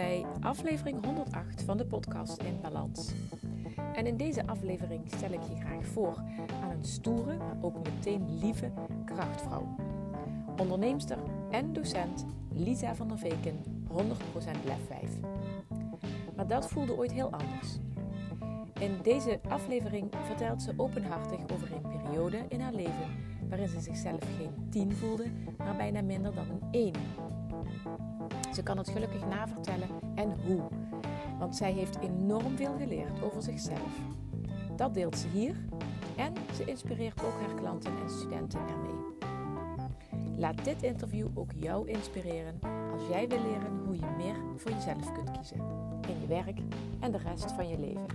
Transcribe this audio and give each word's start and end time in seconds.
bij 0.00 0.26
aflevering 0.40 1.04
108 1.04 1.62
van 1.62 1.76
de 1.76 1.86
podcast 1.86 2.42
In 2.42 2.60
Balans. 2.62 3.12
En 3.94 4.06
in 4.06 4.16
deze 4.16 4.46
aflevering 4.46 5.02
stel 5.06 5.30
ik 5.30 5.42
je 5.42 5.64
graag 5.64 5.86
voor 5.86 6.16
aan 6.62 6.70
een 6.70 6.84
stoere, 6.84 7.36
maar 7.36 7.56
ook 7.60 7.76
meteen 7.84 8.38
lieve 8.38 8.72
krachtvrouw. 9.04 9.74
Onderneemster 10.58 11.18
en 11.50 11.72
docent 11.72 12.26
Lisa 12.52 12.94
van 12.94 13.08
der 13.08 13.18
Veken, 13.18 13.62
100% 13.88 13.94
lefwijf. 14.64 15.10
Maar 16.36 16.46
dat 16.46 16.68
voelde 16.68 16.96
ooit 16.96 17.12
heel 17.12 17.30
anders. 17.30 17.78
In 18.78 18.98
deze 19.02 19.40
aflevering 19.48 20.10
vertelt 20.24 20.62
ze 20.62 20.72
openhartig 20.76 21.40
over 21.52 21.72
een 21.72 22.00
periode 22.00 22.44
in 22.48 22.60
haar 22.60 22.74
leven 22.74 23.08
waarin 23.48 23.68
ze 23.68 23.80
zichzelf 23.80 24.20
geen 24.38 24.68
10 24.70 24.92
voelde, 24.92 25.26
maar 25.58 25.76
bijna 25.76 26.02
minder 26.02 26.34
dan 26.34 26.46
een 26.50 26.68
1. 26.70 26.92
Ze 28.52 28.62
kan 28.62 28.78
het 28.78 28.90
gelukkig 28.90 29.26
navertellen 29.26 29.88
en 30.14 30.34
hoe, 30.46 30.68
want 31.38 31.56
zij 31.56 31.72
heeft 31.72 31.98
enorm 32.00 32.56
veel 32.56 32.76
geleerd 32.78 33.22
over 33.22 33.42
zichzelf. 33.42 33.98
Dat 34.76 34.94
deelt 34.94 35.18
ze 35.18 35.28
hier 35.28 35.56
en 36.16 36.34
ze 36.54 36.64
inspireert 36.64 37.22
ook 37.24 37.40
haar 37.40 37.54
klanten 37.54 37.92
en 38.02 38.10
studenten 38.10 38.60
ermee. 38.60 39.28
Laat 40.36 40.64
dit 40.64 40.82
interview 40.82 41.26
ook 41.34 41.50
jou 41.54 41.88
inspireren 41.88 42.58
als 42.92 43.08
jij 43.08 43.28
wil 43.28 43.42
leren 43.42 43.84
hoe 43.84 43.94
je 43.94 44.14
meer 44.16 44.36
voor 44.56 44.70
jezelf 44.70 45.12
kunt 45.12 45.30
kiezen 45.30 45.60
in 46.08 46.20
je 46.20 46.26
werk 46.26 46.58
en 47.00 47.12
de 47.12 47.18
rest 47.18 47.52
van 47.52 47.68
je 47.68 47.78
leven. 47.78 48.06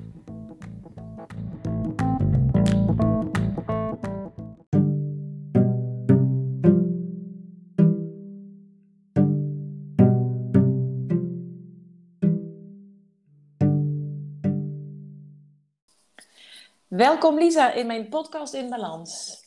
Welkom 16.96 17.38
Lisa 17.38 17.72
in 17.72 17.88
mijn 17.88 18.10
podcast 18.10 18.54
In 18.54 18.70
Balans. 18.70 19.44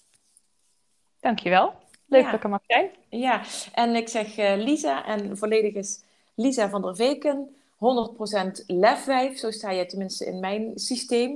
Dankjewel. 1.20 1.74
Leuk 2.06 2.24
dat 2.24 2.34
ik 2.34 2.42
er 2.42 2.48
mag 2.48 2.60
zijn. 2.66 2.91
Ja, 3.08 3.42
en 3.72 3.94
ik 3.94 4.08
zeg 4.08 4.38
uh, 4.38 4.56
Lisa 4.56 5.04
en 5.04 5.36
volledig 5.36 5.74
is 5.74 6.02
Lisa 6.34 6.69
van 6.69 6.82
der 6.82 6.96
Veken, 6.96 7.56
100% 7.74 8.64
lefwijf, 8.66 9.38
zo 9.38 9.50
sta 9.50 9.70
je 9.70 9.86
tenminste 9.86 10.26
in 10.26 10.41
mijn 10.41 10.72
systeem. 10.74 11.30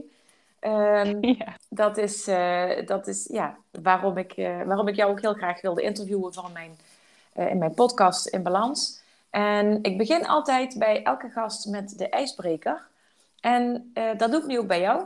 Um, 0.60 1.24
ja. 1.38 1.56
Dat 1.68 1.96
is, 1.96 2.28
uh, 2.28 2.86
dat 2.86 3.06
is 3.06 3.28
ja, 3.30 3.56
waarom, 3.82 4.18
ik, 4.18 4.36
uh, 4.36 4.62
waarom 4.62 4.88
ik 4.88 4.96
jou 4.96 5.10
ook 5.10 5.20
heel 5.20 5.34
graag 5.34 5.60
wilde 5.60 5.82
interviewen 5.82 6.34
voor 6.34 6.50
mijn, 6.52 6.78
in 7.50 7.58
mijn 7.58 7.74
podcast 7.74 8.26
In 8.26 8.42
Balans. 8.42 9.02
En 9.30 9.78
ik 9.82 9.98
begin 9.98 10.26
altijd 10.26 10.78
bij 10.78 11.02
elke 11.02 11.28
gast 11.28 11.66
met 11.66 11.98
de 11.98 12.08
ijsbreker. 12.08 12.86
En 13.40 13.92
dat 14.16 14.30
doe 14.30 14.40
ik 14.40 14.46
nu 14.46 14.58
ook 14.58 14.66
bij 14.66 14.80
jou. 14.80 15.04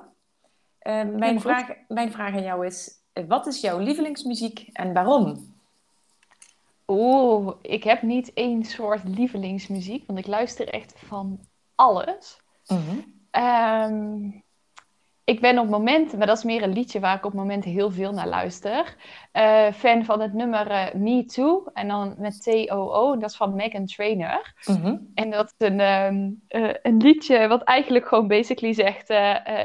Uh, 0.86 1.02
mijn, 1.02 1.40
vraag, 1.40 1.68
mijn 1.88 2.12
vraag 2.12 2.34
aan 2.34 2.42
jou 2.42 2.66
is: 2.66 2.90
wat 3.28 3.46
is 3.46 3.60
jouw 3.60 3.78
lievelingsmuziek 3.78 4.68
en 4.72 4.92
waarom? 4.92 5.54
Oeh, 6.86 7.54
ik 7.62 7.84
heb 7.84 8.02
niet 8.02 8.32
één 8.32 8.64
soort 8.64 9.04
lievelingsmuziek, 9.04 10.06
want 10.06 10.18
ik 10.18 10.26
luister 10.26 10.68
echt 10.68 10.94
van 10.96 11.40
alles. 11.74 12.40
Mm 12.66 12.78
-hmm 12.78 14.44
ik 15.26 15.40
ben 15.40 15.58
op 15.58 15.68
momenten, 15.68 16.18
maar 16.18 16.26
dat 16.26 16.36
is 16.36 16.44
meer 16.44 16.62
een 16.62 16.72
liedje 16.72 17.00
waar 17.00 17.16
ik 17.16 17.24
op 17.24 17.32
momenten 17.32 17.70
heel 17.70 17.90
veel 17.90 18.12
naar 18.12 18.28
luister. 18.28 18.96
Uh, 19.32 19.72
fan 19.72 20.04
van 20.04 20.20
het 20.20 20.32
nummer 20.32 20.70
uh, 20.70 20.94
Me 20.94 21.24
Too. 21.24 21.64
En 21.74 21.88
dan 21.88 22.14
met 22.18 22.42
T-O-O. 22.42 23.16
Dat 23.16 23.30
is 23.30 23.36
van 23.36 23.54
Megan 23.54 23.86
Trainer. 23.86 24.54
Mhm. 24.64 24.96
En 25.14 25.30
dat 25.30 25.54
is 25.58 25.66
een, 25.66 25.80
um, 25.80 26.42
uh, 26.48 26.70
een 26.82 26.96
liedje 26.96 27.48
wat 27.48 27.62
eigenlijk 27.62 28.06
gewoon 28.06 28.28
basically 28.28 28.74
zegt... 28.74 29.10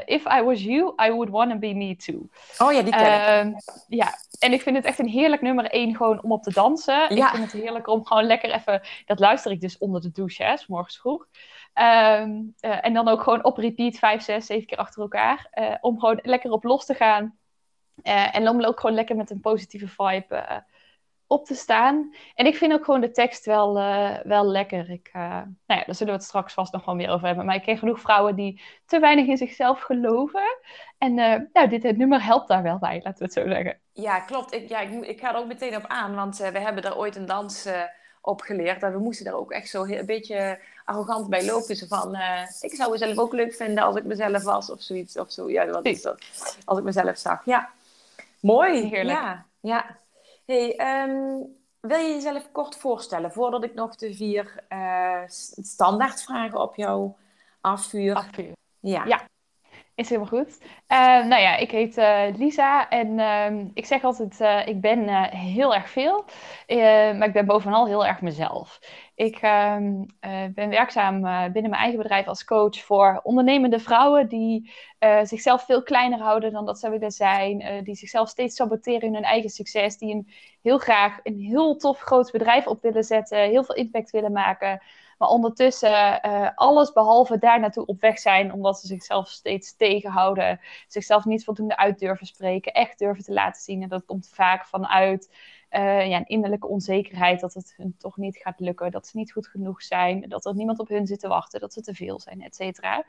If 0.04 0.24
I 0.38 0.42
was 0.42 0.62
you, 0.62 0.92
I 1.06 1.10
would 1.10 1.30
wanna 1.30 1.56
be 1.56 1.74
me 1.74 1.96
too. 1.96 2.28
Oh 2.58 2.72
ja, 2.72 2.82
die 2.82 2.92
ken 2.92 3.00
ik. 3.00 3.26
Ehm, 3.26 3.52
ja, 3.88 4.08
en 4.38 4.52
ik 4.52 4.62
vind 4.62 4.76
het 4.76 4.84
echt 4.84 4.98
een 4.98 5.08
heerlijk 5.08 5.42
nummer 5.42 5.64
één 5.64 5.96
gewoon 5.96 6.22
om 6.22 6.32
op 6.32 6.42
te 6.42 6.52
dansen. 6.52 7.14
Ja. 7.14 7.26
Ik 7.26 7.36
vind 7.36 7.52
het 7.52 7.62
heerlijk 7.62 7.88
om 7.88 8.06
gewoon 8.06 8.24
lekker 8.24 8.50
even... 8.50 8.80
Dat 9.06 9.18
luister 9.18 9.50
ik 9.50 9.60
dus 9.60 9.78
onder 9.78 10.00
de 10.00 10.10
douche, 10.12 10.44
hè, 10.44 10.56
s 10.56 10.66
morgens 10.66 10.98
vroeg. 10.98 11.26
Ehm, 11.72 12.42
eh, 12.60 12.84
en 12.84 12.92
dan 12.92 13.08
ook 13.08 13.22
gewoon 13.22 13.44
op 13.44 13.56
repeat 13.56 13.96
vijf, 13.96 14.22
zes, 14.22 14.46
zeven 14.46 14.66
keer 14.66 14.78
achter 14.78 15.02
elkaar. 15.02 15.50
Uh, 15.54 15.74
om 15.80 15.98
gewoon 15.98 16.18
lekker 16.22 16.50
op 16.50 16.64
los 16.64 16.86
te 16.86 16.94
gaan. 16.94 17.38
Uh, 18.02 18.36
en 18.36 18.48
om 18.48 18.64
ook 18.64 18.80
gewoon 18.80 18.94
lekker 18.94 19.16
met 19.16 19.30
een 19.30 19.40
positieve 19.40 19.88
vibe 19.88 20.64
op 21.26 21.44
te 21.44 21.54
staan. 21.54 22.14
En 22.34 22.46
ik 22.46 22.56
vind 22.56 22.72
ook 22.72 22.84
gewoon 22.84 23.00
de 23.00 23.10
tekst 23.10 23.44
wel, 23.44 23.74
wel 24.22 24.46
lekker. 24.46 24.90
Ik, 24.90 25.10
nou 25.12 25.46
ja, 25.66 25.84
daar 25.84 25.94
zullen 25.94 26.12
we 26.12 26.18
het 26.18 26.28
straks 26.28 26.52
vast 26.54 26.72
nog 26.72 26.84
wel 26.84 26.94
meer 26.94 27.10
over 27.10 27.26
hebben. 27.26 27.44
Maar 27.44 27.54
ik 27.54 27.62
ken 27.62 27.78
genoeg 27.78 28.00
vrouwen 28.00 28.36
die 28.36 28.62
te 28.86 28.98
weinig 28.98 29.26
in 29.26 29.36
zichzelf 29.36 29.80
geloven. 29.80 30.58
En 30.98 31.14
nou, 31.52 31.68
dit 31.68 31.96
nummer 31.96 32.24
helpt 32.24 32.48
daar 32.48 32.62
wel 32.62 32.78
bij, 32.78 33.00
laten 33.02 33.18
we 33.18 33.24
het 33.24 33.32
zo 33.32 33.48
zeggen. 33.48 33.80
Ja, 33.92 34.20
klopt. 34.20 34.54
Ik, 34.54 34.68
ja, 34.68 34.80
ik, 34.80 35.04
ik 35.04 35.20
ga 35.20 35.32
er 35.32 35.38
ook 35.38 35.46
meteen 35.46 35.76
op 35.76 35.86
aan. 35.86 36.14
Want 36.14 36.38
we 36.38 36.58
hebben 36.58 36.82
daar 36.82 36.96
ooit 36.96 37.16
een 37.16 37.26
dans 37.26 37.68
op 38.22 38.40
geleerd. 38.40 38.82
En 38.82 38.92
we 38.92 38.98
moesten 38.98 39.24
daar 39.24 39.34
ook 39.34 39.52
echt 39.52 39.68
zo 39.68 39.84
een 39.84 40.06
beetje 40.06 40.58
arrogant 40.84 41.28
bij 41.28 41.44
lopen. 41.44 41.76
Zo 41.76 41.86
van, 41.86 42.16
uh, 42.16 42.42
ik 42.60 42.74
zou 42.74 42.90
mezelf 42.90 43.18
ook 43.18 43.32
leuk 43.32 43.54
vinden 43.54 43.84
als 43.84 43.96
ik 43.96 44.04
mezelf 44.04 44.42
was 44.42 44.70
of 44.70 44.82
zoiets. 44.82 45.16
Of 45.16 45.32
zo. 45.32 45.50
Ja, 45.50 45.66
wat 45.66 45.86
is 45.86 46.02
dat? 46.02 46.22
Als 46.64 46.78
ik 46.78 46.84
mezelf 46.84 47.18
zag. 47.18 47.44
Ja. 47.44 47.70
Mooi. 48.40 48.88
Heerlijk. 48.88 49.18
Ja. 49.18 49.46
ja. 49.60 49.98
Hey, 50.46 51.02
um, 51.02 51.60
wil 51.80 51.98
je 51.98 52.14
jezelf 52.14 52.52
kort 52.52 52.76
voorstellen 52.76 53.32
voordat 53.32 53.64
ik 53.64 53.74
nog 53.74 53.96
de 53.96 54.14
vier 54.14 54.64
uh, 54.68 55.22
standaardvragen 55.26 56.60
op 56.60 56.76
jou 56.76 57.12
afvuur? 57.60 58.14
afvuur. 58.14 58.52
Ja. 58.80 59.04
ja. 59.04 59.30
Is 59.94 60.08
helemaal 60.08 60.40
goed. 60.40 60.58
Uh, 60.62 60.98
nou 61.26 61.42
ja, 61.42 61.56
ik 61.56 61.70
heet 61.70 61.98
uh, 61.98 62.24
Lisa 62.36 62.88
en 62.88 63.08
uh, 63.18 63.70
ik 63.74 63.86
zeg 63.86 64.04
altijd, 64.04 64.40
uh, 64.40 64.66
ik 64.66 64.80
ben 64.80 65.08
heel 65.36 65.74
erg 65.74 65.90
veel, 65.90 66.24
maar 67.16 67.26
ik 67.26 67.32
ben 67.32 67.46
bovenal 67.46 67.86
heel 67.86 68.06
erg 68.06 68.20
mezelf. 68.20 68.80
Ik 69.14 69.36
ehm, 69.36 70.04
ben 70.54 70.68
werkzaam 70.68 71.20
binnen 71.52 71.70
mijn 71.70 71.82
eigen 71.82 71.98
bedrijf 71.98 72.26
als 72.26 72.44
coach 72.44 72.78
voor 72.78 73.20
ondernemende 73.22 73.78
vrouwen 73.78 74.28
die 74.28 74.72
zichzelf 75.22 75.64
veel 75.64 75.82
kleiner 75.82 76.18
houden 76.18 76.52
dan 76.52 76.66
dat 76.66 76.78
ze 76.78 76.90
willen 76.90 77.10
zijn, 77.10 77.84
die 77.84 77.94
zichzelf 77.94 78.28
steeds 78.28 78.56
saboteren 78.56 79.08
in 79.08 79.14
hun 79.14 79.24
eigen 79.24 79.50
succes, 79.50 79.98
die 79.98 80.14
een, 80.14 80.28
heel 80.62 80.78
graag 80.78 81.20
een 81.22 81.38
heel 81.38 81.76
tof 81.76 82.00
groot 82.00 82.30
bedrijf 82.30 82.66
op 82.66 82.82
willen 82.82 83.04
zetten, 83.04 83.38
heel 83.38 83.64
veel 83.64 83.74
impact 83.74 84.10
willen 84.10 84.32
maken, 84.32 84.82
maar 85.22 85.30
ondertussen 85.30 86.20
uh, 86.26 86.48
alles 86.54 86.92
behalve 86.92 87.38
daar 87.38 87.60
naartoe 87.60 87.86
op 87.86 88.00
weg 88.00 88.18
zijn, 88.18 88.52
omdat 88.52 88.78
ze 88.78 88.86
zichzelf 88.86 89.28
steeds 89.28 89.76
tegenhouden, 89.76 90.60
zichzelf 90.88 91.24
niet 91.24 91.44
voldoende 91.44 91.76
uit 91.76 91.98
durven 91.98 92.26
spreken, 92.26 92.72
echt 92.72 92.98
durven 92.98 93.24
te 93.24 93.32
laten 93.32 93.62
zien. 93.62 93.82
En 93.82 93.88
dat 93.88 94.04
komt 94.04 94.30
vaak 94.34 94.66
vanuit 94.66 95.30
uh, 95.70 96.08
ja, 96.08 96.16
een 96.16 96.26
innerlijke 96.26 96.66
onzekerheid 96.66 97.40
dat 97.40 97.54
het 97.54 97.74
hun 97.76 97.94
toch 97.98 98.16
niet 98.16 98.36
gaat 98.36 98.60
lukken, 98.60 98.90
dat 98.90 99.06
ze 99.06 99.16
niet 99.16 99.32
goed 99.32 99.46
genoeg 99.46 99.82
zijn, 99.82 100.28
dat 100.28 100.44
er 100.44 100.54
niemand 100.54 100.78
op 100.78 100.88
hun 100.88 101.06
zit 101.06 101.20
te 101.20 101.28
wachten, 101.28 101.60
dat 101.60 101.72
ze 101.72 101.80
te 101.80 101.94
veel 101.94 102.20
zijn, 102.20 102.42
et 102.42 102.54
cetera. 102.54 103.04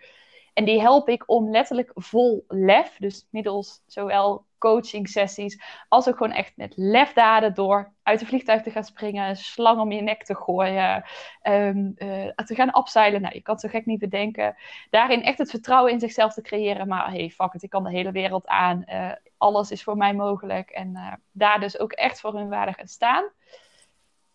En 0.53 0.65
die 0.65 0.81
help 0.81 1.09
ik 1.09 1.23
om 1.29 1.49
letterlijk 1.49 1.91
vol 1.93 2.43
lef, 2.47 2.95
dus 2.97 3.27
middels 3.29 3.81
zowel 3.87 4.45
coaching 4.57 5.09
sessies, 5.09 5.61
als 5.89 6.07
ook 6.07 6.17
gewoon 6.17 6.33
echt 6.33 6.57
met 6.57 6.73
lefdaden 6.75 7.53
door 7.53 7.93
uit 8.03 8.19
de 8.19 8.25
vliegtuig 8.25 8.61
te 8.61 8.71
gaan 8.71 8.83
springen, 8.83 9.35
slang 9.35 9.79
om 9.79 9.91
je 9.91 10.01
nek 10.01 10.23
te 10.23 10.35
gooien, 10.35 11.03
um, 11.43 11.93
uh, 11.97 12.27
te 12.27 12.55
gaan 12.55 12.77
upseilen. 12.77 13.21
Nou, 13.21 13.33
je 13.33 13.41
kan 13.41 13.53
het 13.53 13.63
zo 13.63 13.69
gek 13.69 13.85
niet 13.85 13.99
bedenken. 13.99 14.55
Daarin 14.89 15.23
echt 15.23 15.37
het 15.37 15.49
vertrouwen 15.49 15.91
in 15.91 15.99
zichzelf 15.99 16.33
te 16.33 16.41
creëren. 16.41 16.87
Maar 16.87 17.11
hey, 17.11 17.29
fuck 17.29 17.53
it, 17.53 17.63
ik 17.63 17.69
kan 17.69 17.83
de 17.83 17.89
hele 17.89 18.11
wereld 18.11 18.47
aan. 18.47 18.83
Uh, 18.87 19.11
alles 19.37 19.71
is 19.71 19.83
voor 19.83 19.97
mij 19.97 20.13
mogelijk. 20.13 20.69
En 20.69 20.89
uh, 20.93 21.13
daar 21.31 21.59
dus 21.59 21.79
ook 21.79 21.91
echt 21.91 22.19
voor 22.19 22.33
hun 22.35 22.49
waardig 22.49 22.75
gaan 22.75 22.87
staan. 22.87 23.23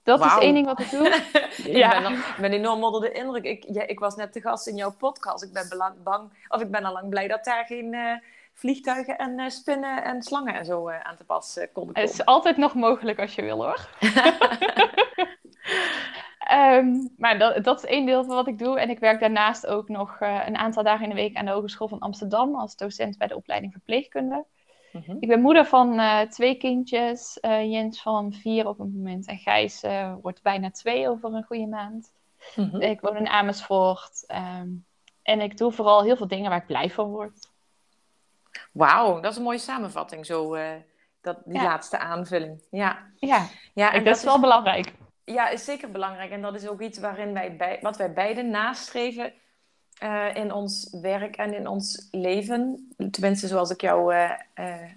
Dat 0.08 0.24
is 0.24 0.36
één 0.38 0.54
ding 0.54 0.66
wat 0.66 0.80
ik 0.80 0.90
doe. 0.90 1.22
ja. 1.78 1.96
Ik 1.96 2.02
ben, 2.02 2.22
ben, 2.40 2.52
enorm 2.52 2.84
onder 2.84 3.00
de 3.00 3.12
indruk. 3.12 3.44
Ik, 3.44 3.64
ja, 3.68 3.86
ik 3.86 3.98
was 3.98 4.16
net 4.16 4.32
te 4.32 4.40
gast 4.40 4.66
in 4.66 4.76
jouw 4.76 4.94
podcast. 4.98 5.42
Ik 5.42 5.52
ben 5.52 5.68
belang, 5.68 6.02
bang, 6.02 6.30
of 6.48 6.60
ik 6.60 6.70
ben 6.70 6.84
al 6.84 6.92
lang 6.92 7.08
blij 7.08 7.28
dat 7.28 7.44
daar 7.44 7.64
geen 7.64 7.92
uh, 7.92 8.12
vliegtuigen 8.52 9.18
en 9.18 9.38
uh, 9.38 9.48
spinnen 9.48 10.04
en 10.04 10.22
slangen 10.22 10.54
en 10.54 10.64
zo 10.64 10.88
uh, 10.88 11.00
aan 11.00 11.16
te 11.16 11.24
pas 11.24 11.54
konden 11.54 11.72
komen. 11.72 12.00
Het 12.00 12.10
is 12.10 12.24
altijd 12.24 12.56
nog 12.56 12.74
mogelijk 12.74 13.18
als 13.18 13.34
je 13.34 13.42
wil 13.42 13.64
hoor. 13.64 13.88
um, 16.52 17.08
maar 17.22 17.38
dat, 17.38 17.64
dat, 17.64 17.84
is 17.84 17.90
één 17.90 18.06
deel 18.06 18.24
van 18.24 18.34
wat 18.34 18.48
ik 18.48 18.58
doe. 18.58 18.78
En 18.78 18.90
ik 18.90 18.98
werk 18.98 19.20
daarnaast 19.20 19.66
ook 19.66 19.88
nog 19.88 20.16
een 20.20 20.56
aantal 20.56 20.82
dagen 20.82 21.02
in 21.02 21.10
de 21.10 21.14
week 21.14 21.36
aan 21.36 21.44
de 21.44 21.50
Hogeschool 21.50 21.88
van 21.88 21.98
Amsterdam 21.98 22.54
als 22.54 22.76
docent 22.76 23.18
bij 23.18 23.26
de 23.26 23.36
opleiding 23.36 23.72
verpleegkunde. 23.72 24.44
Mhm. 24.92 25.16
Ik 25.20 25.28
ben 25.28 25.40
moeder 25.40 25.66
van 25.66 25.92
uh, 25.92 26.20
twee 26.20 26.54
kindjes. 26.54 27.38
Uh, 27.40 27.72
Jens 27.72 28.02
van 28.02 28.32
vier 28.32 28.68
op 28.68 28.78
een 28.78 28.92
moment. 28.96 29.26
En 29.26 29.38
Gijs 29.38 29.84
uh, 29.84 30.14
wordt 30.22 30.42
bijna 30.42 30.70
twee 30.70 31.08
over 31.08 31.34
een 31.34 31.44
goede 31.44 31.66
maand. 31.66 32.12
Mhm. 32.56 32.80
Ik 32.80 33.00
woon 33.00 33.16
in 33.16 33.28
Amersfoort. 33.28 34.24
Um, 34.60 34.84
en 35.22 35.40
ik 35.40 35.56
doe 35.56 35.72
vooral 35.72 36.02
heel 36.02 36.16
veel 36.16 36.28
dingen 36.28 36.50
waar 36.50 36.60
ik 36.60 36.66
blij 36.66 36.90
van 36.90 37.08
word. 37.08 37.50
Wauw, 38.72 39.20
dat 39.20 39.30
is 39.30 39.36
een 39.36 39.42
mooie 39.42 39.58
samenvatting. 39.58 40.26
Zo, 40.26 40.56
dat, 41.20 41.38
die 41.44 41.62
laatste 41.62 41.98
aanvulling. 41.98 42.62
Ja, 42.70 43.10
ja. 43.16 43.46
ja 43.74 43.88
en 43.88 43.96
dat, 43.96 44.04
dat 44.04 44.16
is 44.16 44.24
wel 44.24 44.40
belangrijk. 44.40 44.92
ja, 45.24 45.48
is 45.48 45.64
zeker 45.64 45.90
belangrijk. 45.90 46.30
En 46.30 46.42
dat 46.42 46.54
is 46.54 46.68
ook 46.68 46.80
iets 46.80 46.98
waarin 46.98 47.32
wij 47.32 47.56
bij, 47.56 47.78
wat 47.80 47.96
wij 47.96 48.12
beiden 48.12 48.50
nastreven 48.50 49.32
uh, 50.02 50.34
in 50.34 50.52
ons 50.52 50.96
werk 51.02 51.36
en 51.36 51.54
in 51.54 51.66
ons 51.66 52.08
leven. 52.10 52.92
Tenminste, 53.10 53.46
zoals 53.46 53.70
ik 53.70 53.80
jou 53.80 54.14
uh, 54.14 54.30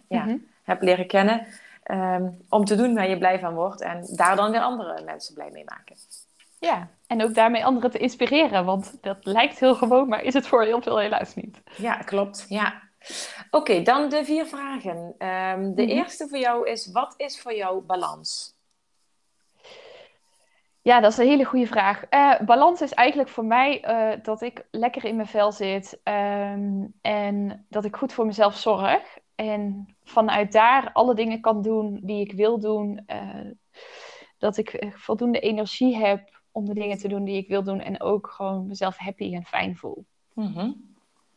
ja, 0.07 0.23
mhm. 0.23 0.37
heb 0.63 0.81
leren 0.81 1.07
kennen. 1.07 1.47
Um, 1.91 2.37
om 2.49 2.65
te 2.65 2.75
doen 2.75 2.93
waar 2.93 3.09
je 3.09 3.17
blij 3.17 3.39
van 3.39 3.53
wordt 3.53 3.81
en 3.81 4.07
daar 4.15 4.35
dan 4.35 4.51
weer 4.51 4.61
andere 4.61 5.03
mensen 5.03 5.33
blij 5.33 5.49
mee 5.51 5.63
maken. 5.63 5.95
Ja, 6.59 6.87
en 7.07 7.23
ook 7.23 7.33
daarmee 7.33 7.65
anderen 7.65 7.91
te 7.91 7.97
inspireren, 7.97 8.65
want 8.65 8.97
dat 9.01 9.17
lijkt 9.21 9.59
heel 9.59 9.75
gewoon, 9.75 10.07
maar 10.07 10.23
is 10.23 10.33
het 10.33 10.47
voor 10.47 10.63
heel 10.63 10.81
veel 10.81 10.97
helaas 10.97 11.35
niet. 11.35 11.61
Ja, 11.77 11.95
klopt. 11.95 12.45
Ja. 12.49 12.81
Oké, 13.51 13.81
dan 13.81 14.09
de 14.09 14.25
vier 14.25 14.45
vragen. 14.45 14.97
Um, 14.97 15.75
de 15.75 15.81
mhm. 15.81 15.91
eerste 15.91 16.27
voor 16.27 16.37
jou 16.37 16.69
is: 16.69 16.91
wat 16.91 17.13
is 17.17 17.41
voor 17.41 17.53
jou 17.53 17.81
balans? 17.81 18.55
Ja, 20.83 20.99
dat 20.99 21.11
is 21.11 21.17
een 21.17 21.27
hele 21.27 21.43
goede 21.43 21.67
vraag. 21.67 22.03
Uh, 22.09 22.39
balans 22.39 22.81
is 22.81 22.93
eigenlijk 22.93 23.29
voor 23.29 23.45
mij 23.45 23.83
uh, 23.85 24.23
dat 24.23 24.41
ik 24.41 24.67
lekker 24.71 25.05
in 25.05 25.15
mijn 25.15 25.27
vel 25.27 25.51
zit 25.51 25.99
um, 26.03 26.93
en 27.01 27.65
dat 27.69 27.85
ik 27.85 27.95
goed 27.95 28.13
voor 28.13 28.25
mezelf 28.25 28.57
zorg. 28.57 29.17
En 29.35 29.95
vanuit 30.03 30.51
daar 30.51 30.89
alle 30.93 31.15
dingen 31.15 31.41
kan 31.41 31.61
doen 31.61 31.99
die 32.03 32.21
ik 32.21 32.31
wil 32.31 32.59
doen. 32.59 33.03
Uh, 33.07 33.51
dat 34.37 34.57
ik 34.57 34.93
voldoende 34.95 35.39
energie 35.39 35.97
heb 35.97 36.41
om 36.51 36.65
de 36.65 36.73
dingen 36.73 36.97
te 36.97 37.07
doen 37.07 37.23
die 37.23 37.37
ik 37.37 37.47
wil 37.47 37.63
doen. 37.63 37.81
En 37.81 38.01
ook 38.01 38.27
gewoon 38.27 38.67
mezelf 38.67 38.97
happy 38.97 39.35
en 39.35 39.45
fijn 39.45 39.77
voel. 39.77 40.05
Mm 40.33 40.53
-hmm. 40.53 40.89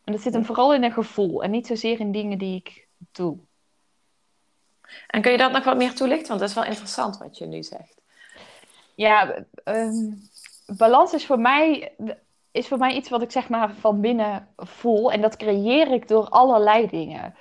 En 0.04 0.12
dat 0.12 0.22
zit 0.22 0.32
hem 0.32 0.44
vooral 0.44 0.74
in 0.74 0.84
een 0.84 0.92
gevoel 0.92 1.42
en 1.42 1.50
niet 1.50 1.66
zozeer 1.66 2.00
in 2.00 2.12
dingen 2.12 2.38
die 2.38 2.56
ik 2.56 2.88
doe. 3.12 3.38
En 5.06 5.22
kun 5.22 5.32
je 5.32 5.38
dat 5.38 5.52
nog 5.52 5.64
wat 5.64 5.76
meer 5.76 5.94
toelichten? 5.94 6.28
Want 6.28 6.40
dat 6.40 6.48
is 6.48 6.54
wel 6.54 6.64
interessant 6.64 7.18
wat 7.18 7.38
je 7.38 7.46
nu 7.46 7.62
zegt. 7.62 7.93
Ja, 8.94 9.44
ehm, 9.64 10.12
balans 10.76 11.12
is 11.12 11.26
voor, 11.26 11.38
mij, 11.38 11.94
is 12.50 12.68
voor 12.68 12.78
mij 12.78 12.94
iets 12.94 13.08
wat 13.08 13.22
ik 13.22 13.30
zeg 13.30 13.48
maar 13.48 13.74
van 13.74 14.00
binnen 14.00 14.48
voel. 14.56 15.12
En 15.12 15.20
dat 15.20 15.36
creëer 15.36 15.92
ik 15.92 16.08
door 16.08 16.28
allerlei 16.28 16.86
dingen. 16.86 17.34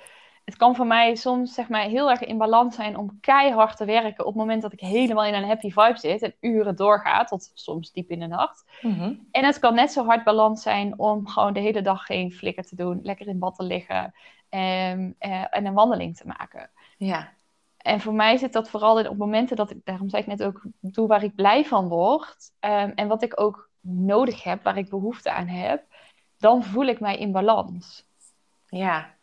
Het 0.44 0.56
kan 0.56 0.76
voor 0.76 0.86
mij 0.86 1.14
soms 1.14 1.54
zeg 1.54 1.68
maar 1.68 1.82
heel 1.82 2.10
erg 2.10 2.20
in 2.20 2.38
balans 2.38 2.74
zijn 2.74 2.96
om 2.96 3.20
keihard 3.20 3.76
te 3.76 3.84
werken 3.84 4.26
op 4.26 4.32
het 4.32 4.42
moment 4.42 4.62
dat 4.62 4.72
ik 4.72 4.80
helemaal 4.80 5.24
in 5.24 5.34
een 5.34 5.44
happy 5.44 5.70
vibe 5.70 5.98
zit 5.98 6.22
en 6.22 6.34
uren 6.40 6.76
doorgaat, 6.76 7.28
tot 7.28 7.50
soms 7.54 7.92
diep 7.92 8.10
in 8.10 8.18
de 8.18 8.26
nacht. 8.26 8.64
Mhm. 8.80 9.14
En 9.30 9.44
het 9.44 9.58
kan 9.58 9.74
net 9.74 9.92
zo 9.92 10.04
hard 10.04 10.24
balans 10.24 10.62
zijn 10.62 10.98
om 10.98 11.26
gewoon 11.26 11.52
de 11.52 11.60
hele 11.60 11.82
dag 11.82 12.02
geen 12.02 12.32
flikker 12.32 12.64
te 12.64 12.76
doen, 12.76 13.00
lekker 13.02 13.26
in 13.26 13.38
bad 13.38 13.54
te 13.54 13.62
liggen 13.62 14.14
en, 14.48 15.14
eh, 15.18 15.44
en 15.50 15.66
een 15.66 15.74
wandeling 15.74 16.16
te 16.16 16.26
maken. 16.26 16.70
Ja. 16.96 17.32
En 17.84 18.00
voor 18.00 18.14
mij 18.14 18.36
zit 18.36 18.52
dat 18.52 18.68
vooral 18.68 18.98
in 18.98 19.08
op 19.08 19.16
momenten 19.16 19.56
dat 19.56 19.70
ik, 19.70 19.78
daarom 19.84 20.08
zei 20.08 20.22
ik 20.22 20.28
net 20.28 20.42
ook, 20.42 20.62
doe 20.80 21.06
waar 21.06 21.22
ik 21.22 21.34
blij 21.34 21.64
van 21.64 21.88
word. 21.88 22.50
Um, 22.60 22.92
en 22.94 23.08
wat 23.08 23.22
ik 23.22 23.40
ook 23.40 23.68
nodig 23.80 24.42
heb, 24.42 24.62
waar 24.62 24.76
ik 24.76 24.88
behoefte 24.88 25.30
aan 25.30 25.46
heb, 25.46 25.82
dan 26.38 26.62
voel 26.62 26.86
ik 26.86 27.00
mij 27.00 27.16
in 27.16 27.32
balans. 27.32 28.04
Ja, 28.68 29.14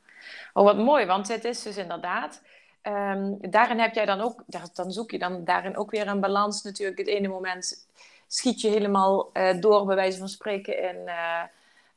oh 0.54 0.64
wat 0.64 0.78
mooi, 0.78 1.06
want 1.06 1.28
het 1.28 1.44
is 1.44 1.64
dus 1.64 1.78
inderdaad, 1.78 2.42
um, 2.84 3.38
daarin 3.42 3.80
heb 3.80 3.96
jij 3.96 4.06
dan 4.06 4.22
ook, 4.22 4.44
dan 4.74 4.92
zoek 4.92 5.12
je 5.12 5.20
dan 5.20 5.44
daarin 5.44 5.78
ook 5.78 5.92
weer 5.92 6.08
een 6.08 6.20
balans 6.20 6.64
natuurlijk. 6.64 6.98
Het 6.98 7.08
ene 7.08 7.28
moment 7.28 7.88
schiet 8.28 8.62
je 8.62 8.70
helemaal 8.70 9.30
uh, 9.34 9.62
door, 9.62 9.86
bij 9.86 9.96
wijze 9.96 10.18
van 10.18 10.30
spreken, 10.30 10.90
in 10.90 10.98
uh, 11.06 11.42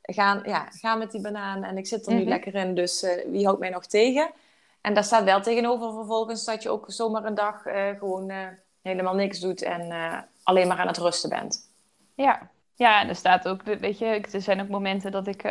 gaan, 0.02 0.42
ja, 0.44 0.68
gaan 0.70 0.98
met 0.98 1.10
die 1.10 1.20
banaan 1.20 1.64
en 1.64 1.76
ik 1.76 1.86
zit 1.86 2.06
er 2.06 2.12
nu 2.12 2.20
mhm. 2.20 2.28
lekker 2.28 2.54
in, 2.54 2.74
dus 2.74 3.02
uh, 3.02 3.10
wie 3.26 3.44
houdt 3.44 3.60
mij 3.60 3.70
nog 3.70 3.86
tegen? 3.86 4.30
En 4.84 4.94
daar 4.94 5.04
staat 5.04 5.24
wel 5.24 5.40
tegenover 5.40 5.92
vervolgens 5.92 6.44
dat 6.44 6.62
je 6.62 6.70
ook 6.70 6.84
zomaar 6.86 7.24
een 7.24 7.34
dag 7.34 7.66
uh, 7.66 7.88
gewoon 7.98 8.30
uh, 8.30 8.46
helemaal 8.82 9.14
niks 9.14 9.40
doet 9.40 9.62
en 9.62 9.90
uh, 9.90 10.18
alleen 10.42 10.68
maar 10.68 10.78
aan 10.78 10.86
het 10.86 10.98
rusten 10.98 11.30
bent. 11.30 11.70
Ja, 12.14 12.50
ja 12.74 13.00
en 13.00 13.08
er 13.08 13.14
staat 13.14 13.48
ook, 13.48 13.62
weet 13.62 13.98
je, 13.98 14.06
er 14.06 14.40
zijn 14.40 14.60
ook 14.60 14.68
momenten 14.68 15.12
dat 15.12 15.26
ik, 15.26 15.42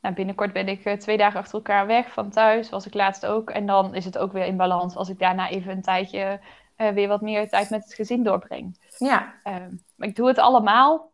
nou, 0.00 0.14
binnenkort 0.14 0.52
ben 0.52 0.68
ik 0.68 1.00
twee 1.00 1.16
dagen 1.16 1.40
achter 1.40 1.54
elkaar 1.54 1.86
weg 1.86 2.12
van 2.12 2.30
thuis, 2.30 2.70
was 2.70 2.86
ik 2.86 2.94
laatst 2.94 3.26
ook. 3.26 3.50
En 3.50 3.66
dan 3.66 3.94
is 3.94 4.04
het 4.04 4.18
ook 4.18 4.32
weer 4.32 4.44
in 4.44 4.56
balans 4.56 4.96
als 4.96 5.08
ik 5.08 5.18
daarna 5.18 5.48
even 5.48 5.72
een 5.72 5.82
tijdje 5.82 6.40
weer 6.76 7.08
wat 7.08 7.20
meer 7.20 7.48
tijd 7.48 7.70
met 7.70 7.84
het 7.84 7.94
gezin 7.94 8.22
doorbreng. 8.22 8.78
Ja. 8.98 9.34
Ehm, 9.42 9.74
maar 9.96 10.08
ik 10.08 10.16
doe 10.16 10.28
het 10.28 10.38
allemaal. 10.38 11.12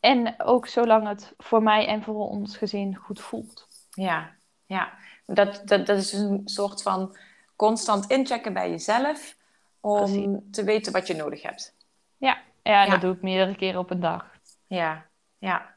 en 0.00 0.34
ook 0.42 0.66
zolang 0.66 1.08
het 1.08 1.34
voor 1.36 1.62
mij 1.62 1.86
en 1.86 2.02
voor 2.02 2.28
ons 2.28 2.56
gezin 2.56 2.96
goed 2.96 3.20
voelt. 3.20 3.66
Ja, 3.90 4.30
ja 4.66 4.92
dat, 5.34 5.62
dat, 5.64 5.86
dat 5.86 5.98
is 5.98 6.12
een 6.12 6.42
soort 6.44 6.82
van 6.82 7.16
constant 7.56 8.06
inchecken 8.06 8.52
bij 8.52 8.70
jezelf 8.70 9.36
om 9.80 10.42
te 10.50 10.64
weten 10.64 10.92
wat 10.92 11.06
je 11.06 11.14
nodig 11.14 11.42
hebt. 11.42 11.74
Ja, 12.16 12.38
ja, 12.62 12.86
dat 12.86 13.00
doe 13.00 13.14
ik 13.14 13.22
meerdere 13.22 13.56
keren 13.56 13.80
op 13.80 13.90
een 13.90 14.00
dag. 14.00 14.26
Ja, 14.66 15.06
ja. 15.38 15.74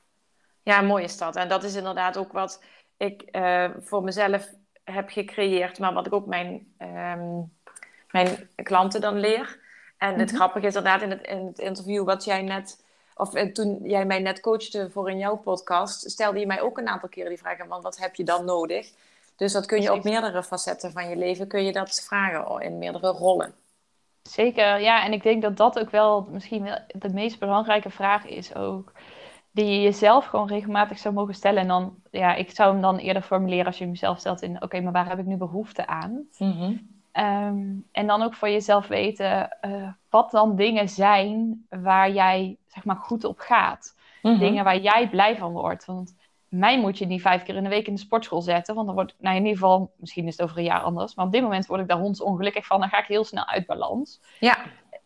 Ja, 0.63 0.81
mooi 0.81 1.03
is 1.03 1.17
dat. 1.17 1.35
En 1.35 1.49
dat 1.49 1.63
is 1.63 1.75
inderdaad 1.75 2.17
ook 2.17 2.31
wat 2.31 2.63
ik 2.97 3.23
uh, 3.31 3.69
voor 3.79 4.03
mezelf 4.03 4.49
heb 4.83 5.09
gecreëerd, 5.09 5.79
maar 5.79 5.93
wat 5.93 6.05
ik 6.05 6.13
ook 6.13 6.25
mijn, 6.25 6.73
um, 6.79 7.53
mijn 8.11 8.49
klanten 8.55 9.01
dan 9.01 9.19
leer. 9.19 9.59
En 9.97 10.19
het 10.19 10.27
mhm. 10.27 10.35
grappige 10.35 10.67
is 10.67 10.75
inderdaad 10.75 11.01
in 11.01 11.09
het, 11.09 11.21
in 11.21 11.45
het 11.45 11.59
interview 11.59 12.03
wat 12.03 12.23
jij 12.23 12.41
net, 12.41 12.83
of 13.15 13.33
eh, 13.33 13.51
toen 13.51 13.79
jij 13.83 14.05
mij 14.05 14.19
net 14.19 14.39
coachte 14.39 14.89
voor 14.89 15.09
in 15.09 15.17
jouw 15.17 15.35
podcast, 15.35 16.11
stelde 16.11 16.39
je 16.39 16.47
mij 16.47 16.61
ook 16.61 16.77
een 16.77 16.87
aantal 16.87 17.09
keren 17.09 17.29
die 17.29 17.37
vraag: 17.37 17.57
van 17.67 17.81
wat 17.81 17.97
heb 17.97 18.15
je 18.15 18.23
dan 18.23 18.45
nodig? 18.45 18.91
Dus 19.35 19.53
dat 19.53 19.65
kun 19.65 19.81
je 19.81 19.93
op 19.93 20.03
meerdere 20.03 20.43
facetten 20.43 20.91
van 20.91 21.09
je 21.09 21.15
leven, 21.15 21.47
kun 21.47 21.63
je 21.63 21.71
dat 21.71 22.03
vragen 22.07 22.61
in 22.61 22.77
meerdere 22.77 23.07
rollen. 23.07 23.53
Zeker, 24.23 24.79
ja. 24.79 25.05
En 25.05 25.13
ik 25.13 25.23
denk 25.23 25.41
dat 25.41 25.57
dat 25.57 25.79
ook 25.79 25.89
wel 25.89 26.27
misschien 26.31 26.63
wel 26.63 26.77
de 26.87 27.09
meest 27.09 27.39
belangrijke 27.39 27.89
vraag 27.89 28.25
is 28.25 28.55
ook. 28.55 28.91
Die 29.51 29.65
je 29.65 29.81
jezelf 29.81 30.25
gewoon 30.25 30.47
regelmatig 30.47 30.99
zou 30.99 31.13
mogen 31.13 31.33
stellen. 31.33 31.61
En 31.61 31.67
dan, 31.67 31.95
ja, 32.11 32.35
ik 32.35 32.51
zou 32.51 32.71
hem 32.71 32.81
dan 32.81 32.97
eerder 32.97 33.21
formuleren 33.21 33.65
als 33.65 33.77
je 33.77 33.85
hem 33.85 33.95
zelf 33.95 34.19
stelt 34.19 34.41
in... 34.41 34.61
Oké, 34.61 34.81
maar 34.81 34.91
waar 34.91 35.09
heb 35.09 35.19
ik 35.19 35.25
nu 35.25 35.35
behoefte 35.35 35.87
aan? 35.87 36.27
Mhm. 36.37 36.75
Ehm, 37.11 37.65
en 37.91 38.07
dan 38.07 38.21
ook 38.21 38.33
voor 38.33 38.49
jezelf 38.49 38.87
weten 38.87 39.57
uh, 39.65 39.87
wat 40.09 40.31
dan 40.31 40.55
dingen 40.55 40.89
zijn 40.89 41.65
waar 41.69 42.11
jij 42.11 42.57
zeg 42.67 42.85
maar 42.85 42.95
goed 42.95 43.23
op 43.23 43.39
gaat. 43.39 43.95
Mhm. 44.21 44.39
Dingen 44.39 44.63
waar 44.63 44.79
jij 44.79 45.09
blij 45.09 45.37
van 45.37 45.51
wordt. 45.51 45.85
Want 45.85 46.15
mij 46.53 46.79
moet 46.79 46.97
je 46.97 47.05
niet 47.05 47.21
vijf 47.21 47.43
keer 47.43 47.55
in 47.55 47.63
de 47.63 47.69
week 47.69 47.87
in 47.87 47.93
de 47.93 47.99
sportschool 47.99 48.41
zetten. 48.41 48.75
Want 48.75 48.87
dan 48.87 48.95
wordt, 48.95 49.15
nou 49.19 49.35
in 49.35 49.41
ieder 49.41 49.59
geval, 49.59 49.93
misschien 49.97 50.27
is 50.27 50.37
het 50.37 50.41
over 50.41 50.57
een 50.57 50.63
jaar 50.63 50.81
anders. 50.81 51.15
Maar 51.15 51.25
op 51.25 51.31
dit 51.31 51.41
moment 51.41 51.65
word 51.65 51.81
ik 51.81 51.87
daar 51.87 51.97
hondsongelukkig 51.97 52.65
van. 52.65 52.79
Dan 52.79 52.89
ga 52.89 52.99
ik 52.99 53.05
heel 53.05 53.23
snel 53.23 53.47
uit 53.47 53.65
balans. 53.65 54.21
Ja. 54.39 54.57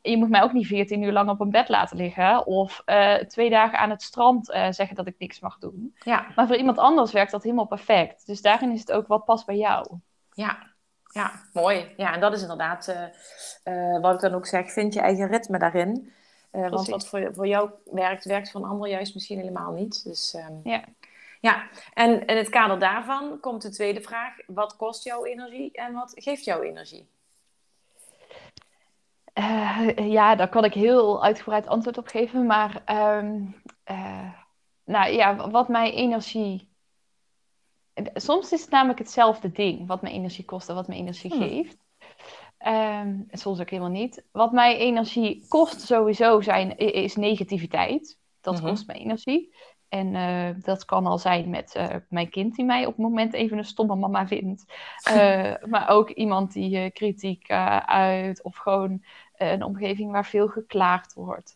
Je 0.02 0.18
moet 0.18 0.30
mij 0.30 0.42
ook 0.42 0.54
niet 0.54 0.68
14 0.68 1.02
uur 1.02 1.12
lang 1.12 1.30
op 1.30 1.40
een 1.40 1.50
bed 1.50 1.70
laten 1.70 1.98
liggen. 1.98 2.46
Of 2.46 2.82
uh, 2.86 3.16
twee 3.16 3.50
dagen 3.50 3.80
aan 3.80 3.90
het 3.90 4.02
strand 4.02 4.50
uh, 4.50 4.72
zeggen 4.72 4.96
dat 4.96 5.08
ik 5.08 5.16
niks 5.18 5.40
mag 5.40 5.58
doen. 5.58 5.96
Ja. 6.00 6.28
Maar 6.36 6.48
voor 6.48 6.56
iemand 6.56 6.78
anders 6.78 7.12
werkt 7.12 7.32
dat 7.32 7.44
helemaal 7.44 7.68
perfect. 7.68 8.26
Dus 8.26 8.42
daarin 8.42 8.72
is 8.72 8.80
het 8.80 8.92
ook 8.92 9.08
wat 9.08 9.26
past 9.26 9.46
bij 9.46 9.58
jou. 9.58 9.88
Ja, 10.32 10.58
ja 11.14 11.32
mooi. 11.54 11.94
Ja, 11.98 12.14
en 12.14 12.20
dat 12.20 12.34
is 12.34 12.42
inderdaad 12.42 12.96
uh, 13.64 14.02
wat 14.02 14.14
ik 14.14 14.20
dan 14.20 14.34
ook 14.34 14.46
zeg. 14.46 14.72
Vind 14.72 14.94
je 14.94 15.00
eigen 15.00 15.28
ritme 15.28 15.60
daarin. 15.60 16.14
want 16.52 16.88
wat 16.88 17.08
voor, 17.08 17.30
voor 17.34 17.48
jou 17.48 17.70
werkt, 17.86 18.26
werkt 18.26 18.52
voor 18.52 18.62
een 18.62 18.70
ander 18.70 18.90
juist 18.90 19.14
misschien 19.14 19.40
helemaal 19.40 19.72
niet. 19.72 20.04
Dus 20.04 20.34
um, 20.34 20.60
ja. 20.64 20.84
Ja, 21.48 21.70
en 21.94 22.26
in 22.26 22.38
het 22.38 22.50
kader 22.50 22.80
daarvan 22.80 23.40
komt 23.40 23.62
de 23.62 23.70
tweede 23.70 24.02
vraag. 24.02 24.36
Wat 24.48 24.76
kost 24.76 25.04
jouw 25.04 25.26
energie 25.26 25.72
en 25.72 25.94
wat 25.94 26.12
geeft 26.16 26.44
jouw 26.44 26.62
energie? 26.62 27.10
Uh, 29.34 29.88
ja, 29.96 30.36
daar 30.36 30.50
kan 30.50 30.64
ik 30.64 30.74
heel 30.74 31.24
uitgebreid 31.24 31.68
antwoord 31.68 31.98
op 31.98 32.08
geven. 32.08 32.46
Maar 32.46 32.84
um, 33.18 33.56
uh, 33.92 34.34
nou 34.84 35.12
ja, 35.12 35.50
wat 35.50 35.68
mij 35.68 35.94
energie. 35.94 36.70
Soms 38.14 38.52
is 38.52 38.62
het 38.62 38.70
namelijk 38.70 39.00
hetzelfde 39.00 39.52
ding. 39.52 39.88
Wat 39.88 40.02
mijn 40.02 40.14
energie 40.14 40.46
kost 40.46 40.70
en 40.70 40.76
wat 40.76 40.88
mijn 40.88 41.00
energie 41.00 41.32
hmm. 41.32 41.42
geeft. 41.42 41.78
Um, 42.68 43.28
soms 43.32 43.60
ook 43.60 43.70
helemaal 43.70 43.92
niet. 43.92 44.26
Wat 44.32 44.52
mij 44.52 44.78
energie 44.78 45.46
kost 45.48 45.82
sowieso 45.82 46.42
zijn, 46.42 46.78
is 46.78 47.16
negativiteit. 47.16 48.20
Dat 48.42 48.54
mm 48.54 48.60
-hmm. 48.60 48.70
kost 48.70 48.88
mij 48.88 48.96
energie. 48.96 49.56
En 49.90 50.14
uh, 50.14 50.64
dat 50.64 50.86
kan 50.86 51.06
al 51.06 51.18
zijn 51.18 51.50
met 51.50 51.76
uh, 51.78 51.96
mijn 52.10 52.30
kind 52.30 52.56
die 52.56 52.66
mij 52.66 52.86
op 52.86 52.96
het 52.96 53.06
moment 53.06 53.34
even 53.34 53.58
een 53.58 53.66
stomme 53.66 53.96
mama 53.96 54.28
vindt. 54.28 54.66
Uh, 55.10 55.54
maar 55.72 55.90
ook 55.90 56.10
iemand 56.10 56.54
die 56.54 56.92
kritiek 56.92 57.52
uit 57.86 58.44
of 58.44 58.56
gewoon 58.56 59.04
een 59.38 59.64
omgeving 59.64 60.12
waar 60.12 60.26
veel 60.26 60.48
geklaagd 60.48 61.14
wordt. 61.14 61.56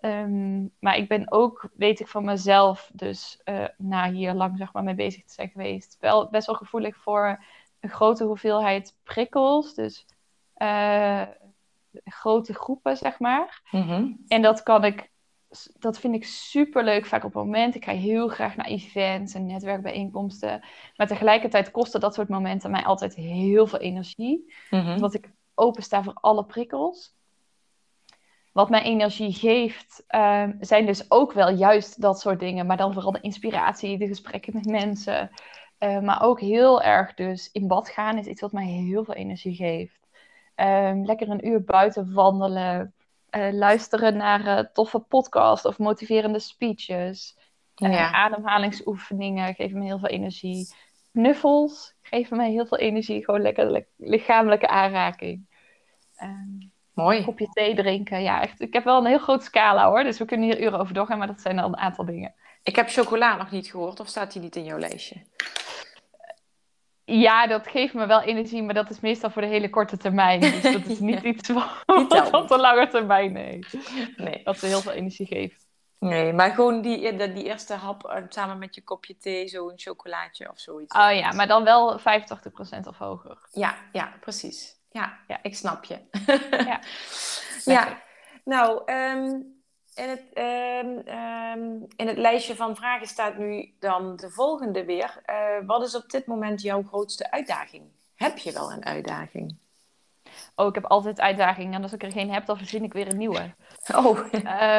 Um, 0.00 0.70
maar 0.78 0.96
ik 0.96 1.08
ben 1.08 1.32
ook, 1.32 1.68
weet 1.74 2.00
ik 2.00 2.08
van 2.08 2.24
mezelf, 2.24 2.90
dus 2.92 3.42
na 3.76 4.10
hier 4.10 4.34
lang 4.34 4.58
zeg 4.58 4.72
maar, 4.72 4.84
mee 4.84 4.94
bezig 4.94 5.24
te 5.24 5.32
zijn 5.32 5.48
geweest, 5.48 5.96
wel 6.00 6.28
best 6.30 6.46
wel 6.46 6.56
gevoelig 6.56 6.96
voor 6.96 7.44
een 7.80 7.90
grote 7.90 8.24
hoeveelheid 8.24 8.96
prikkels. 9.02 9.74
Dus 9.74 10.06
grote 12.04 12.54
groepen, 12.54 12.96
zeg 12.96 13.18
maar. 13.18 13.62
Mm 13.70 13.82
-hmm. 13.82 14.24
En 14.28 14.42
dat 14.42 14.62
kan 14.62 14.84
ik 14.84 15.09
dat 15.78 15.98
vind 15.98 16.14
ik 16.14 16.24
super 16.24 16.84
leuk 16.84 17.06
vaak 17.06 17.24
op 17.24 17.34
het 17.34 17.44
moment. 17.44 17.74
Ik 17.74 17.84
ga 17.84 17.92
heel 17.92 18.28
graag 18.28 18.56
naar 18.56 18.66
events 18.66 19.34
en 19.34 19.46
netwerkbijeenkomsten. 19.46 20.64
Maar 20.96 21.06
tegelijkertijd 21.06 21.70
kosten 21.70 22.00
dat 22.00 22.14
soort 22.14 22.28
momenten 22.28 22.70
mij 22.70 22.84
altijd 22.84 23.14
heel 23.14 23.66
veel 23.66 23.78
energie. 23.78 24.52
Mm 24.70 24.80
-hmm. 24.80 24.94
Omdat 24.94 25.14
ik 25.14 25.30
opensta 25.54 26.02
voor 26.02 26.14
alle 26.14 26.44
prikkels. 26.44 27.18
wat 28.52 28.70
mij 28.70 28.82
energie 28.82 29.32
geeft, 29.32 30.04
ehm, 30.06 30.52
zijn 30.60 30.86
dus 30.86 31.10
ook 31.10 31.32
wel 31.32 31.50
juist 31.50 32.00
dat 32.00 32.20
soort 32.20 32.40
dingen. 32.40 32.66
Maar 32.66 32.76
dan 32.76 32.92
vooral 32.92 33.12
de 33.12 33.20
inspiratie, 33.20 33.98
de 33.98 34.06
gesprekken 34.06 34.54
met 34.54 34.66
mensen. 34.66 35.30
Uh, 35.78 36.00
maar 36.00 36.22
ook 36.22 36.40
heel 36.40 36.82
erg 36.82 37.14
dus 37.14 37.50
in 37.52 37.66
bad 37.66 37.88
gaan 37.88 38.18
is 38.18 38.26
iets 38.26 38.40
wat 38.40 38.52
mij 38.52 38.66
heel 38.66 39.04
veel 39.04 39.14
energie 39.14 39.54
geeft. 39.54 40.08
Um, 40.56 41.04
lekker 41.04 41.28
een 41.28 41.46
uur 41.46 41.64
buiten 41.64 42.12
wandelen. 42.12 42.94
Uh, 43.30 43.52
luisteren 43.52 44.16
naar 44.16 44.46
uh, 44.46 44.58
toffe 44.72 44.98
podcasts 44.98 45.66
of 45.66 45.78
motiverende 45.78 46.38
speeches. 46.38 47.38
Ja. 47.74 48.12
Ademhalingsoefeningen 48.12 49.54
geven 49.54 49.78
me 49.78 49.84
heel 49.84 49.98
veel 49.98 50.08
energie. 50.08 50.74
Knuffels 51.12 51.94
geven 52.02 52.36
me 52.36 52.48
heel 52.48 52.66
veel 52.66 52.78
energie. 52.78 53.24
Gewoon 53.24 53.40
lekker 53.40 53.86
lichamelijke 53.96 54.68
aanraking. 54.68 55.46
Um, 56.22 56.72
Mooi. 56.94 57.18
Een 57.18 57.24
kopje 57.24 57.48
thee 57.52 57.74
drinken. 57.74 58.22
Ja, 58.22 58.42
echt. 58.42 58.60
Ik 58.60 58.72
heb 58.72 58.84
wel 58.84 58.98
een 58.98 59.06
heel 59.06 59.18
groot 59.18 59.44
scala 59.44 59.88
hoor. 59.88 60.02
Dus 60.02 60.18
we 60.18 60.24
kunnen 60.24 60.46
hier 60.46 60.62
uren 60.62 60.80
over 60.80 60.94
doorgaan, 60.94 61.18
maar 61.18 61.26
dat 61.26 61.40
zijn 61.40 61.58
al 61.58 61.68
een 61.68 61.76
aantal 61.76 62.04
dingen. 62.04 62.34
Ik 62.62 62.76
heb 62.76 62.88
chocola 62.88 63.36
nog 63.36 63.50
niet 63.50 63.70
gehoord, 63.70 64.00
of 64.00 64.08
staat 64.08 64.32
die 64.32 64.42
niet 64.42 64.56
in 64.56 64.64
jouw 64.64 64.78
lijstje? 64.78 65.16
Ja, 67.10 67.46
dat 67.46 67.66
geeft 67.66 67.94
me 67.94 68.06
wel 68.06 68.20
energie, 68.20 68.62
maar 68.62 68.74
dat 68.74 68.90
is 68.90 69.00
meestal 69.00 69.30
voor 69.30 69.42
de 69.42 69.48
hele 69.48 69.70
korte 69.70 69.96
termijn. 69.96 70.40
Dus 70.40 70.62
dat 70.62 70.86
is 70.86 70.98
niet 71.10 71.22
iets 71.22 71.48
wat 71.48 71.82
op 72.32 72.48
de 72.48 72.58
lange 72.58 72.88
termijn, 72.88 73.32
nee. 73.32 73.58
nee. 74.16 74.40
Dat 74.44 74.58
ze 74.58 74.66
heel 74.66 74.80
veel 74.80 74.92
energie 74.92 75.26
geeft. 75.26 75.68
Nee, 75.98 76.32
maar 76.32 76.50
gewoon 76.50 76.80
die, 76.80 77.16
die 77.32 77.44
eerste 77.44 77.74
hap 77.74 78.04
eh, 78.04 78.22
samen 78.28 78.58
met 78.58 78.74
je 78.74 78.82
kopje 78.82 79.16
thee, 79.16 79.48
zo'n 79.48 79.72
chocolaatje 79.76 80.50
of 80.50 80.58
zoiets. 80.58 80.96
Oh 80.96 81.12
ja, 81.12 81.32
maar 81.32 81.46
dan 81.46 81.64
wel 81.64 82.00
85% 82.00 82.02
of 82.84 82.98
hoger. 82.98 83.38
Ja, 83.52 83.76
ja, 83.92 84.12
precies. 84.20 84.78
Ja, 84.90 85.18
ja, 85.26 85.38
ik 85.42 85.56
snap 85.56 85.84
je. 85.84 85.98
ja. 86.50 86.80
ja. 87.74 88.02
Nou, 88.44 88.92
um, 88.92 89.59
in, 90.00 90.08
het, 90.08 90.22
um, 90.38 91.86
in 91.96 92.06
het 92.06 92.16
lijstje 92.16 92.56
van 92.56 92.76
vragen 92.76 93.06
staat 93.06 93.38
nu 93.38 93.74
dan 93.78 94.16
de 94.16 94.30
volgende 94.30 94.84
weer. 94.84 95.22
Uh, 95.26 95.66
wat 95.66 95.82
is 95.82 95.94
op 95.94 96.10
dit 96.10 96.26
moment 96.26 96.62
jouw 96.62 96.82
grootste 96.82 97.30
uitdaging? 97.30 97.84
Heb 98.14 98.38
je 98.38 98.52
wel 98.52 98.72
een 98.72 98.84
uitdaging? 98.84 99.58
Oh, 100.54 100.66
ik 100.66 100.74
heb 100.74 100.84
altijd 100.84 101.20
uitdagingen. 101.20 101.74
En 101.74 101.82
als 101.82 101.92
ik 101.92 102.02
er 102.02 102.12
geen 102.12 102.32
heb, 102.32 102.46
dan 102.46 102.56
verzin 102.56 102.84
ik 102.84 102.92
weer 102.92 103.08
een 103.08 103.16
nieuwe. 103.16 103.54
Oh. 103.94 104.18
Uh, 104.32 104.78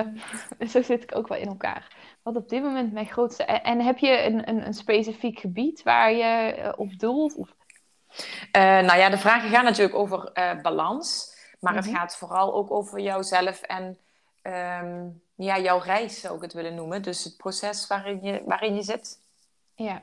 zo 0.67 0.81
zit 0.81 1.03
ik 1.03 1.15
ook 1.15 1.27
wel 1.27 1.37
in 1.37 1.47
elkaar. 1.47 1.95
Wat 2.23 2.35
op 2.35 2.49
dit 2.49 2.63
moment 2.63 2.93
mijn 2.93 3.07
grootste... 3.07 3.43
En 3.43 3.81
heb 3.81 3.97
je 3.97 4.23
een, 4.23 4.49
een, 4.49 4.65
een 4.65 4.73
specifiek 4.73 5.39
gebied 5.39 5.83
waar 5.83 6.11
je 6.11 6.23
eh, 6.23 6.73
op 6.75 6.99
doelt? 6.99 7.35
Of 7.35 7.49
uh, 7.49 8.61
nou 8.61 8.97
ja, 8.97 9.09
de 9.09 9.17
vragen 9.17 9.49
gaan 9.49 9.63
natuurlijk 9.63 9.95
over 9.95 10.31
balans. 10.61 11.35
Maar 11.59 11.75
het 11.75 11.85
mhm. 11.85 11.95
gaat 11.95 12.17
vooral 12.17 12.53
ook 12.53 12.71
over 12.71 12.99
jouzelf 12.99 13.61
en 13.61 13.97
um, 14.41 15.21
ja, 15.35 15.59
jouw 15.59 15.79
reis, 15.79 16.19
zou 16.19 16.35
ik 16.35 16.41
het 16.41 16.53
willen 16.53 16.75
noemen. 16.75 17.01
Dus 17.01 17.23
het 17.23 17.37
proces 17.37 17.87
waarin 17.87 18.23
je, 18.23 18.41
waarin 18.45 18.75
je 18.75 18.81
zit. 18.81 19.19
Ja. 19.75 20.01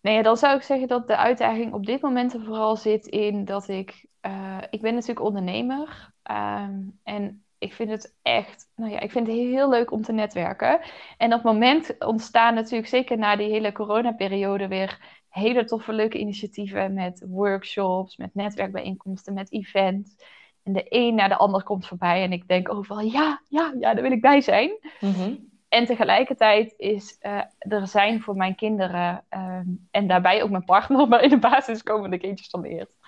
Nee, 0.00 0.22
dan 0.22 0.36
zou 0.36 0.56
ik 0.56 0.62
zeggen 0.62 0.88
dat 0.88 1.06
de 1.06 1.16
uitdaging 1.16 1.72
op 1.72 1.86
dit 1.86 2.00
moment 2.00 2.34
er 2.34 2.44
vooral 2.44 2.76
zit 2.76 3.06
in 3.06 3.44
dat 3.44 3.68
ik... 3.68 4.06
Uh, 4.22 4.58
ik 4.70 4.80
ben 4.80 4.94
natuurlijk 4.94 5.26
ondernemer. 5.26 6.12
Um, 6.30 7.00
en 7.02 7.44
ik 7.58 7.72
vind 7.72 7.90
het 7.90 8.16
echt, 8.22 8.70
nou 8.76 8.92
ja, 8.92 9.00
ik 9.00 9.10
vind 9.10 9.26
het 9.26 9.36
heel 9.36 9.68
leuk 9.68 9.90
om 9.90 10.02
te 10.02 10.12
netwerken. 10.12 10.80
En 11.16 11.34
op 11.34 11.42
het 11.42 11.52
moment 11.52 11.94
ontstaan 11.98 12.54
natuurlijk, 12.54 12.88
zeker 12.88 13.18
na 13.18 13.36
die 13.36 13.50
hele 13.50 13.72
coronaperiode, 13.72 14.68
weer 14.68 15.22
hele 15.28 15.64
toffe, 15.64 15.92
leuke 15.92 16.18
initiatieven 16.18 16.94
met 16.94 17.24
workshops, 17.28 18.16
met 18.16 18.34
netwerkbijeenkomsten, 18.34 19.34
met 19.34 19.52
events. 19.52 20.16
En 20.64 20.72
de 20.72 20.86
een 20.88 21.14
naar 21.14 21.28
de 21.28 21.36
ander 21.36 21.62
komt 21.62 21.86
voorbij 21.86 22.22
en 22.22 22.32
ik 22.32 22.48
denk 22.48 22.72
overal, 22.72 23.00
ja, 23.00 23.40
ja, 23.48 23.74
ja, 23.80 23.94
daar 23.94 24.02
wil 24.02 24.12
ik 24.12 24.20
bij 24.20 24.40
zijn. 24.40 24.70
Mhm. 25.00 25.34
En 25.68 25.84
tegelijkertijd 25.84 26.74
is 26.76 27.18
uh, 27.22 27.42
er 27.58 27.86
zijn 27.86 28.20
voor 28.20 28.36
mijn 28.36 28.54
kinderen, 28.54 29.24
ehm, 29.28 29.66
en 29.90 30.06
daarbij 30.06 30.42
ook 30.42 30.50
mijn 30.50 30.64
partner, 30.64 31.08
maar 31.08 31.22
in 31.22 31.30
de 31.30 31.38
basis 31.38 31.82
komen 31.82 32.10
de 32.10 32.18
kindjes 32.18 32.50
dan 32.50 32.64
eerst, 32.64 32.98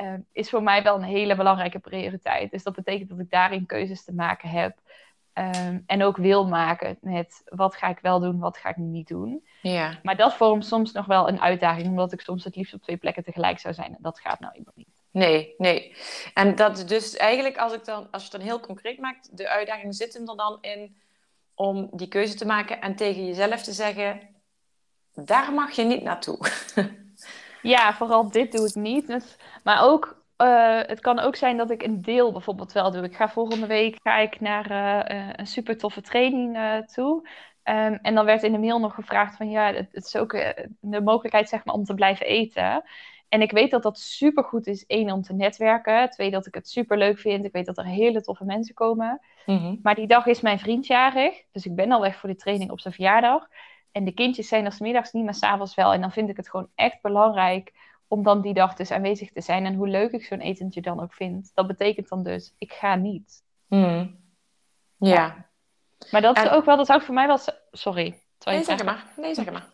uh, 0.00 0.12
is 0.32 0.50
voor 0.50 0.62
mij 0.62 0.82
wel 0.82 0.94
een 0.94 1.02
hele 1.02 1.36
belangrijke 1.36 1.78
prioriteit. 1.78 2.50
Dus 2.50 2.62
dat 2.62 2.74
betekent 2.74 3.08
dat 3.08 3.18
ik 3.18 3.30
daarin 3.30 3.66
keuzes 3.66 4.04
te 4.04 4.14
maken 4.14 4.48
heb. 4.48 4.78
Um, 5.34 5.82
en 5.86 6.02
ook 6.02 6.16
wil 6.16 6.48
maken 6.48 6.98
met 7.00 7.42
wat 7.44 7.76
ga 7.76 7.88
ik 7.88 7.98
wel 7.98 8.20
doen, 8.20 8.38
wat 8.38 8.58
ga 8.58 8.68
ik 8.68 8.76
niet 8.76 9.08
doen. 9.08 9.46
Ja. 9.62 9.98
Maar 10.02 10.16
dat 10.16 10.34
vormt 10.34 10.66
soms 10.66 10.92
nog 10.92 11.06
wel 11.06 11.28
een 11.28 11.40
uitdaging, 11.40 11.86
omdat 11.86 12.12
ik 12.12 12.20
soms 12.20 12.44
het 12.44 12.56
liefst 12.56 12.74
op 12.74 12.82
twee 12.82 12.96
plekken 12.96 13.24
tegelijk 13.24 13.58
zou 13.58 13.74
zijn. 13.74 13.94
En 13.94 13.98
dat 14.00 14.20
gaat 14.20 14.40
nou 14.40 14.54
iemand 14.54 14.76
niet. 14.76 14.97
Nee, 15.10 15.54
nee. 15.56 15.96
En 16.34 16.54
dat 16.54 16.84
dus 16.86 17.16
eigenlijk, 17.16 17.56
als, 17.56 17.72
ik 17.72 17.84
dan, 17.84 18.10
als 18.10 18.22
je 18.22 18.28
het 18.28 18.38
dan 18.38 18.48
heel 18.48 18.60
concreet 18.60 18.98
maakt, 18.98 19.36
de 19.36 19.48
uitdaging 19.48 19.94
zit 19.94 20.14
hem 20.14 20.28
er 20.28 20.36
dan 20.36 20.58
in 20.60 20.96
om 21.54 21.88
die 21.92 22.08
keuze 22.08 22.34
te 22.34 22.46
maken 22.46 22.80
en 22.80 22.96
tegen 22.96 23.26
jezelf 23.26 23.62
te 23.62 23.72
zeggen: 23.72 24.20
daar 25.14 25.52
mag 25.52 25.70
je 25.70 25.84
niet 25.84 26.02
naartoe. 26.02 26.38
ja, 27.62 27.94
vooral 27.94 28.30
dit 28.30 28.52
doe 28.52 28.66
ik 28.66 28.74
niet. 28.74 29.06
Dus, 29.06 29.36
maar 29.64 29.82
ook 29.82 30.24
uh, 30.38 30.80
het 30.82 31.00
kan 31.00 31.18
ook 31.18 31.36
zijn 31.36 31.56
dat 31.56 31.70
ik 31.70 31.82
een 31.82 32.02
deel 32.02 32.32
bijvoorbeeld 32.32 32.72
wel 32.72 32.90
doe. 32.90 33.04
Ik 33.04 33.16
ga 33.16 33.28
volgende 33.28 33.66
week 33.66 33.98
ga 34.02 34.16
ik 34.16 34.40
naar 34.40 34.70
uh, 35.12 35.32
een 35.36 35.46
super 35.46 35.78
toffe 35.78 36.00
training 36.00 36.58
toe. 36.86 37.28
Um, 37.64 37.98
en 38.02 38.14
dan 38.14 38.24
werd 38.24 38.42
in 38.42 38.52
de 38.52 38.58
mail 38.58 38.78
nog 38.78 38.94
gevraagd 38.94 39.36
van 39.36 39.50
ja, 39.50 39.72
het, 39.72 39.88
het 39.92 40.04
is 40.04 40.16
ook 40.16 40.32
de 40.80 41.00
mogelijkheid 41.00 41.48
zeg 41.48 41.64
maar, 41.64 41.74
om 41.74 41.84
te 41.84 41.94
blijven 41.94 42.26
eten. 42.26 42.84
En 43.28 43.42
ik 43.42 43.50
weet 43.50 43.70
dat 43.70 43.82
dat 43.82 43.98
super 43.98 44.44
goed 44.44 44.66
is. 44.66 44.86
één 44.86 45.10
om 45.10 45.22
te 45.22 45.32
netwerken. 45.32 46.10
Twee, 46.10 46.30
dat 46.30 46.46
ik 46.46 46.54
het 46.54 46.68
super 46.68 46.98
leuk 46.98 47.18
vind. 47.18 47.44
Ik 47.44 47.52
weet 47.52 47.66
dat 47.66 47.78
er 47.78 47.86
hele 47.86 48.20
toffe 48.20 48.44
mensen 48.44 48.74
komen. 48.74 49.20
Mm-hmm. 49.46 49.78
Maar 49.82 49.94
die 49.94 50.06
dag 50.06 50.26
is 50.26 50.40
mijn 50.40 50.58
vriend 50.58 50.86
jarig. 50.86 51.42
Dus 51.52 51.66
ik 51.66 51.74
ben 51.74 51.92
al 51.92 52.00
weg 52.00 52.16
voor 52.16 52.28
die 52.28 52.38
training 52.38 52.70
op 52.70 52.80
zijn 52.80 52.94
verjaardag. 52.94 53.48
En 53.92 54.04
de 54.04 54.12
kindjes 54.12 54.48
zijn 54.48 54.64
er 54.64 54.72
s 54.72 54.78
middags 54.78 55.12
niet, 55.12 55.24
maar 55.24 55.34
s'avonds 55.34 55.74
wel. 55.74 55.92
En 55.92 56.00
dan 56.00 56.12
vind 56.12 56.28
ik 56.28 56.36
het 56.36 56.50
gewoon 56.50 56.68
echt 56.74 57.02
belangrijk 57.02 57.72
om 58.08 58.22
dan 58.22 58.40
die 58.40 58.54
dag 58.54 58.74
dus 58.74 58.90
aanwezig 58.90 59.32
te 59.32 59.40
zijn. 59.40 59.66
En 59.66 59.74
hoe 59.74 59.88
leuk 59.88 60.12
ik 60.12 60.24
zo'n 60.24 60.40
etentje 60.40 60.80
dan 60.80 61.00
ook 61.00 61.14
vind. 61.14 61.50
Dat 61.54 61.66
betekent 61.66 62.08
dan 62.08 62.22
dus, 62.22 62.54
ik 62.58 62.72
ga 62.72 62.94
niet. 62.94 63.42
Mm. 63.66 64.16
Ja. 64.96 65.46
Maar 66.10 66.20
dat 66.20 66.36
is 66.36 66.48
ook 66.48 66.64
wel, 66.64 66.76
dat 66.76 66.88
hangt 66.88 67.04
voor 67.04 67.14
mij 67.14 67.26
wel... 67.26 67.38
Sorry. 67.70 68.22
Nee, 68.44 68.64
zeg 68.64 68.84
maar. 68.84 69.04
Nee, 69.16 69.34
zeg 69.34 69.52
maar. 69.52 69.66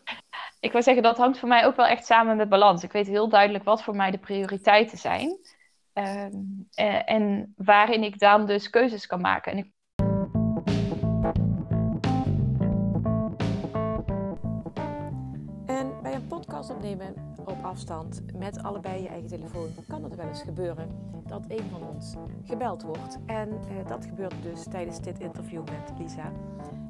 Ik 0.59 0.71
wil 0.71 0.83
zeggen, 0.83 1.03
dat 1.03 1.17
hangt 1.17 1.39
voor 1.39 1.49
mij 1.49 1.65
ook 1.65 1.75
wel 1.75 1.85
echt 1.85 2.05
samen 2.05 2.37
met 2.37 2.49
balans. 2.49 2.83
Ik 2.83 2.91
weet 2.91 3.07
heel 3.07 3.29
duidelijk 3.29 3.63
wat 3.63 3.83
voor 3.83 3.95
mij 3.95 4.11
de 4.11 4.17
prioriteiten 4.17 4.97
zijn. 4.97 5.39
Um, 5.93 6.67
en, 6.73 7.05
en 7.05 7.53
waarin 7.57 8.03
ik 8.03 8.19
dan 8.19 8.45
dus 8.45 8.69
keuzes 8.69 9.07
kan 9.07 9.21
maken. 9.21 9.73
En 15.65 16.01
bij 16.01 16.13
een 16.13 16.27
podcast 16.27 16.69
opnemen 16.69 17.13
op 17.45 17.57
afstand 17.61 18.23
met 18.37 18.63
allebei 18.63 19.01
je 19.01 19.07
eigen 19.07 19.29
telefoon 19.29 19.69
kan 19.87 20.03
het 20.03 20.15
wel 20.15 20.27
eens 20.27 20.41
gebeuren 20.41 20.89
dat 21.27 21.45
een 21.47 21.69
van 21.71 21.87
ons 21.87 22.15
gebeld 22.45 22.83
wordt. 22.83 23.17
En 23.25 23.49
eh, 23.49 23.87
dat 23.87 24.05
gebeurt 24.05 24.43
dus 24.43 24.63
tijdens 24.63 25.01
dit 25.01 25.19
interview 25.19 25.63
met 25.63 25.93
Lisa. 25.97 26.31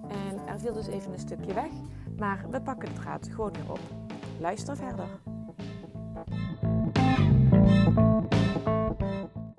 En 0.08 0.48
er 0.48 0.60
viel 0.60 0.74
dus 0.74 0.88
even 0.88 1.12
een 1.12 1.20
stukje 1.20 1.54
weg, 1.54 1.72
maar 2.18 2.46
we 2.50 2.62
pakken 2.62 2.94
de 2.94 3.00
draad 3.00 3.28
gewoon 3.32 3.54
weer 3.54 3.72
op. 3.72 3.80
Luister 4.40 4.76
verder. 4.76 5.08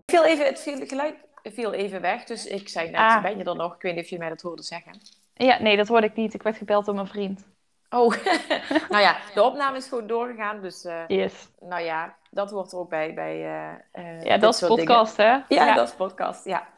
Viel 0.06 0.24
even, 0.24 0.46
het 0.46 0.88
geluid 0.88 1.14
viel 1.42 1.72
even 1.72 2.00
weg, 2.00 2.24
dus 2.24 2.46
ik 2.46 2.68
zei 2.68 2.90
net, 2.90 3.00
ah. 3.00 3.22
ben 3.22 3.38
je 3.38 3.44
er 3.44 3.56
nog? 3.56 3.74
Ik 3.74 3.82
weet 3.82 3.94
niet 3.94 4.04
of 4.04 4.10
je 4.10 4.18
mij 4.18 4.28
dat 4.28 4.42
hoorde 4.42 4.62
zeggen. 4.62 5.00
Ja, 5.34 5.62
nee, 5.62 5.76
dat 5.76 5.88
hoorde 5.88 6.06
ik 6.06 6.14
niet. 6.14 6.34
Ik 6.34 6.42
werd 6.42 6.56
gebeld 6.56 6.84
door 6.84 6.94
mijn 6.94 7.06
vriend. 7.06 7.46
Oh, 7.90 8.14
nou 8.88 9.02
ja, 9.02 9.16
de 9.34 9.42
opname 9.42 9.76
is 9.76 9.88
gewoon 9.88 10.06
doorgegaan. 10.06 10.60
Dus 10.62 10.84
uh, 10.84 11.02
yes. 11.06 11.48
nou 11.60 11.82
ja, 11.82 12.16
dat 12.30 12.50
hoort 12.50 12.72
er 12.72 12.78
ook 12.78 12.88
bij. 12.88 13.14
bij 13.14 13.36
uh, 13.94 14.22
ja, 14.22 14.38
dat 14.38 14.54
is 14.54 14.66
podcast, 14.66 15.16
hè? 15.16 15.38
Ja, 15.48 15.74
dat 15.74 15.88
is 15.88 15.94
podcast, 15.94 16.44
ja. 16.44 16.68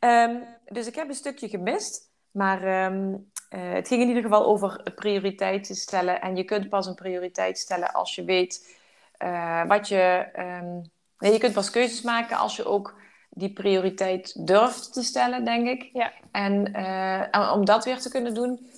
Um, 0.00 0.44
dus 0.64 0.86
ik 0.86 0.94
heb 0.94 1.08
een 1.08 1.14
stukje 1.14 1.48
gemist. 1.48 2.10
Maar 2.30 2.84
um, 2.84 3.29
het 3.58 3.88
ging 3.88 4.02
in 4.02 4.08
ieder 4.08 4.22
geval 4.22 4.44
over 4.44 4.92
prioriteiten 4.94 5.74
stellen. 5.74 6.20
En 6.20 6.36
je 6.36 6.44
kunt 6.44 6.68
pas 6.68 6.86
een 6.86 6.94
prioriteit 6.94 7.58
stellen 7.58 7.92
als 7.92 8.14
je 8.14 8.24
weet 8.24 8.78
wat 9.66 9.88
je... 9.88 10.26
Um, 10.38 10.90
nee, 11.18 11.32
je 11.32 11.38
kunt 11.38 11.54
pas 11.54 11.70
keuzes 11.70 12.02
maken 12.02 12.36
als 12.36 12.56
je 12.56 12.64
ook 12.64 12.98
die 13.30 13.52
prioriteit 13.52 14.46
durft 14.46 14.92
te 14.92 15.02
stellen, 15.02 15.44
denk 15.44 15.68
ik. 15.68 15.90
Ja. 15.92 16.12
En 16.32 16.52
om 17.52 17.64
dat 17.64 17.84
weer 17.84 17.98
te 17.98 18.10
kunnen 18.10 18.34
doen 18.34 18.68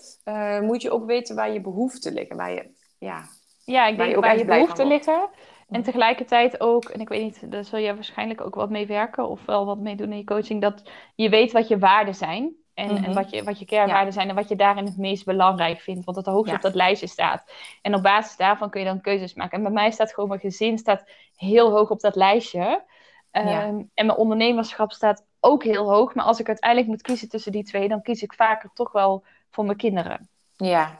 moet 0.60 0.82
je 0.82 0.90
ook 0.90 1.06
weten 1.06 1.36
waar 1.36 1.52
je 1.52 1.60
behoeften 1.60 2.12
liggen. 2.12 2.36
Waar 2.36 2.52
je, 2.52 2.70
ja, 2.98 3.22
ja, 3.64 3.86
ik 3.86 3.96
denk 3.96 4.16
waar 4.16 4.38
je, 4.38 4.44
behoeften 4.44 4.86
liggen. 4.86 5.28
En 5.68 5.78
mm. 5.78 5.82
tegelijkertijd 5.82 6.60
ook, 6.60 6.84
en 6.84 7.00
ik 7.00 7.08
weet 7.08 7.22
niet, 7.22 7.50
daar 7.50 7.64
zul 7.64 7.78
je 7.78 7.94
waarschijnlijk 7.94 8.40
ook 8.40 8.54
wat 8.54 8.70
mee 8.70 8.86
werken 8.86 9.28
of 9.28 9.44
wel 9.44 9.66
wat 9.66 9.78
mee 9.78 9.96
doen 9.96 10.10
in 10.10 10.16
je 10.16 10.24
coaching, 10.24 10.60
dat 10.60 10.90
je 11.14 11.28
weet 11.28 11.52
wat 11.52 11.68
je 11.68 11.78
waarden 11.78 12.14
zijn. 12.14 12.54
En, 12.74 12.88
en 12.88 13.00
mhm. 13.00 13.12
wat 13.12 13.30
je, 13.30 13.44
wat 13.44 13.58
je 13.58 13.64
kernwaarden 13.64 14.12
zijn 14.12 14.28
en 14.28 14.34
wat 14.34 14.48
je 14.48 14.56
daarin 14.56 14.84
het 14.84 14.96
meest 14.96 15.24
belangrijk 15.24 15.80
vindt. 15.80 16.04
Want 16.04 16.16
het 16.16 16.26
hoogst 16.26 16.54
op 16.54 16.60
dat 16.60 16.74
lijstje 16.74 17.06
staat. 17.06 17.52
En 17.82 17.94
op 17.94 18.02
basis 18.02 18.36
daarvan 18.36 18.70
kun 18.70 18.80
je 18.80 18.86
dan 18.86 19.00
keuzes 19.00 19.34
maken. 19.34 19.56
En 19.56 19.62
bij 19.62 19.72
mij 19.72 19.90
staat 19.90 20.14
gewoon 20.14 20.28
mijn 20.28 20.40
gezin 20.40 20.78
staat 20.78 21.04
heel 21.36 21.70
hoog 21.70 21.90
op 21.90 22.00
dat 22.00 22.16
lijstje. 22.16 22.84
Ehm, 23.30 23.82
en 23.94 24.06
mijn 24.06 24.18
ondernemerschap 24.18 24.92
staat 24.92 25.24
ook 25.40 25.64
heel 25.64 25.90
hoog. 25.90 26.14
Maar 26.14 26.24
als 26.24 26.40
ik 26.40 26.48
uiteindelijk 26.48 26.90
moet 26.90 27.02
kiezen 27.02 27.28
tussen 27.28 27.52
die 27.52 27.64
twee, 27.64 27.88
dan 27.88 28.02
kies 28.02 28.22
ik 28.22 28.32
vaker 28.32 28.70
toch 28.74 28.92
wel 28.92 29.24
voor 29.50 29.64
mijn 29.64 29.76
kinderen. 29.76 30.28
Ja, 30.56 30.98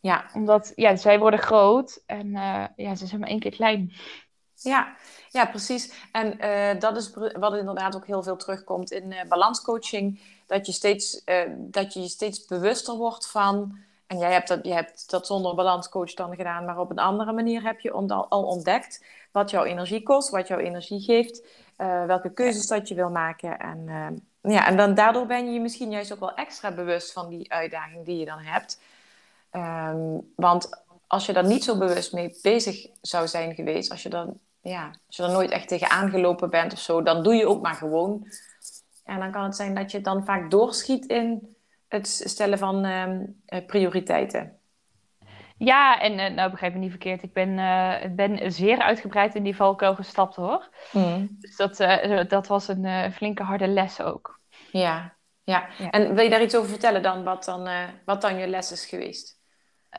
ja. 0.00 0.24
Omdat 0.34 0.72
ja, 0.74 0.96
zij 0.96 1.18
worden 1.18 1.40
groot 1.40 2.02
en 2.06 2.26
uh, 2.26 2.64
ja, 2.76 2.94
ze 2.94 3.06
zijn 3.06 3.20
maar 3.20 3.28
één 3.28 3.40
keer 3.40 3.50
klein. 3.50 3.92
Ja, 4.54 4.94
ja 5.28 5.46
precies. 5.46 6.08
En 6.12 6.36
uh, 6.40 6.80
dat 6.80 6.96
is 6.96 7.14
wat 7.32 7.56
inderdaad 7.56 7.96
ook 7.96 8.06
heel 8.06 8.22
veel 8.22 8.36
terugkomt 8.36 8.90
in 8.90 9.12
uh, 9.12 9.22
balanscoaching. 9.28 10.20
Dat 10.50 10.66
je, 10.66 10.72
steeds, 10.72 11.22
dat 11.56 11.92
je 11.94 12.08
steeds 12.08 12.44
bewuster 12.44 12.94
wordt 12.94 13.30
van. 13.30 13.78
En 14.06 14.18
jij 14.18 14.32
hebt, 14.32 14.48
dat, 14.48 14.64
je 14.64 14.72
hebt 14.72 15.10
dat 15.10 15.26
zonder 15.26 15.54
balanscoach 15.54 16.14
dan 16.14 16.34
gedaan, 16.34 16.64
maar 16.64 16.78
op 16.78 16.90
een 16.90 16.98
andere 16.98 17.32
manier 17.32 17.62
heb 17.62 17.80
je 17.80 17.92
al 18.28 18.42
ontdekt 18.44 19.04
wat 19.32 19.50
jouw 19.50 19.64
energie 19.64 20.02
kost, 20.02 20.30
wat 20.30 20.48
jouw 20.48 20.58
energie 20.58 21.00
geeft, 21.00 21.42
welke 22.06 22.32
keuzes 22.32 22.66
dat 22.66 22.88
je 22.88 22.94
wil 22.94 23.10
maken. 23.10 23.58
En, 23.58 23.86
ja, 24.42 24.66
en 24.66 24.76
dan, 24.76 24.94
daardoor 24.94 25.26
ben 25.26 25.46
je 25.46 25.52
je 25.52 25.60
misschien 25.60 25.90
juist 25.90 26.12
ook 26.12 26.20
wel 26.20 26.34
extra 26.34 26.70
bewust 26.70 27.12
van 27.12 27.28
die 27.28 27.52
uitdaging 27.52 28.04
die 28.04 28.18
je 28.18 28.24
dan 28.24 28.38
hebt. 28.38 28.80
Um, 29.52 30.32
want 30.36 30.84
als 31.06 31.26
je 31.26 31.32
daar 31.32 31.46
niet 31.46 31.64
zo 31.64 31.78
bewust 31.78 32.12
mee 32.12 32.38
bezig 32.42 32.86
zou 33.00 33.28
zijn 33.28 33.54
geweest, 33.54 33.90
als 33.90 34.02
je, 34.02 34.08
dan, 34.08 34.38
ja, 34.60 34.90
als 35.06 35.16
je 35.16 35.22
er 35.22 35.30
nooit 35.30 35.50
echt 35.50 35.68
tegen 35.68 35.90
aangelopen 35.90 36.50
bent 36.50 36.72
of 36.72 36.78
zo, 36.78 37.02
dan 37.02 37.22
doe 37.22 37.34
je 37.34 37.48
ook 37.48 37.62
maar 37.62 37.74
gewoon. 37.74 38.26
En 39.10 39.18
dan 39.18 39.30
kan 39.30 39.44
het 39.44 39.56
zijn 39.56 39.74
dat 39.74 39.90
je 39.90 40.00
dan 40.00 40.24
vaak 40.24 40.50
doorschiet 40.50 41.06
in 41.06 41.56
het 41.88 42.06
stellen 42.06 42.58
van 42.58 42.84
um, 42.84 43.42
prioriteiten. 43.66 44.58
Ja, 45.56 46.00
en 46.00 46.18
uh, 46.18 46.36
nou 46.36 46.50
begrijp 46.50 46.72
me 46.72 46.78
niet 46.78 46.90
verkeerd. 46.90 47.22
Ik 47.22 47.32
ben, 47.32 47.48
uh, 47.48 47.94
ben 48.10 48.52
zeer 48.52 48.78
uitgebreid 48.78 49.34
in 49.34 49.42
die 49.42 49.56
valkuil 49.56 49.94
gestapt 49.94 50.36
hoor. 50.36 50.68
Mm. 50.92 51.36
Dus 51.38 51.56
dat, 51.56 51.80
uh, 51.80 52.24
dat 52.28 52.46
was 52.46 52.68
een 52.68 53.12
flinke 53.12 53.42
harde 53.42 53.68
les 53.68 54.00
ook. 54.00 54.40
Ja, 54.70 55.16
ja. 55.44 55.68
ja. 55.78 55.90
En 55.90 56.14
wil 56.14 56.24
je 56.24 56.30
daar 56.30 56.42
iets 56.42 56.56
over 56.56 56.70
vertellen 56.70 57.02
dan, 57.02 57.24
wat 57.24 57.44
dan, 57.44 57.68
wat 58.04 58.20
dan 58.20 58.36
je 58.36 58.46
les 58.46 58.72
is 58.72 58.86
geweest? 58.86 59.39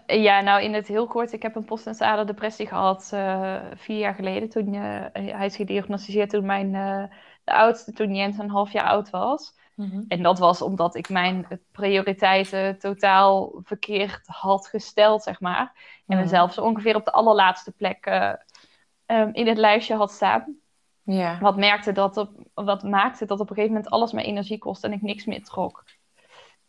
Ja, 0.05 0.41
nou 0.41 0.61
in 0.61 0.73
het 0.73 0.87
heel 0.87 1.07
kort. 1.07 1.33
Ik 1.33 1.41
heb 1.41 1.55
een 1.55 1.65
postnatale 1.65 2.25
depressie 2.25 2.67
gehad 2.67 3.11
uh, 3.13 3.61
vier 3.75 3.97
jaar 3.97 4.13
geleden. 4.13 4.49
Toen, 4.49 4.73
uh, 4.73 5.05
hij 5.13 5.45
is 5.45 5.55
gediagnosticeerd 5.55 6.29
toen 6.29 6.45
mijn 6.45 6.73
uh, 6.73 7.03
de 7.43 7.53
oudste, 7.53 7.93
toen 7.93 8.15
Jens 8.15 8.37
een 8.37 8.49
half 8.49 8.71
jaar 8.71 8.85
oud 8.85 9.09
was. 9.09 9.59
Mm-hmm. 9.75 10.05
En 10.07 10.23
dat 10.23 10.39
was 10.39 10.61
omdat 10.61 10.95
ik 10.95 11.09
mijn 11.09 11.47
prioriteiten 11.71 12.79
totaal 12.79 13.59
verkeerd 13.63 14.27
had 14.27 14.67
gesteld, 14.67 15.23
zeg 15.23 15.39
maar. 15.39 15.59
En 15.59 16.03
mm-hmm. 16.05 16.23
mezelf 16.23 16.53
zo 16.53 16.61
ongeveer 16.61 16.95
op 16.95 17.05
de 17.05 17.11
allerlaatste 17.11 17.71
plek 17.71 18.05
um, 19.05 19.29
in 19.33 19.47
het 19.47 19.57
lijstje 19.57 19.95
had 19.95 20.11
staan. 20.11 20.55
Yeah. 21.03 21.41
Wat, 21.41 21.57
merkte 21.57 21.91
dat 21.91 22.17
op, 22.17 22.29
wat 22.53 22.83
maakte 22.83 23.25
dat 23.25 23.39
op 23.39 23.49
een 23.49 23.55
gegeven 23.55 23.75
moment 23.75 23.93
alles 23.93 24.11
mijn 24.11 24.25
energie 24.25 24.57
kostte 24.57 24.87
en 24.87 24.93
ik 24.93 25.01
niks 25.01 25.25
meer 25.25 25.43
trok. 25.43 25.83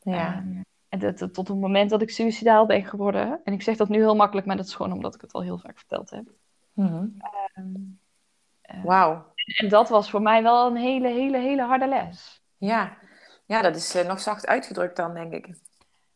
Ja. 0.01 0.37
Um, 0.37 0.65
en 0.93 0.99
dat, 0.99 1.35
tot 1.35 1.49
het 1.49 1.59
moment 1.59 1.91
dat 1.91 2.03
ik 2.03 2.11
suicidaal 2.11 2.67
ben 2.67 2.85
geworden. 2.85 3.41
En 3.45 3.53
ik 3.53 3.63
zeg 3.63 3.77
dat 3.77 3.89
nu 3.89 3.99
heel 3.99 4.17
makkelijk, 4.17 4.47
maar 4.47 4.57
dat 4.57 4.67
is 4.67 4.75
gewoon 4.75 4.93
omdat 4.93 5.15
ik 5.15 5.21
het 5.21 5.33
al 5.33 5.43
heel 5.43 5.59
vaak 5.59 5.79
verteld 5.79 6.11
heb. 6.11 6.25
Mm 6.73 7.21
Wauw. 8.83 9.33
En 9.57 9.69
dat 9.69 9.89
was 9.89 10.11
voor 10.11 10.23
mij 10.23 10.43
wel 10.43 10.67
een 10.67 10.77
hele, 10.77 11.09
hele, 11.09 11.39
hele 11.39 11.63
harde 11.63 11.87
les. 11.87 12.43
Ja, 12.57 12.97
ja 13.47 13.63
dat 13.63 13.77
is 13.77 13.97
uh, 13.97 14.05
nog 14.05 14.21
zacht 14.21 14.47
uitgedrukt 14.47 14.97
dan, 14.97 15.15
denk 15.15 15.33
ik. 15.33 15.49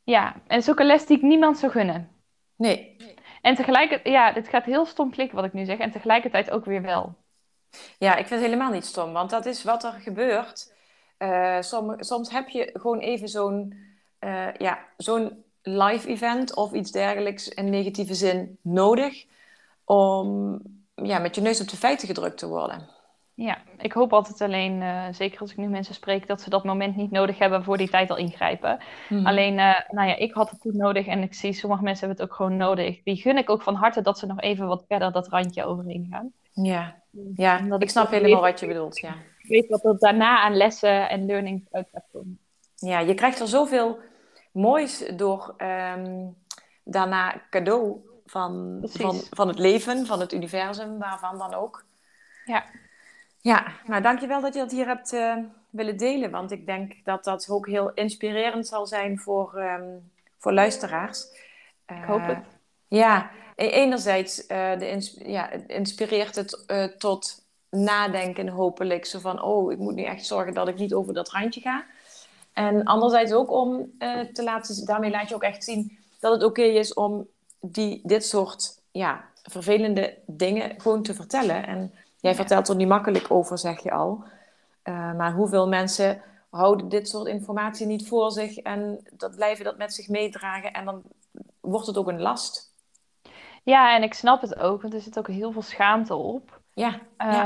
Ja, 0.02 0.34
en 0.34 0.40
het 0.46 0.62
is 0.62 0.70
ook 0.70 0.78
een 0.78 0.86
les 0.86 1.06
die 1.06 1.16
ik 1.16 1.22
niemand 1.22 1.58
zou 1.58 1.72
gunnen. 1.72 2.08
Nee. 2.56 2.96
En 3.42 3.54
tegelijkertijd, 3.54 4.14
ja, 4.14 4.32
dit 4.32 4.48
gaat 4.48 4.64
heel 4.64 4.86
stom 4.86 5.10
klikken 5.10 5.36
wat 5.36 5.44
ik 5.44 5.52
nu 5.52 5.64
zeg. 5.64 5.78
En 5.78 5.90
tegelijkertijd 5.90 6.50
ook 6.50 6.64
weer 6.64 6.82
wel. 6.82 7.14
Ja, 7.98 8.10
ik 8.10 8.26
vind 8.26 8.40
het 8.40 8.50
helemaal 8.50 8.72
niet 8.72 8.84
stom, 8.84 9.12
want 9.12 9.30
dat 9.30 9.46
is 9.46 9.64
wat 9.64 9.84
er 9.84 9.92
gebeurt. 9.92 10.74
Uh, 11.18 11.60
soms 11.98 12.30
heb 12.30 12.48
je 12.48 12.70
gewoon 12.72 12.98
even 12.98 13.28
zo'n 13.28 13.86
uh, 14.20 14.54
ja, 14.58 14.78
zo'n 14.96 15.44
live 15.62 16.08
event 16.08 16.54
of 16.54 16.72
iets 16.72 16.90
dergelijks 16.90 17.48
in 17.48 17.70
negatieve 17.70 18.14
zin 18.14 18.58
nodig 18.62 19.26
om 19.84 20.58
ja, 20.94 21.18
met 21.18 21.34
je 21.34 21.40
neus 21.40 21.60
op 21.60 21.68
de 21.68 21.76
feiten 21.76 22.06
gedrukt 22.06 22.38
te 22.38 22.48
worden. 22.48 22.94
Ja, 23.34 23.58
ik 23.78 23.92
hoop 23.92 24.12
altijd 24.12 24.40
alleen, 24.40 24.80
uh, 24.80 25.04
zeker 25.10 25.40
als 25.40 25.50
ik 25.50 25.56
nu 25.56 25.66
mensen 25.66 25.94
spreek, 25.94 26.26
dat 26.26 26.40
ze 26.40 26.50
dat 26.50 26.64
moment 26.64 26.96
niet 26.96 27.10
nodig 27.10 27.38
hebben 27.38 27.64
voor 27.64 27.76
die 27.76 27.88
tijd 27.88 28.10
al 28.10 28.16
ingrijpen. 28.16 28.78
Mhm. 29.08 29.26
Alleen, 29.26 29.52
uh, 29.52 29.80
nou 29.90 30.08
ja, 30.08 30.16
ik 30.16 30.32
had 30.32 30.50
het 30.50 30.60
toen 30.60 30.76
nodig 30.76 31.06
en 31.06 31.22
ik 31.22 31.34
zie 31.34 31.52
sommige 31.52 31.82
mensen 31.82 32.06
hebben 32.06 32.24
het 32.24 32.30
ook 32.30 32.36
gewoon 32.36 32.56
nodig. 32.56 33.02
Die 33.02 33.16
gun 33.16 33.36
ik 33.36 33.50
ook 33.50 33.62
van 33.62 33.74
harte 33.74 34.02
dat 34.02 34.18
ze 34.18 34.26
nog 34.26 34.40
even 34.40 34.66
wat 34.66 34.84
verder 34.88 35.12
dat 35.12 35.28
randje 35.28 35.64
overheen 35.64 36.06
gaan. 36.10 36.32
Ja, 36.52 37.02
ja 37.34 37.58
ik, 37.58 37.82
ik 37.82 37.90
snap 37.90 38.10
helemaal 38.10 38.40
wat 38.40 38.60
je 38.60 38.66
bedoelt. 38.66 38.98
Ja. 38.98 39.14
Ik 39.38 39.48
weet 39.48 39.68
wat 39.68 39.84
er 39.84 39.98
daarna 39.98 40.40
aan 40.40 40.56
lessen 40.56 41.08
en 41.08 41.26
learning 41.26 41.66
uit 41.70 41.88
gaat 41.92 42.06
komen. 42.12 42.38
Ja, 42.76 42.98
je 42.98 43.14
krijgt 43.14 43.40
er 43.40 43.48
zoveel 43.48 43.98
moois 44.52 45.10
door 45.16 45.54
um, 45.58 46.36
daarna 46.84 47.42
cadeau 47.50 48.00
van, 48.26 48.78
van, 48.82 49.20
van 49.30 49.48
het 49.48 49.58
leven, 49.58 50.06
van 50.06 50.20
het 50.20 50.32
universum, 50.32 50.98
waarvan 50.98 51.38
dan 51.38 51.54
ook. 51.54 51.84
Ja. 52.44 52.64
Ja, 53.40 53.66
nou 53.86 54.02
dankjewel 54.02 54.40
dat 54.40 54.54
je 54.54 54.60
dat 54.60 54.70
hier 54.70 54.86
hebt 54.86 55.12
uh, 55.12 55.36
willen 55.70 55.96
delen. 55.96 56.30
Want 56.30 56.50
ik 56.50 56.66
denk 56.66 57.04
dat 57.04 57.24
dat 57.24 57.48
ook 57.50 57.66
heel 57.66 57.92
inspirerend 57.92 58.66
zal 58.66 58.86
zijn 58.86 59.18
voor, 59.18 59.58
um, 59.58 60.10
voor 60.38 60.52
luisteraars. 60.52 61.26
ik 61.86 62.04
hoop 62.06 62.26
het. 62.26 62.38
Uh, 62.38 62.44
ja, 62.88 63.30
e-, 63.56 63.68
enerzijds 63.68 64.40
uh, 64.40 64.48
de 64.78 65.12
ja, 65.24 65.50
inspireert 65.66 66.34
het 66.34 66.64
tot 66.98 67.44
nadenken 67.70 68.48
hopelijk. 68.48 69.04
Zo 69.04 69.18
van, 69.18 69.42
oh, 69.42 69.72
ik 69.72 69.78
moet 69.78 69.94
nu 69.94 70.02
echt 70.02 70.26
zorgen 70.26 70.54
dat 70.54 70.68
ik 70.68 70.78
niet 70.78 70.94
over 70.94 71.14
dat 71.14 71.30
randje 71.30 71.60
ga. 71.60 71.84
En 72.56 72.84
anderzijds 72.84 73.32
ook 73.32 73.50
om 73.50 73.92
uh, 73.98 74.20
te 74.20 74.42
laten, 74.42 74.86
daarmee 74.86 75.10
laat 75.10 75.28
je 75.28 75.34
ook 75.34 75.42
echt 75.42 75.64
zien 75.64 75.98
dat 76.20 76.32
het 76.32 76.42
oké 76.42 76.62
is 76.62 76.94
om 76.94 77.26
die, 77.60 78.00
dit 78.04 78.24
soort 78.24 78.80
ja, 78.90 79.24
vervelende 79.42 80.18
dingen 80.26 80.80
gewoon 80.80 81.02
te 81.02 81.14
vertellen. 81.14 81.66
En 81.66 81.92
jij 82.20 82.34
vertelt 82.34 82.68
er 82.68 82.76
niet 82.76 82.88
makkelijk 82.88 83.30
over, 83.30 83.58
zeg 83.58 83.82
je 83.82 83.90
al. 83.90 84.24
Uh, 84.84 85.14
maar 85.14 85.32
hoeveel 85.32 85.68
mensen 85.68 86.22
houden 86.50 86.88
dit 86.88 87.08
soort 87.08 87.26
informatie 87.26 87.86
niet 87.86 88.08
voor 88.08 88.30
zich 88.30 88.56
en 88.56 89.06
dat 89.12 89.36
blijven 89.36 89.64
dat 89.64 89.76
met 89.76 89.94
zich 89.94 90.08
meedragen 90.08 90.72
en 90.72 90.84
dan 90.84 91.02
wordt 91.60 91.86
het 91.86 91.96
ook 91.96 92.08
een 92.08 92.20
last. 92.20 92.72
Ja, 93.62 93.96
en 93.96 94.02
ik 94.02 94.14
snap 94.14 94.40
het 94.40 94.58
ook, 94.58 94.82
want 94.82 94.94
er 94.94 95.00
zit 95.00 95.18
ook 95.18 95.28
heel 95.28 95.52
veel 95.52 95.62
schaamte 95.62 96.14
op. 96.14 96.55
Ja, 96.76 97.00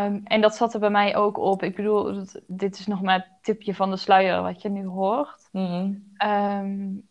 um, 0.07 0.21
En 0.25 0.41
dat 0.41 0.57
zat 0.57 0.75
er 0.75 0.81
bij 0.81 0.91
mij 0.91 1.17
ook 1.17 1.39
op. 1.39 1.63
Ik 1.63 1.77
bedoel, 1.77 2.25
dit 2.47 2.79
is 2.79 2.87
nog 2.87 3.03
maar 3.03 3.15
het 3.15 3.29
tipje 3.43 3.75
van 3.75 3.91
de 3.91 3.97
sluier 3.97 4.43
wat 4.43 4.63
je 4.63 4.69
nu 4.69 4.87
hoort. 4.87 5.49
Mm 5.53 6.09
um, 6.25 7.09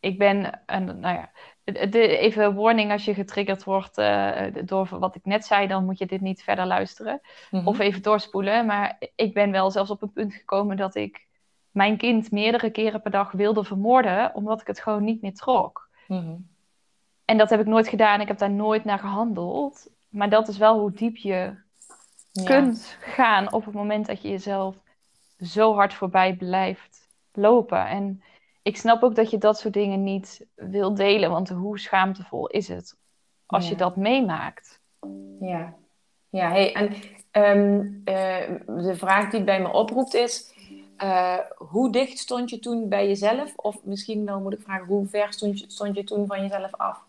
ik 0.00 0.18
ben, 0.18 0.66
en, 0.66 0.84
nou 0.84 1.14
ja, 1.14 1.30
de, 1.64 2.18
even 2.18 2.54
warning 2.54 2.92
als 2.92 3.04
je 3.04 3.14
getriggerd 3.14 3.64
wordt 3.64 3.98
uh, 3.98 4.42
door 4.64 4.88
wat 4.98 5.14
ik 5.14 5.24
net 5.24 5.44
zei, 5.44 5.66
dan 5.66 5.84
moet 5.84 5.98
je 5.98 6.06
dit 6.06 6.20
niet 6.20 6.42
verder 6.42 6.66
luisteren. 6.66 7.20
Mm 7.50 7.58
-hmm. 7.58 7.68
Of 7.68 7.78
even 7.78 8.02
doorspoelen. 8.02 8.66
Maar 8.66 8.98
ik 9.14 9.34
ben 9.34 9.50
wel 9.50 9.70
zelfs 9.70 9.90
op 9.90 10.02
een 10.02 10.12
punt 10.12 10.34
gekomen 10.34 10.76
dat 10.76 10.94
ik 10.94 11.26
mijn 11.70 11.96
kind 11.96 12.30
meerdere 12.30 12.70
keren 12.70 13.02
per 13.02 13.10
dag 13.10 13.32
wilde 13.32 13.64
vermoorden, 13.64 14.34
omdat 14.34 14.60
ik 14.60 14.66
het 14.66 14.80
gewoon 14.80 15.04
niet 15.04 15.22
meer 15.22 15.34
trok. 15.34 15.88
Mm 16.06 16.18
-hmm. 16.18 16.48
En 17.24 17.38
dat 17.38 17.50
heb 17.50 17.60
ik 17.60 17.66
nooit 17.66 17.88
gedaan. 17.88 18.20
Ik 18.20 18.28
heb 18.28 18.38
daar 18.38 18.50
nooit 18.50 18.84
naar 18.84 18.98
gehandeld. 18.98 19.90
Maar 20.10 20.30
dat 20.30 20.48
is 20.48 20.58
wel 20.58 20.78
hoe 20.78 20.92
diep 20.92 21.16
je 21.16 21.54
kunt 22.44 22.96
gaan 23.00 23.52
op 23.52 23.64
het 23.64 23.74
moment 23.74 24.06
dat 24.06 24.22
je 24.22 24.28
jezelf 24.28 24.76
zo 25.38 25.74
hard 25.74 25.94
voorbij 25.94 26.36
blijft 26.36 27.08
lopen. 27.32 27.86
En 27.86 28.22
ik 28.62 28.76
snap 28.76 29.02
ook 29.02 29.14
dat 29.14 29.30
je 29.30 29.38
dat 29.38 29.58
soort 29.58 29.74
dingen 29.74 30.02
niet 30.02 30.46
wil 30.54 30.94
delen, 30.94 31.30
want 31.30 31.48
hoe 31.48 31.78
schaamtevol 31.78 32.46
is 32.46 32.68
het 32.68 32.96
als 33.46 33.68
je 33.68 33.76
dat 33.76 33.96
meemaakt? 33.96 34.80
Ja, 35.40 35.74
ja 36.28 36.48
hey, 36.48 36.74
en 36.74 36.92
um, 37.32 38.02
uh, 38.04 38.84
de 38.84 38.94
vraag 38.94 39.30
die 39.30 39.44
bij 39.44 39.60
me 39.60 39.72
oproept 39.72 40.14
is: 40.14 40.54
uh, 40.98 41.38
hoe 41.56 41.92
dicht 41.92 42.18
stond 42.18 42.50
je 42.50 42.58
toen 42.58 42.88
bij 42.88 43.06
jezelf? 43.06 43.56
Of 43.56 43.84
misschien 43.84 44.24
wel 44.24 44.40
moet 44.40 44.52
ik 44.52 44.60
vragen, 44.60 44.86
hoe 44.86 45.06
ver 45.06 45.32
stond 45.32 45.60
je, 45.60 45.70
stond 45.70 45.96
je 45.96 46.04
toen 46.04 46.26
van 46.26 46.40
jezelf 46.40 46.74
af? 46.74 47.08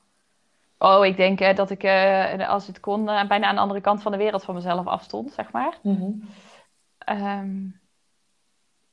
Oh, 0.83 1.05
ik 1.05 1.17
denk 1.17 1.41
uh, 1.41 1.55
dat 1.55 1.69
ik, 1.69 1.83
uh, 1.83 2.49
als 2.49 2.67
het 2.67 2.79
kon, 2.79 3.09
uh, 3.09 3.27
bijna 3.27 3.47
aan 3.47 3.55
de 3.55 3.61
andere 3.61 3.81
kant 3.81 4.01
van 4.01 4.11
de 4.11 4.17
wereld 4.17 4.43
van 4.43 4.55
mezelf 4.55 4.87
afstond, 4.87 5.31
zeg 5.31 5.51
maar. 5.51 5.77
Mm 5.81 5.95
-hmm. 5.95 7.19
um, 7.19 7.81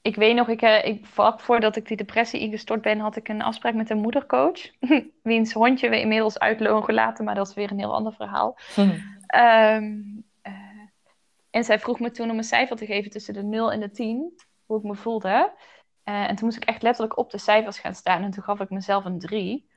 ik 0.03 0.17
weet 0.17 0.35
nog, 0.35 0.49
ik, 0.49 0.63
ik, 0.63 1.07
vlak 1.07 1.41
voordat 1.41 1.77
ik 1.77 1.89
die 1.89 1.97
depressie 1.97 2.41
ingestort 2.41 2.83
ben, 2.83 2.99
had 2.99 3.17
ik 3.17 3.29
een 3.29 3.43
afspraak 3.43 3.75
met 3.75 3.91
een 3.91 4.01
moedercoach. 4.01 4.61
wiens 5.23 5.53
hondje 5.53 5.89
we 5.89 6.01
inmiddels 6.01 6.39
uitlogen 6.39 6.95
laten, 6.95 7.25
maar 7.25 7.35
dat 7.35 7.49
is 7.49 7.55
weer 7.55 7.71
een 7.71 7.79
heel 7.79 7.95
ander 7.95 8.13
verhaal. 8.13 8.59
Mm 8.77 8.85
-hmm. 8.85 9.41
um, 9.41 10.25
en 11.51 11.65
zij 11.65 11.79
vroeg 11.79 12.01
me 12.01 12.11
toen 12.11 12.31
om 12.31 12.39
een 12.39 12.45
cijfer 12.45 12.77
te 12.77 12.87
geven 12.87 13.11
tussen 13.11 13.35
de 13.35 13.43
0 13.43 13.73
en 13.73 13.81
de 13.81 13.91
10, 13.91 14.33
hoe 14.67 14.79
ik 14.79 14.85
me 14.85 14.95
voelde. 14.95 15.53
en 16.03 16.37
toen 16.37 16.45
moest 16.45 16.57
ik 16.57 16.69
echt 16.69 16.83
letterlijk 16.83 17.19
op 17.19 17.31
de 17.31 17.39
cijfers 17.39 17.79
gaan 17.79 17.95
staan 17.95 18.23
en 18.23 18.31
toen 18.31 18.43
gaf 18.43 18.61
ik 18.61 18.71
mezelf 18.71 19.05
een 19.05 19.19
3. 19.19 19.69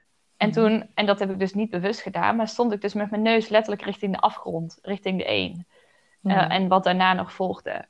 En 0.42 0.50
mhm. 0.50 0.60
toen, 0.60 0.90
en 0.94 1.06
dat 1.06 1.20
heb 1.20 1.30
ik 1.30 1.40
dus 1.40 1.54
niet 1.54 1.70
bewust 1.70 2.02
gedaan, 2.02 2.36
maar 2.36 2.48
stond 2.48 2.72
ik 2.72 2.82
dus 2.82 2.94
met 2.94 3.10
mijn 3.10 3.22
neus 3.22 3.50
letterlijk 3.50 3.82
richting 3.82 4.14
de 4.14 4.22
afgrond, 4.22 4.80
richting 4.82 5.18
de 5.18 5.26
1. 5.26 5.68
Uh, 6.24 6.52
en 6.52 6.68
wat 6.68 6.84
daarna 6.84 7.14
nog 7.14 7.34
volgde. 7.34 7.88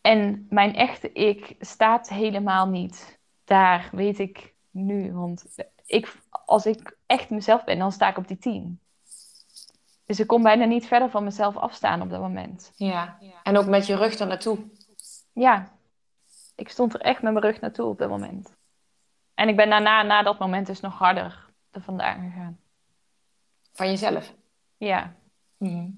En 0.00 0.46
mijn 0.50 0.74
echte 0.74 1.12
ik 1.12 1.56
staat 1.60 2.08
helemaal 2.08 2.68
niet 2.68 3.20
daar, 3.44 3.88
weet 3.92 4.18
ik 4.18 4.54
nu. 4.70 5.12
Want 5.12 5.46
ik, 5.86 6.16
als 6.44 6.66
ik 6.66 6.96
echt 7.06 7.30
mezelf 7.30 7.64
ben, 7.64 7.78
dan 7.78 7.92
sta 7.92 8.08
ik 8.08 8.16
op 8.16 8.28
die 8.28 8.38
tien. 8.38 8.80
Dus 10.04 10.20
ik 10.20 10.26
kon 10.26 10.42
bijna 10.42 10.64
niet 10.64 10.86
verder 10.86 11.10
van 11.10 11.24
mezelf 11.24 11.56
afstaan 11.56 12.02
op 12.02 12.10
dat 12.10 12.20
moment. 12.20 12.72
Ja, 12.76 13.18
en 13.42 13.56
ook 13.56 13.66
met 13.66 13.86
je 13.86 13.96
rug 13.96 14.18
er 14.18 14.26
naartoe. 14.26 14.58
Ja, 15.32 15.72
ik 16.56 16.68
stond 16.68 16.94
er 16.94 17.00
echt 17.00 17.22
met 17.22 17.32
mijn 17.32 17.44
rug 17.44 17.60
naartoe 17.60 17.86
op 17.86 17.98
dat 17.98 18.08
moment. 18.08 18.57
En 19.38 19.48
ik 19.48 19.56
ben 19.56 19.70
daarna, 19.70 20.02
na 20.02 20.22
dat 20.22 20.38
moment, 20.38 20.66
dus 20.66 20.80
nog 20.80 20.98
harder 20.98 21.46
er 21.70 21.80
vandaan 21.80 22.30
gegaan. 22.30 22.58
Van 23.72 23.86
jezelf? 23.86 24.34
Ja. 24.76 25.14
Mhm. 25.56 25.90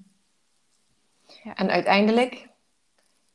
ja. 1.43 1.55
En 1.55 1.69
uiteindelijk, 1.69 2.47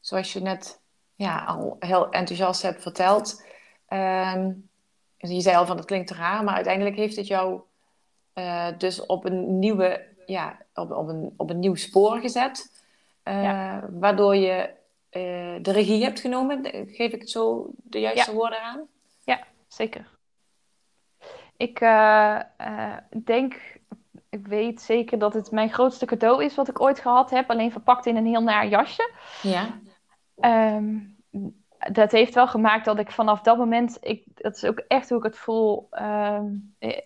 zoals 0.00 0.32
je 0.32 0.40
net 0.40 0.80
ja, 1.14 1.44
al 1.44 1.76
heel 1.78 2.10
enthousiast 2.10 2.62
hebt 2.62 2.82
verteld, 2.82 3.46
ehm, 3.86 4.52
je 5.16 5.40
zei 5.40 5.56
al 5.56 5.66
van 5.66 5.76
het 5.76 5.86
klinkt 5.86 6.10
raar, 6.10 6.44
maar 6.44 6.54
uiteindelijk 6.54 6.96
heeft 6.96 7.16
het 7.16 7.26
jou 7.26 7.60
uh, 8.34 8.68
dus 8.78 9.06
op 9.06 9.24
een 9.24 9.58
nieuwe, 9.58 10.14
ja, 10.26 10.58
op, 10.74 10.90
op, 10.90 11.08
een, 11.08 11.34
op 11.36 11.50
een 11.50 11.58
nieuw 11.58 11.74
spoor 11.74 12.20
gezet. 12.20 12.84
Uh, 13.24 13.78
Waardoor 13.90 14.36
je 14.36 14.70
uh, 15.10 15.62
de 15.62 15.72
regie 15.72 16.02
hebt 16.02 16.20
genomen. 16.20 16.64
Geef 16.86 17.12
ik 17.12 17.20
het 17.20 17.30
zo 17.30 17.70
de 17.76 18.00
juiste 18.00 18.32
woorden 18.32 18.60
aan? 18.60 18.88
Zeker. 19.76 20.06
Ik 21.56 21.78
denk, 23.24 23.78
ik 24.28 24.46
weet 24.46 24.80
zeker 24.80 25.18
dat 25.18 25.34
het 25.34 25.50
mijn 25.50 25.72
grootste 25.72 26.06
cadeau 26.06 26.44
is 26.44 26.54
wat 26.54 26.68
ik 26.68 26.80
ooit 26.80 27.00
gehad 27.00 27.30
heb. 27.30 27.50
Alleen 27.50 27.72
verpakt 27.72 28.06
in 28.06 28.16
een 28.16 28.26
heel 28.26 28.42
naar 28.42 28.66
jasje. 28.66 29.10
Ja. 29.42 29.66
Um, 30.76 31.16
dat 31.92 32.12
heeft 32.12 32.34
wel 32.34 32.46
gemaakt 32.46 32.84
dat 32.84 32.98
ik 32.98 33.10
vanaf 33.10 33.40
dat 33.40 33.58
moment, 33.58 33.98
ik, 34.00 34.24
dat 34.34 34.56
is 34.56 34.64
ook 34.64 34.78
echt 34.78 35.08
hoe 35.08 35.18
ik 35.18 35.24
het 35.24 35.36
voel. 35.36 35.88
Uh, 35.92 36.40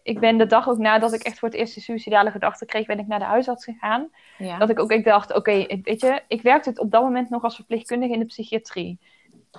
ik 0.02 0.20
ben 0.20 0.38
de 0.38 0.46
dag 0.46 0.68
ook 0.68 0.78
nadat 0.78 1.12
ik 1.12 1.22
echt 1.22 1.38
voor 1.38 1.48
het 1.48 1.59
eerst 1.59 1.74
de 1.74 1.80
suicidale 1.80 2.30
gedachten 2.30 2.66
kreeg, 2.66 2.87
ben 2.87 2.98
ik 2.98 3.06
naar 3.06 3.18
de 3.18 3.24
huisarts 3.24 3.64
gegaan. 3.64 4.11
Ja. 4.38 4.59
Dat 4.59 4.70
ik 4.70 4.78
ook 4.78 4.90
ik 4.90 5.04
dacht, 5.04 5.35
oké, 5.35 5.80
weet 5.83 6.00
je, 6.00 6.22
ik 6.28 6.42
werkte 6.42 6.68
het 6.68 6.78
op 6.78 6.90
dat 6.90 7.02
moment 7.02 7.30
nog 7.30 7.42
als 7.42 7.54
verpleegkundige 7.54 8.12
in 8.12 8.18
de 8.18 8.24
psychiatrie. 8.24 9.00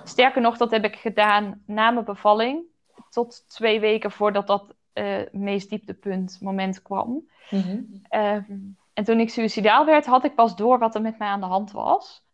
Sterker 0.04 0.40
nog, 0.40 0.56
dat 0.56 0.70
heb 0.70 0.84
ik 0.84 0.96
gedaan 0.96 1.62
na 1.66 1.90
mijn 1.90 2.04
bevalling, 2.04 2.70
tot 3.12 3.48
twee 3.48 3.80
weken 3.80 4.10
voordat 4.10 4.46
dat 4.46 4.74
uh, 4.94 5.22
meest 5.32 5.70
dieptepunt 5.70 6.38
moment 6.40 6.82
kwam. 6.82 7.30
Mm 7.50 7.60
-hmm. 7.60 8.76
en 8.92 9.04
toen 9.04 9.20
ik 9.20 9.30
suicidaal 9.30 9.84
werd, 9.84 10.06
had 10.06 10.24
ik 10.24 10.34
pas 10.34 10.56
door 10.56 10.78
wat 10.78 10.94
er 10.94 11.02
met 11.02 11.18
mij 11.18 11.28
aan 11.28 11.40
de 11.40 11.46
hand 11.46 11.70
was. 11.70 12.24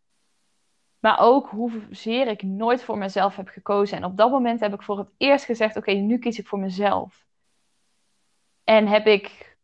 Maar 0.99 1.21
ook 1.21 1.49
hoezeer 1.49 2.27
ik 2.27 2.43
nooit 2.43 2.83
voor 2.83 2.99
mezelf 2.99 3.37
heb 3.37 3.49
gekozen. 3.49 3.97
En 3.97 4.05
op 4.05 4.17
dat 4.17 4.31
moment 4.31 4.61
heb 4.61 4.75
ik 4.75 4.83
voor 4.83 4.99
het 4.99 5.09
eerst 5.17 5.45
gezegd: 5.45 5.77
Oké, 5.77 5.93
nu 5.93 6.19
kies 6.19 6.39
ik 6.39 6.47
voor 6.47 6.59
mezelf. 6.59 7.27
En 8.65 8.87
heb 8.87 9.07
ik 9.07 9.57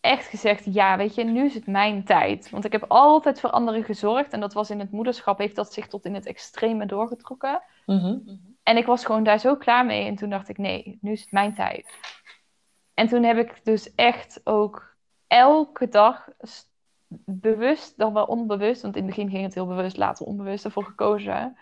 echt 0.00 0.26
gezegd: 0.26 0.74
Ja, 0.74 0.96
weet 0.96 1.14
je, 1.14 1.24
nu 1.24 1.44
is 1.44 1.54
het 1.54 1.66
mijn 1.66 2.04
tijd. 2.04 2.50
Want 2.50 2.64
ik 2.64 2.72
heb 2.72 2.84
altijd 2.88 3.40
voor 3.40 3.50
anderen 3.50 3.84
gezorgd. 3.84 4.32
En 4.32 4.40
dat 4.40 4.52
was 4.52 4.70
in 4.70 4.78
het 4.78 4.90
moederschap, 4.90 5.38
heeft 5.38 5.56
dat 5.56 5.72
zich 5.72 5.88
tot 5.88 6.04
in 6.04 6.14
het 6.14 6.26
extreme 6.26 6.86
doorgetrokken. 6.86 7.62
Mhm. 7.86 8.18
En 8.62 8.76
ik 8.76 8.86
was 8.86 9.04
gewoon 9.04 9.24
daar 9.24 9.38
zo 9.38 9.56
klaar 9.56 9.86
mee. 9.86 10.06
En 10.06 10.16
toen 10.16 10.30
dacht 10.30 10.48
ik: 10.48 10.58
Nee, 10.58 10.98
nu 11.00 11.12
is 11.12 11.20
het 11.20 11.32
mijn 11.32 11.54
tijd. 11.54 11.98
En 12.94 13.08
toen 13.08 13.22
heb 13.22 13.36
ik 13.36 13.64
dus 13.64 13.94
echt 13.94 14.40
ook 14.44 14.96
elke 15.26 15.88
dag 15.88 16.28
bewust 17.24 17.98
dan 17.98 18.12
wel 18.12 18.24
onbewust, 18.24 18.82
want 18.82 18.96
in 18.96 19.02
het 19.02 19.14
begin 19.14 19.30
ging 19.30 19.44
het 19.44 19.54
heel 19.54 19.66
bewust, 19.66 19.96
later 19.96 20.26
onbewust 20.26 20.64
ervoor 20.64 20.84
gekozen 20.84 21.56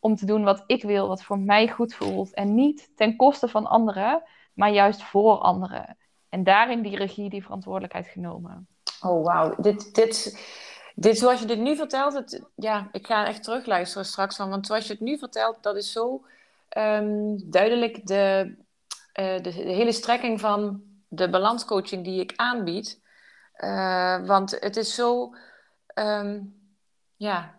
om 0.00 0.16
te 0.16 0.26
doen 0.26 0.44
wat 0.44 0.64
ik 0.66 0.82
wil, 0.82 1.08
wat 1.08 1.22
voor 1.22 1.38
mij 1.38 1.68
goed 1.68 1.94
voelt. 1.94 2.34
En 2.34 2.54
niet 2.54 2.90
ten 2.96 3.16
koste 3.16 3.48
van 3.48 3.66
anderen, 3.66 4.22
maar 4.54 4.70
juist 4.70 5.02
voor 5.02 5.38
anderen. 5.38 5.96
En 6.28 6.44
daarin 6.44 6.82
die 6.82 6.96
regie, 6.96 7.30
die 7.30 7.42
verantwoordelijkheid 7.42 8.06
genomen. 8.06 8.68
Oh, 9.00 9.24
wauw. 9.24 9.54
Dit, 9.56 9.94
dit, 9.94 10.38
dit, 10.94 11.18
zoals 11.18 11.40
je 11.40 11.46
dit 11.46 11.58
nu 11.58 11.76
vertelt, 11.76 12.14
het, 12.14 12.42
ja, 12.54 12.88
ik 12.92 13.06
ga 13.06 13.26
echt 13.26 13.42
terugluisteren 13.42 14.06
straks 14.06 14.36
van, 14.36 14.50
want 14.50 14.66
zoals 14.66 14.86
je 14.86 14.92
het 14.92 15.02
nu 15.02 15.18
vertelt, 15.18 15.62
dat 15.62 15.76
is 15.76 15.92
zo 15.92 16.24
ehm, 16.68 17.36
duidelijk 17.44 18.06
de, 18.06 18.54
uh, 19.20 19.36
de, 19.36 19.40
de 19.40 19.50
hele 19.50 19.92
strekking 19.92 20.40
van 20.40 20.82
de 21.08 21.30
balanscoaching 21.30 22.04
die 22.04 22.20
ik 22.20 22.32
aanbied. 22.36 23.00
Uh, 23.58 24.26
want 24.26 24.56
het 24.60 24.76
is 24.76 24.94
zo, 24.94 25.34
um, 25.94 26.54
ja, 27.16 27.58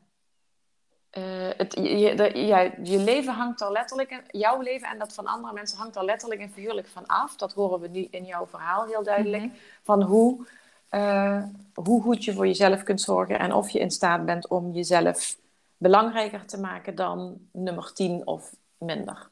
uh, 1.17 1.50
het, 1.58 1.74
je, 1.74 2.13
de, 2.15 2.39
ja, 2.39 2.60
je 2.84 2.98
leven 2.98 3.34
hangt 3.34 3.62
er 3.62 3.72
letterlijk, 3.72 4.24
jouw 4.28 4.62
leven 4.62 4.89
en 4.89 5.00
dat 5.00 5.13
van 5.13 5.26
andere 5.26 5.54
mensen 5.54 5.78
hangt 5.78 5.95
er 5.95 6.06
letterlijk 6.06 6.41
en 6.41 6.52
figuurlijk 6.52 6.88
van 6.88 7.06
af. 7.06 7.36
Dat 7.36 7.54
horen 7.54 7.80
we 7.80 7.88
nu 7.88 8.08
in 8.12 8.26
jouw 8.26 8.48
verhaal 8.48 8.86
heel 8.86 9.04
duidelijk. 9.04 9.43
Mm 9.43 9.50
-hmm. 9.50 9.60
Van 9.84 10.02
hoe, 10.02 10.48
uh, 10.91 11.43
hoe 11.74 12.02
goed 12.02 12.24
je 12.24 12.34
voor 12.34 12.48
jezelf 12.48 12.84
kunt 12.84 13.02
zorgen 13.02 13.39
en 13.39 13.54
of 13.54 13.69
je 13.69 13.80
in 13.80 13.91
staat 13.91 14.26
bent 14.26 14.48
om 14.48 14.72
jezelf 14.72 15.38
belangrijker 15.78 16.45
te 16.45 16.60
maken 16.60 16.95
dan 16.95 17.38
nummer 17.52 17.93
10 17.93 18.28
of 18.28 18.56
minder. 18.79 19.29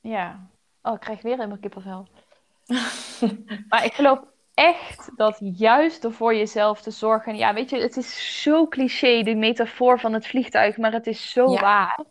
Ja, 0.00 0.48
oh, 0.82 0.94
ik 0.94 1.00
krijg 1.00 1.22
weer 1.22 1.36
helemaal 1.36 1.58
kippenvel. 1.58 2.06
maar 3.68 3.84
ik 3.84 3.92
geloof 3.92 4.20
echt 4.54 5.10
dat 5.16 5.38
juist 5.40 6.02
door 6.02 6.12
voor 6.12 6.34
jezelf 6.34 6.80
te 6.80 6.90
zorgen. 6.90 7.36
Ja, 7.36 7.54
weet 7.54 7.70
je, 7.70 7.80
het 7.80 7.96
is 7.96 8.42
zo 8.42 8.66
cliché, 8.66 9.22
die 9.22 9.36
metafoor 9.36 10.00
van 10.00 10.12
het 10.12 10.26
vliegtuig, 10.26 10.76
maar 10.76 10.92
het 10.92 11.06
is 11.06 11.30
zo 11.30 11.58
waar. 11.60 12.04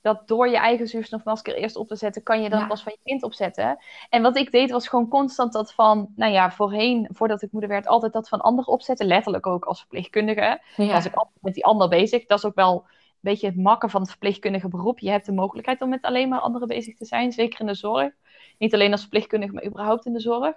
Dat 0.00 0.28
door 0.28 0.48
je 0.48 0.56
eigen 0.56 0.88
zuurstofmasker 0.88 1.54
eerst 1.54 1.76
op 1.76 1.88
te 1.88 1.96
zetten, 1.96 2.22
kan 2.22 2.42
je 2.42 2.48
dan 2.48 2.58
ja. 2.58 2.66
pas 2.66 2.82
van 2.82 2.92
je 2.92 2.98
kind 3.04 3.22
opzetten. 3.22 3.78
En 4.08 4.22
wat 4.22 4.36
ik 4.36 4.50
deed 4.50 4.70
was 4.70 4.88
gewoon 4.88 5.08
constant 5.08 5.52
dat 5.52 5.72
van, 5.72 6.12
nou 6.16 6.32
ja, 6.32 6.50
voorheen, 6.50 7.08
voordat 7.12 7.42
ik 7.42 7.52
moeder 7.52 7.70
werd, 7.70 7.86
altijd 7.86 8.12
dat 8.12 8.28
van 8.28 8.40
anderen 8.40 8.72
opzetten. 8.72 9.06
Letterlijk 9.06 9.46
ook 9.46 9.64
als 9.64 9.78
verpleegkundige. 9.78 10.60
Ja. 10.76 10.92
Was 10.92 11.04
ik 11.04 11.14
altijd 11.14 11.42
met 11.42 11.54
die 11.54 11.64
ander 11.64 11.88
bezig. 11.88 12.26
Dat 12.26 12.38
is 12.38 12.44
ook 12.44 12.54
wel 12.54 12.86
beetje 13.24 13.46
het 13.46 13.56
makken 13.56 13.90
van 13.90 14.00
het 14.00 14.10
verpleegkundige 14.10 14.68
beroep. 14.68 14.98
Je 14.98 15.10
hebt 15.10 15.26
de 15.26 15.32
mogelijkheid 15.32 15.80
om 15.80 15.88
met 15.88 16.02
alleen 16.02 16.28
maar 16.28 16.40
anderen 16.40 16.68
bezig 16.68 16.96
te 16.96 17.04
zijn, 17.04 17.32
zeker 17.32 17.60
in 17.60 17.66
de 17.66 17.74
zorg. 17.74 18.12
Niet 18.58 18.74
alleen 18.74 18.92
als 18.92 19.00
verpleegkundige, 19.00 19.52
maar 19.52 19.66
überhaupt 19.66 20.06
in 20.06 20.12
de 20.12 20.20
zorg 20.20 20.54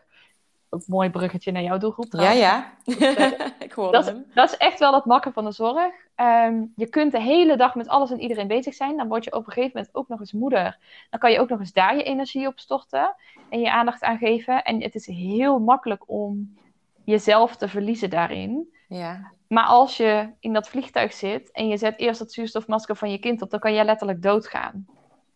een 0.70 0.84
mooi 0.88 1.10
bruggetje 1.10 1.52
naar 1.52 1.62
jouw 1.62 1.78
doelgroep. 1.78 2.14
Ja, 2.14 2.32
ja. 2.32 2.74
ik 3.60 3.72
hoor 3.72 3.92
dat, 3.92 4.06
hem. 4.06 4.26
Dat 4.34 4.52
is 4.52 4.58
echt 4.58 4.80
wel 4.80 4.94
het 4.94 5.06
makken 5.06 5.34
van 5.34 5.46
de 5.46 5.52
zorg. 5.52 5.94
Um, 6.16 6.74
je 6.76 6.90
kunt 6.90 7.12
de 7.12 7.22
hele 7.22 7.58
dag 7.58 7.76
met 7.76 7.88
alles 7.88 8.12
en 8.12 8.20
iedereen 8.20 8.48
bezig 8.48 8.74
zijn. 8.74 8.98
Dan 8.98 9.08
word 9.08 9.24
je 9.24 9.34
op 9.34 9.48
een 9.48 9.54
gegeven 9.54 9.72
moment 9.74 9.96
ook 9.96 10.08
nog 10.08 10.20
eens 10.20 10.32
moeder. 10.32 10.78
Dan 11.10 11.20
kan 11.20 11.32
je 11.32 11.40
ook 11.40 11.50
nog 11.50 11.60
eens 11.60 11.74
daar 11.74 11.96
je 11.96 12.04
energie 12.04 12.48
op 12.48 12.60
storten 12.60 13.16
en 13.50 13.60
je 13.60 13.72
aandacht 13.72 14.04
aan 14.04 14.18
geven. 14.18 14.64
En 14.64 14.82
het 14.82 14.96
is 14.96 15.06
heel 15.06 15.60
makkelijk 15.60 16.04
om 16.06 16.58
jezelf 17.08 17.56
te 17.56 17.68
verliezen 17.68 18.10
daarin. 18.10 18.74
Ja. 18.88 19.32
Maar 19.48 19.66
als 19.66 19.98
je 19.98 20.34
in 20.40 20.54
dat 20.54 20.70
vliegtuig 20.70 21.14
zit 21.14 21.52
en 21.52 21.68
je 21.68 21.78
zet 21.78 22.00
eerst 22.00 22.20
dat 22.20 22.32
zuurstofmasker 22.32 22.96
van 22.96 23.12
je 23.12 23.18
kind 23.18 23.42
op, 23.42 23.50
dan 23.50 23.60
kan 23.60 23.74
jij 23.74 23.86
letterlijk 23.86 24.22
doodgaan. 24.22 24.86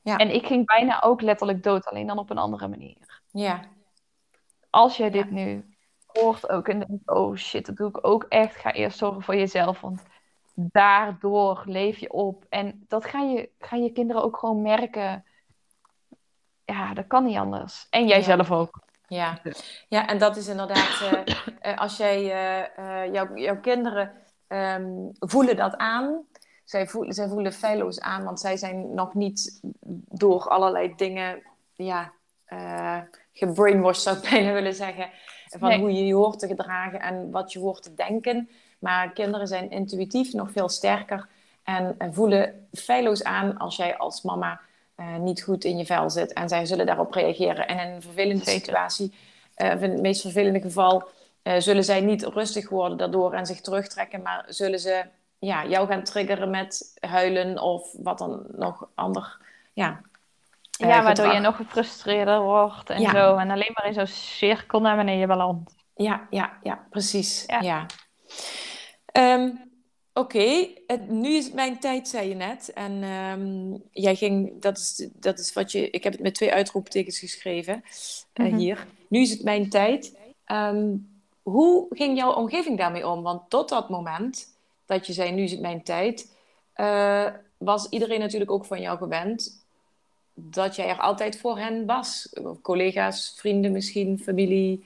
Ja. 0.02 0.18
En 0.18 0.34
ik 0.34 0.46
ging 0.46 0.66
bijna 0.66 1.02
ook 1.02 1.22
letterlijk 1.22 1.64
dood, 1.64 1.86
alleen 1.86 2.08
dan 2.08 2.18
op 2.18 2.30
een 2.30 2.38
andere 2.38 2.68
manier. 2.68 3.22
Ja, 3.32 3.60
als 4.70 4.98
jij 4.98 5.10
dit 5.10 5.32
nu 5.32 5.76
hoort 6.06 6.50
ook 6.50 6.68
en 6.68 6.80
denkt, 6.80 7.10
oh 7.10 7.36
shit, 7.36 7.66
dat 7.66 7.76
doe 7.76 7.90
ik 7.90 8.08
ook 8.08 8.24
echt, 8.24 8.56
ga 8.56 8.74
eerst 8.74 8.98
zorgen 8.98 9.22
voor 9.22 9.36
jezelf. 9.36 9.82
Want 9.82 10.04
daardoor 10.54 11.64
leef 11.66 11.98
je 11.98 12.12
op. 12.12 12.46
En 12.50 12.86
dat 12.88 13.06
gaan 13.06 13.32
je, 13.32 13.50
gaan 13.60 13.84
je 13.84 13.92
kinderen 13.92 14.24
ook 14.24 14.38
gewoon 14.38 14.62
merken. 14.62 15.26
Ja, 16.66 16.94
dat 16.94 17.08
kan 17.08 17.26
niet 17.26 17.38
anders. 17.38 17.88
En 17.90 18.08
jij 18.08 18.22
zelf 18.22 18.52
ook. 18.52 18.90
Ja. 19.16 19.42
ja, 19.88 20.08
en 20.08 20.18
dat 20.18 20.38
is 20.38 20.48
inderdaad, 20.48 21.02
uh, 21.66 21.78
als 21.78 21.98
jij 21.98 22.24
uh, 22.24 23.14
jouw, 23.14 23.36
jouw 23.36 23.60
kinderen 23.60 24.12
um, 24.48 25.12
voelen 25.20 25.56
dat 25.56 25.78
aan. 25.78 26.26
Zij 26.64 26.88
voelen, 26.88 27.14
zij 27.14 27.28
voelen 27.28 27.54
feilloos 27.54 28.00
aan, 28.00 28.24
want 28.24 28.40
zij 28.40 28.58
zijn 28.58 28.94
nog 28.94 29.14
niet 29.14 29.60
door 30.10 30.50
allerlei 30.50 30.94
dingen 30.96 31.42
ja, 31.74 32.14
gebrainwashed, 33.34 34.04
zou 34.04 34.18
ik 34.18 34.30
bijna 34.30 34.54
willen 34.54 34.74
zeggen. 34.74 35.10
Van 35.46 35.74
hoe 35.74 35.94
je 35.94 36.06
je 36.06 36.14
hoort 36.14 36.40
te 36.40 36.48
gedragen 36.48 37.00
en 37.00 37.32
wat 37.32 37.52
je 37.54 37.60
hoort 37.60 37.84
te 37.84 37.94
denken. 37.94 38.50
Maar 38.80 39.12
kinderen 39.12 39.48
zijn 39.48 39.72
intuïtief 39.72 40.34
nog 40.34 40.52
veel 40.52 40.70
sterker 40.70 41.28
en 41.64 42.14
voelen 42.14 42.68
feilloos 42.74 43.24
aan 43.24 43.58
als 43.58 43.76
jij 43.76 43.98
als 43.98 44.22
mama 44.22 44.62
uh, 45.02 45.16
niet 45.16 45.42
goed 45.42 45.64
in 45.64 45.78
je 45.78 45.86
vel 45.86 46.10
zit. 46.10 46.34
En 46.34 46.50
zij 46.50 46.66
zullen 46.66 46.86
daarop 46.86 47.14
reageren. 47.14 47.68
En 47.68 47.88
in 47.88 47.94
een 47.94 48.02
vervelende 48.02 48.44
Zeker. 48.44 48.60
situatie, 48.60 49.14
uh, 49.58 49.82
in 49.82 49.92
het 49.92 50.02
meest 50.02 50.22
vervelende 50.22 50.62
geval, 50.62 51.10
uh, 51.44 51.54
zullen 51.58 51.84
zij 51.84 52.02
niet 52.02 52.24
rustig 52.24 52.70
worden 52.70 52.98
daardoor 52.98 53.34
en 53.34 53.46
zich 53.46 53.62
terugtrekken, 53.62 54.22
maar 54.22 54.46
zullen 54.48 54.80
ze 54.80 55.04
ja, 55.40 55.66
jou 55.66 55.88
gaan 55.88 56.04
triggeren 56.04 56.50
met 56.50 56.98
huilen 57.00 57.62
of 57.62 57.94
wat 57.98 58.18
dan 58.18 58.46
nog 58.48 58.90
ander 58.96 59.40
ja, 59.74 60.02
ja, 60.72 61.04
waardoor 61.04 61.34
je 61.34 61.40
nog 61.40 61.56
gefrustreerder 61.56 62.42
wordt 62.42 62.90
en 62.90 63.10
zo. 63.10 63.36
En 63.36 63.52
alleen 63.52 63.72
maar 63.74 63.88
in 63.88 63.94
zo'n 63.94 64.08
cirkel 64.08 64.82
naar 64.82 64.96
beneden 64.96 65.28
belandt. 65.28 65.76
Ja, 65.96 66.28
ja, 66.30 66.58
ja, 66.64 66.86
precies. 66.90 67.44
Ja. 67.48 67.60
ja. 67.60 67.86
Um, 69.14 69.71
Oké, 70.14 70.68
nu 71.08 71.30
is 71.30 71.46
het 71.46 71.54
mijn 71.54 71.80
tijd, 71.80 72.08
zei 72.08 72.30
je 72.30 72.36
net. 72.36 72.74
En 72.74 73.04
ehm, 73.04 73.80
jij 73.92 74.16
ging, 74.16 74.62
dat 74.62 74.78
is, 74.78 75.08
dat 75.14 75.40
is 75.40 75.54
wat 75.54 75.72
je, 75.72 75.90
ik 75.90 76.04
heb 76.04 76.14
het 76.14 76.22
met 76.22 76.34
twee 76.36 76.52
uitroeptekens 76.52 77.20
geschreven 77.20 77.84
uh, 78.34 78.56
hier. 78.56 78.88
Nu 79.08 79.22
is 79.22 79.30
het 79.30 79.44
mijn 79.44 79.70
tijd. 79.70 80.18
Ehm, 80.46 80.96
hoe 81.42 81.86
ging 81.90 82.18
jouw 82.18 82.34
omgeving 82.34 82.78
daarmee 82.78 83.08
om? 83.08 83.22
Want 83.22 83.50
tot 83.50 83.70
dat 83.70 83.90
moment 83.90 84.48
dat 84.86 85.08
je 85.08 85.14
zei, 85.14 85.32
nu 85.32 85.44
is 85.44 85.52
het 85.52 85.62
mijn 85.62 85.84
tijd, 85.84 86.36
uh, 86.76 87.28
was 87.58 87.90
iedereen 87.90 88.20
natuurlijk 88.20 88.52
ook 88.52 88.66
van 88.66 88.82
jou 88.82 88.98
gewend 88.98 89.66
dat 90.34 90.76
jij 90.76 90.88
er 90.88 91.00
altijd 91.00 91.40
voor 91.40 91.58
hen 91.58 91.86
was. 91.86 92.34
Collega's, 92.62 93.34
vrienden 93.38 93.72
misschien, 93.72 94.20
familie. 94.20 94.86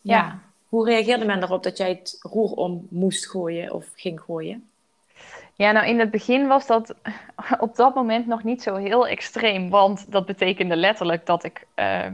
ja. 0.00 0.42
Hoe 0.76 0.86
reageerde 0.86 1.24
men 1.24 1.42
erop 1.42 1.62
dat 1.62 1.76
jij 1.76 1.88
het 1.88 2.18
roer 2.20 2.50
om 2.50 2.86
moest 2.90 3.26
gooien 3.28 3.72
of 3.72 3.86
ging 3.94 4.20
gooien? 4.20 4.68
Ja, 5.54 5.72
nou 5.72 5.86
in 5.86 5.98
het 5.98 6.10
begin 6.10 6.46
was 6.46 6.66
dat 6.66 6.94
op 7.58 7.76
dat 7.76 7.94
moment 7.94 8.26
nog 8.26 8.44
niet 8.44 8.62
zo 8.62 8.74
heel 8.74 9.06
extreem. 9.06 9.70
Want 9.70 10.12
dat 10.12 10.26
betekende 10.26 10.76
letterlijk 10.76 11.26
dat 11.26 11.44
ik. 11.44 11.66
Uh, 11.76 12.06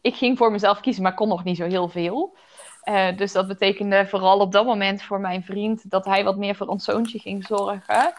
ik 0.00 0.14
ging 0.14 0.38
voor 0.38 0.50
mezelf 0.52 0.80
kiezen, 0.80 1.02
maar 1.02 1.14
kon 1.14 1.28
nog 1.28 1.44
niet 1.44 1.56
zo 1.56 1.66
heel 1.66 1.88
veel. 1.88 2.36
Uh, 2.84 3.16
dus 3.16 3.32
dat 3.32 3.48
betekende 3.48 4.06
vooral 4.06 4.38
op 4.38 4.52
dat 4.52 4.64
moment 4.64 5.02
voor 5.02 5.20
mijn 5.20 5.42
vriend 5.42 5.90
dat 5.90 6.04
hij 6.04 6.24
wat 6.24 6.36
meer 6.36 6.54
voor 6.54 6.66
ons 6.66 6.84
zoontje 6.84 7.18
ging 7.18 7.46
zorgen. 7.46 8.14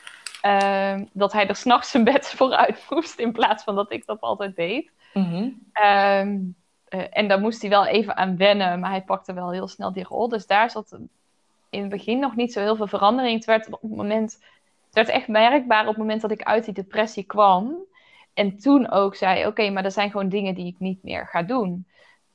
Uh, 0.45 1.01
dat 1.11 1.33
hij 1.33 1.47
er 1.47 1.55
s'nachts 1.55 1.91
zijn 1.91 2.03
bed 2.03 2.29
vooruit 2.37 2.85
moest 2.89 3.19
in 3.19 3.31
plaats 3.31 3.63
van 3.63 3.75
dat 3.75 3.91
ik 3.91 4.05
dat 4.05 4.21
altijd 4.21 4.55
deed. 4.55 4.91
Mm 5.13 5.23
-hmm. 5.23 6.55
Uh, 6.95 7.03
en 7.09 7.27
daar 7.27 7.39
moest 7.39 7.61
hij 7.61 7.69
wel 7.69 7.85
even 7.85 8.17
aan 8.17 8.37
wennen, 8.37 8.79
maar 8.79 8.89
hij 8.89 9.03
pakte 9.03 9.33
wel 9.33 9.51
heel 9.51 9.67
snel 9.67 9.91
die 9.91 10.03
rol. 10.03 10.29
Dus 10.29 10.47
daar 10.47 10.69
zat 10.69 10.97
in 11.69 11.81
het 11.81 11.89
begin 11.89 12.19
nog 12.19 12.35
niet 12.35 12.53
zo 12.53 12.59
heel 12.59 12.75
veel 12.75 12.87
verandering. 12.87 13.35
Het 13.35 13.45
werd, 13.45 13.65
op 13.71 13.81
het, 13.81 13.95
moment, 13.95 14.33
het 14.85 14.93
werd 14.93 15.09
echt 15.09 15.27
merkbaar 15.27 15.81
op 15.81 15.87
het 15.87 15.97
moment 15.97 16.21
dat 16.21 16.31
ik 16.31 16.43
uit 16.43 16.65
die 16.65 16.73
depressie 16.73 17.23
kwam. 17.23 17.75
En 18.33 18.57
toen 18.57 18.89
ook 18.89 19.15
zei: 19.15 19.47
Oké, 19.47 19.69
maar 19.69 19.85
er 19.85 19.91
zijn 19.91 20.11
gewoon 20.11 20.29
dingen 20.29 20.55
die 20.55 20.67
ik 20.67 20.75
niet 20.79 21.03
meer 21.03 21.27
ga 21.27 21.43
doen. 21.43 21.85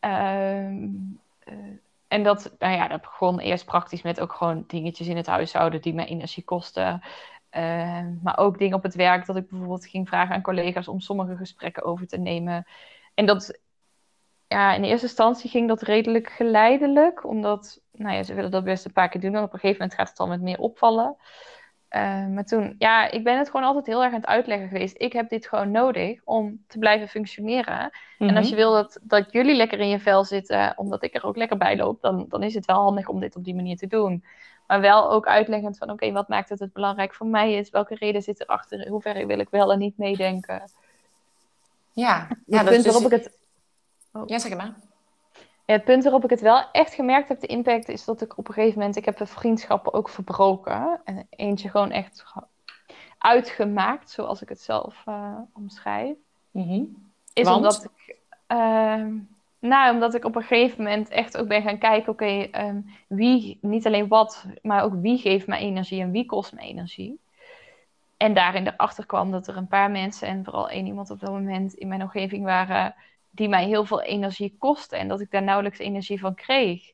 Uh, 0.05 0.71
uh, 0.71 1.79
en 2.09 2.23
dat, 2.23 2.55
nou 2.59 2.75
ja, 2.75 2.89
dat 2.89 3.01
begon 3.01 3.39
eerst 3.39 3.65
praktisch 3.65 4.03
met 4.03 4.21
ook 4.21 4.33
gewoon 4.33 4.65
dingetjes 4.67 5.07
in 5.07 5.17
het 5.17 5.27
huishouden 5.27 5.83
die 5.83 5.95
me 5.95 6.07
energie 6.07 6.45
kosten. 6.45 7.03
Uh, 7.57 8.07
maar 8.23 8.39
ook 8.39 8.59
dingen 8.59 8.77
op 8.77 8.83
het 8.83 8.95
werk, 8.95 9.27
dat 9.27 9.37
ik 9.37 9.49
bijvoorbeeld 9.49 9.87
ging 9.87 10.09
vragen 10.09 10.35
aan 10.35 10.43
collega's 10.43 10.89
om 10.89 11.01
sommige 11.01 11.37
gesprekken 11.37 11.85
over 11.85 12.07
te 12.07 12.19
nemen. 12.19 12.67
En 13.15 13.27
dat 13.27 13.59
ja, 14.51 14.75
in 14.75 14.85
eerste 14.85 15.07
instantie 15.07 15.51
ging 15.51 15.69
dat 15.69 15.83
redelijk 15.83 16.31
geleidelijk, 16.31 17.25
omdat 17.25 17.81
nou 17.93 18.15
ja, 18.15 18.23
ze 18.23 18.35
willen 18.35 18.51
dat 18.51 18.65
best 18.65 18.85
een 18.85 18.93
paar 18.93 19.09
keer 19.09 19.21
doen. 19.21 19.35
En 19.35 19.43
op 19.43 19.53
een 19.53 19.59
gegeven 19.59 19.81
moment 19.81 19.99
gaat 19.99 20.09
het 20.09 20.19
al 20.19 20.27
met 20.27 20.41
meer 20.41 20.59
opvallen. 20.59 21.17
Uh, 21.91 22.27
maar 22.27 22.45
toen, 22.45 22.75
ja, 22.79 23.11
ik 23.11 23.25
ben 23.25 23.39
het 23.39 23.51
gewoon 23.51 23.67
altijd 23.67 23.87
heel 23.87 24.03
erg 24.03 24.13
aan 24.13 24.21
het 24.21 24.29
uitleggen 24.29 24.69
geweest. 24.69 24.95
Ik 24.99 25.13
heb 25.13 25.29
dit 25.29 25.47
gewoon 25.47 25.71
nodig 25.71 26.21
om 26.25 26.65
te 26.67 26.79
blijven 26.79 27.09
functioneren. 27.09 27.91
En 28.19 28.37
als 28.37 28.47
mhm. 28.47 28.49
je 28.49 28.55
wil 28.55 28.73
dat, 28.73 28.99
dat 29.03 29.33
jullie 29.33 29.55
lekker 29.55 29.79
in 29.79 29.89
je 29.89 29.99
vel 29.99 30.25
zitten, 30.25 30.73
omdat 30.77 31.03
ik 31.03 31.15
er 31.15 31.25
ook 31.25 31.37
lekker 31.37 31.57
bij 31.57 31.77
loop, 31.77 32.01
dan, 32.01 32.27
dan 32.29 32.43
is 32.43 32.55
het 32.55 32.67
wel 32.67 32.83
handig 32.83 33.09
om 33.09 33.21
dit 33.21 33.37
op 33.37 33.45
die 33.45 33.55
manier 33.55 33.77
te 33.77 33.87
doen. 33.87 34.25
Maar 34.67 34.81
wel 34.81 35.11
ook 35.11 35.27
uitleggend 35.27 35.79
van, 35.79 35.91
oké, 35.91 36.13
wat 36.13 36.29
maakt 36.29 36.49
het 36.49 36.59
het 36.59 36.73
belangrijk 36.73 37.15
voor 37.15 37.27
mij 37.27 37.53
is? 37.53 37.71
Welke 37.71 37.95
reden 37.95 38.23
zit 38.23 38.41
erachter? 38.41 38.89
Hoe 38.89 39.01
ver 39.01 39.27
wil 39.27 39.39
ik 39.39 39.51
wel 39.51 39.73
en 39.73 39.79
niet 39.79 39.99
meedenken? 39.99 40.63
Ja, 41.93 42.29
ja 42.47 42.63
dat 42.63 42.73
punt 42.73 42.85
waarop 42.85 43.05
ik 43.05 43.11
het 43.11 43.40
Oh. 44.13 44.23
Ja, 44.27 44.39
zeg 44.39 44.57
maar. 44.57 44.75
het 45.65 45.85
punt 45.85 46.03
waarop 46.03 46.25
ik 46.25 46.31
het 46.31 46.41
wel 46.41 46.71
echt 46.73 46.95
gemerkt 46.95 47.29
heb, 47.29 47.41
de 47.41 47.47
impact, 47.47 47.89
is 47.89 48.05
dat 48.05 48.21
ik 48.21 48.39
op 48.39 48.49
een 48.49 48.55
gegeven 48.55 48.79
moment, 48.79 48.97
ik 48.97 49.05
heb 49.05 49.17
de 49.17 49.27
vriendschappen 49.27 49.93
ook 49.93 50.09
verbroken. 50.09 51.01
En 51.05 51.27
eentje 51.31 51.69
gewoon 51.69 51.91
echt 51.91 52.25
uitgemaakt, 53.19 54.11
zoals 54.11 54.43
ik 54.43 54.49
het 54.49 54.61
zelf 54.61 55.05
uh, 55.09 55.39
omschrijf. 55.53 56.17
Mm 56.51 57.11
Is 57.33 57.49
omdat 57.49 57.85
ik, 57.85 58.17
uh, 58.49 59.05
nou, 59.59 59.95
omdat 59.95 60.15
ik 60.15 60.25
op 60.25 60.37
een 60.37 60.43
gegeven 60.43 60.83
moment 60.83 61.09
echt 61.09 61.37
ook 61.37 61.49
ben 61.49 61.63
gaan 61.63 61.79
kijken, 61.79 62.13
oké, 62.13 62.49
ehm, 62.51 62.81
wie, 63.07 63.59
niet 63.61 63.87
alleen 63.87 64.09
wat, 64.09 64.47
maar 64.63 64.83
ook 64.83 64.95
wie 65.01 65.19
geeft 65.19 65.47
me 65.47 65.57
energie 65.57 66.01
en 66.01 66.11
wie 66.11 66.27
kost 66.27 66.53
me 66.53 66.61
energie. 66.61 67.21
En 68.17 68.35
daarin 68.35 68.67
erachter 68.67 69.07
kwam 69.07 69.31
dat 69.31 69.47
er 69.47 69.57
een 69.57 69.69
paar 69.69 69.91
mensen, 69.91 70.29
en 70.29 70.45
vooral 70.45 70.69
één 70.69 70.87
iemand 70.87 71.11
op 71.11 71.21
dat 71.21 71.31
moment 71.31 71.75
in 71.75 71.89
mijn 71.89 72.03
omgeving 72.03 72.45
waren, 72.45 72.95
die 73.41 73.49
mij 73.49 73.65
heel 73.65 73.85
veel 73.85 74.03
energie 74.03 74.57
kostte 74.59 74.97
en 74.97 75.09
dat 75.09 75.21
ik 75.21 75.31
daar 75.31 75.43
nauwelijks 75.43 75.79
energie 75.79 76.21
van 76.21 76.35
kreeg. 76.35 76.93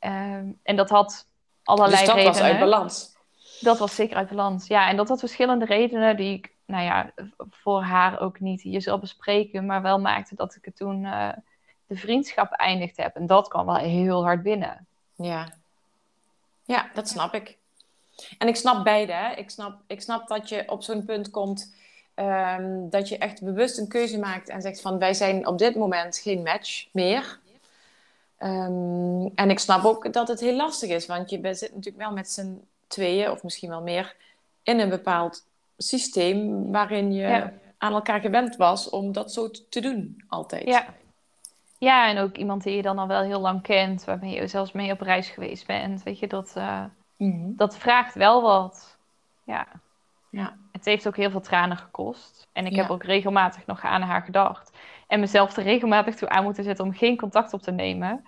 Um, 0.00 0.58
en 0.62 0.76
dat 0.76 0.90
had 0.90 1.26
allerlei 1.64 2.06
redenen. 2.06 2.16
Dus 2.16 2.24
dat 2.24 2.34
was 2.34 2.50
uit 2.50 2.58
balans? 2.58 3.16
Dat 3.60 3.78
was 3.78 3.94
zeker 3.94 4.16
uit 4.16 4.28
balans, 4.28 4.66
ja. 4.66 4.88
En 4.88 4.96
dat 4.96 5.08
had 5.08 5.18
verschillende 5.18 5.64
redenen 5.64 6.16
die 6.16 6.34
ik, 6.36 6.52
nou 6.64 6.84
ja, 6.84 7.10
voor 7.50 7.82
haar 7.82 8.20
ook 8.20 8.40
niet 8.40 8.62
hier 8.62 8.82
zal 8.82 8.98
bespreken, 8.98 9.66
maar 9.66 9.82
wel 9.82 10.00
maakte 10.00 10.34
dat 10.34 10.54
ik 10.54 10.64
het 10.64 10.76
toen 10.76 11.04
uh, 11.04 11.32
de 11.86 11.96
vriendschap 11.96 12.52
eindigd 12.52 12.96
heb. 12.96 13.16
En 13.16 13.26
dat 13.26 13.48
kwam 13.48 13.66
wel 13.66 13.76
heel 13.76 14.24
hard 14.24 14.42
binnen. 14.42 14.86
Ja, 15.14 15.52
ja 16.64 16.90
dat 16.94 17.08
snap 17.08 17.34
ik. 17.34 17.58
En 18.38 18.48
ik 18.48 18.56
snap 18.56 18.84
beide. 18.84 19.12
Hè? 19.12 19.34
Ik, 19.34 19.50
snap, 19.50 19.80
ik 19.86 20.00
snap 20.00 20.28
dat 20.28 20.48
je 20.48 20.64
op 20.66 20.82
zo'n 20.82 21.04
punt 21.04 21.30
komt 21.30 21.74
Ehm, 22.20 22.88
dat 22.88 23.08
je 23.08 23.18
echt 23.18 23.42
bewust 23.42 23.78
een 23.78 23.88
keuze 23.88 24.18
maakt 24.18 24.48
en 24.48 24.62
zegt 24.62 24.80
van 24.80 24.98
wij 24.98 25.14
zijn 25.14 25.46
op 25.46 25.58
dit 25.58 25.74
moment 25.74 26.18
geen 26.18 26.42
match 26.42 26.86
meer. 26.92 27.38
Ehm, 28.36 29.26
en 29.34 29.50
ik 29.50 29.58
snap 29.58 29.84
ook 29.84 30.12
dat 30.12 30.28
het 30.28 30.40
heel 30.40 30.56
lastig 30.56 30.90
is, 30.90 31.06
want 31.06 31.30
je 31.30 31.54
zit 31.54 31.74
natuurlijk 31.74 32.04
wel 32.04 32.12
met 32.12 32.30
z'n 32.30 32.64
tweeën 32.86 33.30
of 33.30 33.42
misschien 33.42 33.68
wel 33.68 33.82
meer 33.82 34.16
in 34.62 34.78
een 34.78 34.88
bepaald 34.88 35.44
systeem 35.76 36.70
waarin 36.72 37.12
je 37.12 37.50
aan 37.78 37.92
elkaar 37.92 38.20
gewend 38.20 38.56
was 38.56 38.88
om 38.88 39.12
dat 39.12 39.32
zo 39.32 39.50
te 39.68 39.80
doen 39.80 40.24
altijd. 40.28 40.64
Ja. 40.64 40.86
ja, 41.78 42.08
en 42.08 42.18
ook 42.18 42.36
iemand 42.36 42.62
die 42.62 42.76
je 42.76 42.82
dan 42.82 42.98
al 42.98 43.06
wel 43.06 43.22
heel 43.22 43.40
lang 43.40 43.62
kent, 43.62 44.04
waarmee 44.04 44.34
je 44.34 44.46
zelfs 44.46 44.72
mee 44.72 44.92
op 44.92 45.00
reis 45.00 45.28
geweest 45.28 45.66
bent. 45.66 46.02
Weet 46.02 46.18
je, 46.18 46.26
dat, 46.26 46.54
uh, 46.56 46.84
dat 47.36 47.76
vraagt 47.76 48.14
wel 48.14 48.42
wat. 48.42 48.96
Ja. 49.44 49.66
Ja. 50.30 50.56
Het 50.72 50.84
heeft 50.84 51.06
ook 51.06 51.16
heel 51.16 51.30
veel 51.30 51.40
tranen 51.40 51.76
gekost. 51.76 52.48
En 52.52 52.66
ik 52.66 52.76
heb 52.76 52.90
ook 52.90 53.04
regelmatig 53.04 53.66
nog 53.66 53.84
aan 53.84 54.02
haar 54.02 54.22
gedacht. 54.22 54.70
En 55.06 55.20
mezelf 55.20 55.56
er 55.56 55.62
regelmatig 55.62 56.14
toe 56.14 56.28
aan 56.28 56.44
moeten 56.44 56.64
zetten 56.64 56.84
om 56.84 56.94
geen 56.94 57.16
contact 57.16 57.52
op 57.52 57.62
te 57.62 57.70
nemen. 57.70 58.24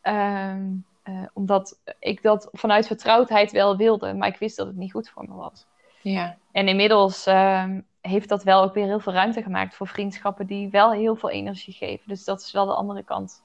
Ehm, 0.00 0.66
eh, 1.02 1.22
omdat 1.32 1.78
ik 1.98 2.22
dat 2.22 2.48
vanuit 2.52 2.86
vertrouwdheid 2.86 3.50
wel 3.50 3.76
wilde, 3.76 4.14
maar 4.14 4.28
ik 4.28 4.36
wist 4.36 4.56
dat 4.56 4.66
het 4.66 4.76
niet 4.76 4.92
goed 4.92 5.08
voor 5.08 5.24
me 5.28 5.34
was. 5.34 5.66
Ja. 6.02 6.36
En 6.52 6.68
inmiddels 6.68 7.26
ehm, 7.26 7.80
heeft 8.00 8.28
dat 8.28 8.42
wel 8.42 8.62
ook 8.62 8.74
weer 8.74 8.86
heel 8.86 9.00
veel 9.00 9.12
ruimte 9.12 9.42
gemaakt 9.42 9.74
voor 9.74 9.88
vriendschappen 9.88 10.46
die 10.46 10.68
wel 10.70 10.92
heel 10.92 11.16
veel 11.16 11.30
energie 11.30 11.74
geven. 11.74 12.08
Dus 12.08 12.24
dat 12.24 12.40
is 12.40 12.52
wel 12.52 12.66
de 12.66 12.74
andere 12.74 13.02
kant. 13.02 13.42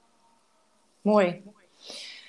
Mooi. 1.00 1.42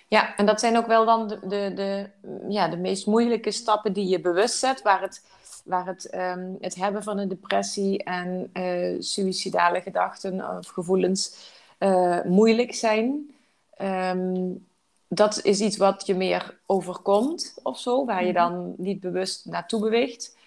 Ja, 0.07 0.35
en 0.35 0.45
dat 0.45 0.59
zijn 0.59 0.77
ook 0.77 0.87
wel 0.87 1.05
dan 1.05 1.27
de, 1.27 1.39
de, 1.47 1.71
de, 1.75 2.09
ja, 2.49 2.67
de 2.67 2.77
meest 2.77 3.05
moeilijke 3.05 3.51
stappen 3.51 3.93
die 3.93 4.07
je 4.07 4.21
bewust 4.21 4.59
zet, 4.59 4.81
waar 4.81 5.01
het 5.01 5.37
waar 5.67 5.86
het, 5.86 6.10
ehm, 6.10 6.53
het 6.60 6.75
hebben 6.75 7.03
van 7.03 7.17
een 7.17 7.27
depressie 7.27 8.03
en 8.03 8.49
uh, 8.53 8.95
suïcidale 8.99 9.82
gedachten 9.82 10.58
of 10.58 10.67
gevoelens 10.67 11.51
uh, 11.80 12.23
moeilijk 12.23 12.73
zijn. 12.73 13.36
Um, 13.82 14.65
dat 15.08 15.43
is 15.43 15.60
iets 15.60 15.77
wat 15.77 16.06
je 16.06 16.15
meer 16.15 16.58
overkomt 16.65 17.60
of 17.63 17.80
zo, 17.80 18.06
waar 18.06 18.25
je 18.25 18.32
mhm. 18.32 18.41
dan 18.41 18.73
niet 18.77 18.99
bewust 18.99 19.45
naartoe 19.45 19.80
beweegt. 19.80 20.38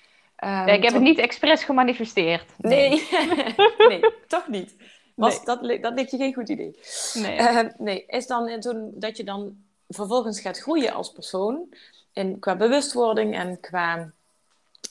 Um, 0.44 0.48
ja, 0.48 0.66
ik 0.66 0.82
heb 0.82 0.92
het 0.92 1.02
niet 1.02 1.18
expres 1.18 1.64
gemanifesteerd. 1.64 2.44
Nee, 2.56 3.08
nee, 3.88 4.00
toch 4.26 4.48
niet. 4.48 4.76
Was, 5.14 5.44
dat, 5.44 5.62
dat 5.80 5.94
leek 5.94 6.08
je 6.08 6.16
geen 6.16 6.34
goed 6.34 6.48
idee. 6.48 6.78
Nee. 7.14 7.38
Uh, 7.38 7.60
nee, 7.78 8.04
is 8.06 8.26
dan 8.26 8.60
toen, 8.60 8.90
dat 8.94 9.16
je 9.16 9.24
dan 9.24 9.56
vervolgens 9.88 10.40
gaat 10.40 10.58
groeien 10.58 10.92
als 10.92 11.12
persoon, 11.12 11.74
in, 12.12 12.38
qua 12.38 12.56
bewustwording 12.56 13.34
en 13.34 13.60
qua 13.60 14.12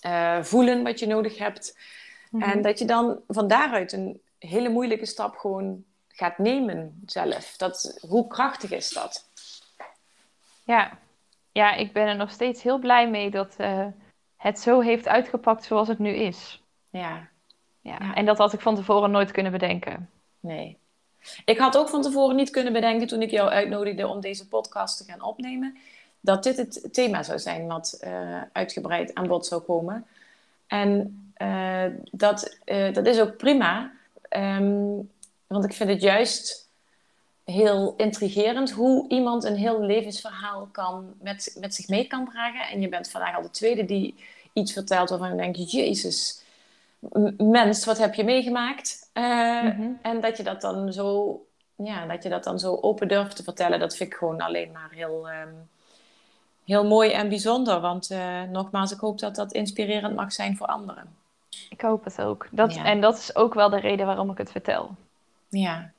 uh, 0.06 0.44
voelen 0.44 0.84
wat 0.84 1.00
je 1.00 1.08
nodig 1.08 1.38
hebt. 1.38 1.78
En 2.32 2.38
mhm. 2.38 2.62
dat 2.62 2.80
je 2.80 2.86
dan 2.86 3.20
van 3.28 3.48
daaruit 3.48 3.92
een 3.92 4.22
hele 4.40 4.70
moeilijke 4.70 5.06
stap 5.06 5.38
gewoon 5.38 5.84
gaat 6.08 6.38
nemen 6.38 7.02
zelf. 7.06 7.58
Dat, 7.58 8.00
hoe 8.08 8.28
krachtig 8.28 8.72
is 8.72 8.90
dat? 8.90 9.30
Ja. 10.64 10.98
ja, 11.52 11.74
ik 11.74 11.94
ben 11.94 12.08
er 12.08 12.16
nog 12.16 12.32
steeds 12.32 12.64
heel 12.64 12.80
blij 12.80 13.10
mee 13.10 13.30
dat 13.30 13.56
uh, 13.58 13.88
het 14.38 14.60
zo 14.60 14.80
heeft 14.80 15.08
uitgepakt 15.08 15.64
zoals 15.64 15.88
het 15.88 16.00
nu 16.00 16.14
is. 16.14 16.64
Ja. 16.90 17.28
ja. 17.82 18.16
En 18.16 18.26
dat 18.26 18.38
had 18.38 18.54
ik 18.54 18.62
van 18.62 18.76
tevoren 18.76 19.12
nooit 19.12 19.32
kunnen 19.32 19.52
bedenken. 19.52 20.10
Nee. 20.40 20.78
Ik 21.46 21.58
had 21.58 21.78
ook 21.78 21.90
van 21.90 22.02
tevoren 22.02 22.36
niet 22.36 22.50
kunnen 22.50 22.74
bedenken 22.74 23.08
toen 23.08 23.22
ik 23.22 23.32
jou 23.32 23.50
uitnodigde 23.50 24.08
om 24.08 24.22
deze 24.22 24.48
podcast 24.48 24.98
te 24.98 25.12
gaan 25.12 25.22
opnemen 25.22 25.78
dat 26.20 26.44
dit 26.44 26.58
het 26.58 26.90
thema 26.92 27.24
zou 27.24 27.40
zijn 27.40 27.68
wat 27.68 28.00
uh, 28.04 28.42
uitgebreid 28.52 29.14
aan 29.14 29.28
bod 29.28 29.46
zou 29.46 29.62
komen. 29.62 30.06
En 30.68 31.32
uh, 31.38 31.86
dat, 32.12 32.58
uh, 32.66 32.94
dat 32.94 33.06
is 33.06 33.20
ook 33.20 33.38
prima, 33.38 33.92
um, 34.30 35.10
want 35.48 35.66
ik 35.66 35.74
vind 35.74 35.90
het 35.90 36.02
juist 36.02 36.68
heel 37.44 37.94
intrigerend 37.98 38.72
hoe 38.72 39.10
iemand 39.10 39.44
een 39.44 39.56
heel 39.56 39.82
levensverhaal 39.82 40.68
kan, 40.72 41.14
met, 41.22 41.58
met 41.60 41.76
zich 41.76 41.88
mee 41.88 42.08
kan 42.08 42.30
dragen. 42.30 42.62
En 42.62 42.82
je 42.82 42.90
bent 42.90 43.10
vandaag 43.10 43.36
al 43.36 43.42
de 43.42 43.52
tweede 43.52 43.86
die 43.86 44.16
iets 44.54 44.74
vertelt 44.74 45.10
waarvan 45.10 45.30
je 45.30 45.36
denkt, 45.36 45.72
jezus, 45.72 46.44
mens, 47.38 47.86
wat 47.86 47.98
heb 47.98 48.14
je 48.14 48.24
meegemaakt? 48.24 49.10
Uh, 49.14 49.66
En 50.02 50.22
dat 50.22 50.38
je 50.38 50.44
dat 50.44 50.62
dan 50.62 50.94
zo, 50.94 51.40
ja, 51.76 52.06
dat 52.06 52.24
je 52.24 52.30
dat 52.30 52.44
dan 52.44 52.60
zo 52.60 52.78
open 52.82 53.08
durft 53.08 53.36
te 53.36 53.44
vertellen, 53.44 53.80
dat 53.80 53.96
vind 53.96 54.12
ik 54.12 54.18
gewoon 54.18 54.42
alleen 54.42 54.72
maar 54.72 54.90
heel, 54.92 55.30
um, 55.30 55.70
heel 56.70 56.86
mooi 56.86 57.12
en 57.12 57.30
bijzonder. 57.30 57.80
Want 57.80 58.12
uh, 58.12 58.42
nogmaals, 58.42 58.92
ik 58.92 59.00
hoop 59.00 59.20
dat 59.20 59.36
dat 59.36 59.52
inspirerend 59.52 60.16
mag 60.16 60.34
zijn 60.34 60.58
voor 60.58 60.68
anderen. 60.68 61.16
Ik 61.70 61.82
hoop 61.82 62.04
het 62.04 62.22
ook. 62.22 62.48
Dat, 62.52 62.76
En 62.76 63.02
dat 63.02 63.18
is 63.18 63.36
ook 63.36 63.54
wel 63.54 63.70
de 63.70 63.80
reden 63.80 64.06
waarom 64.06 64.32
ik 64.32 64.38
het 64.38 64.52
vertel. 64.52 64.96
Ja, 65.50 65.92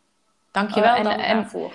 Dankjewel 0.50 0.92
uh, 0.94 0.98
en, 0.98 1.06
en, 1.06 1.36
daarvoor. 1.36 1.72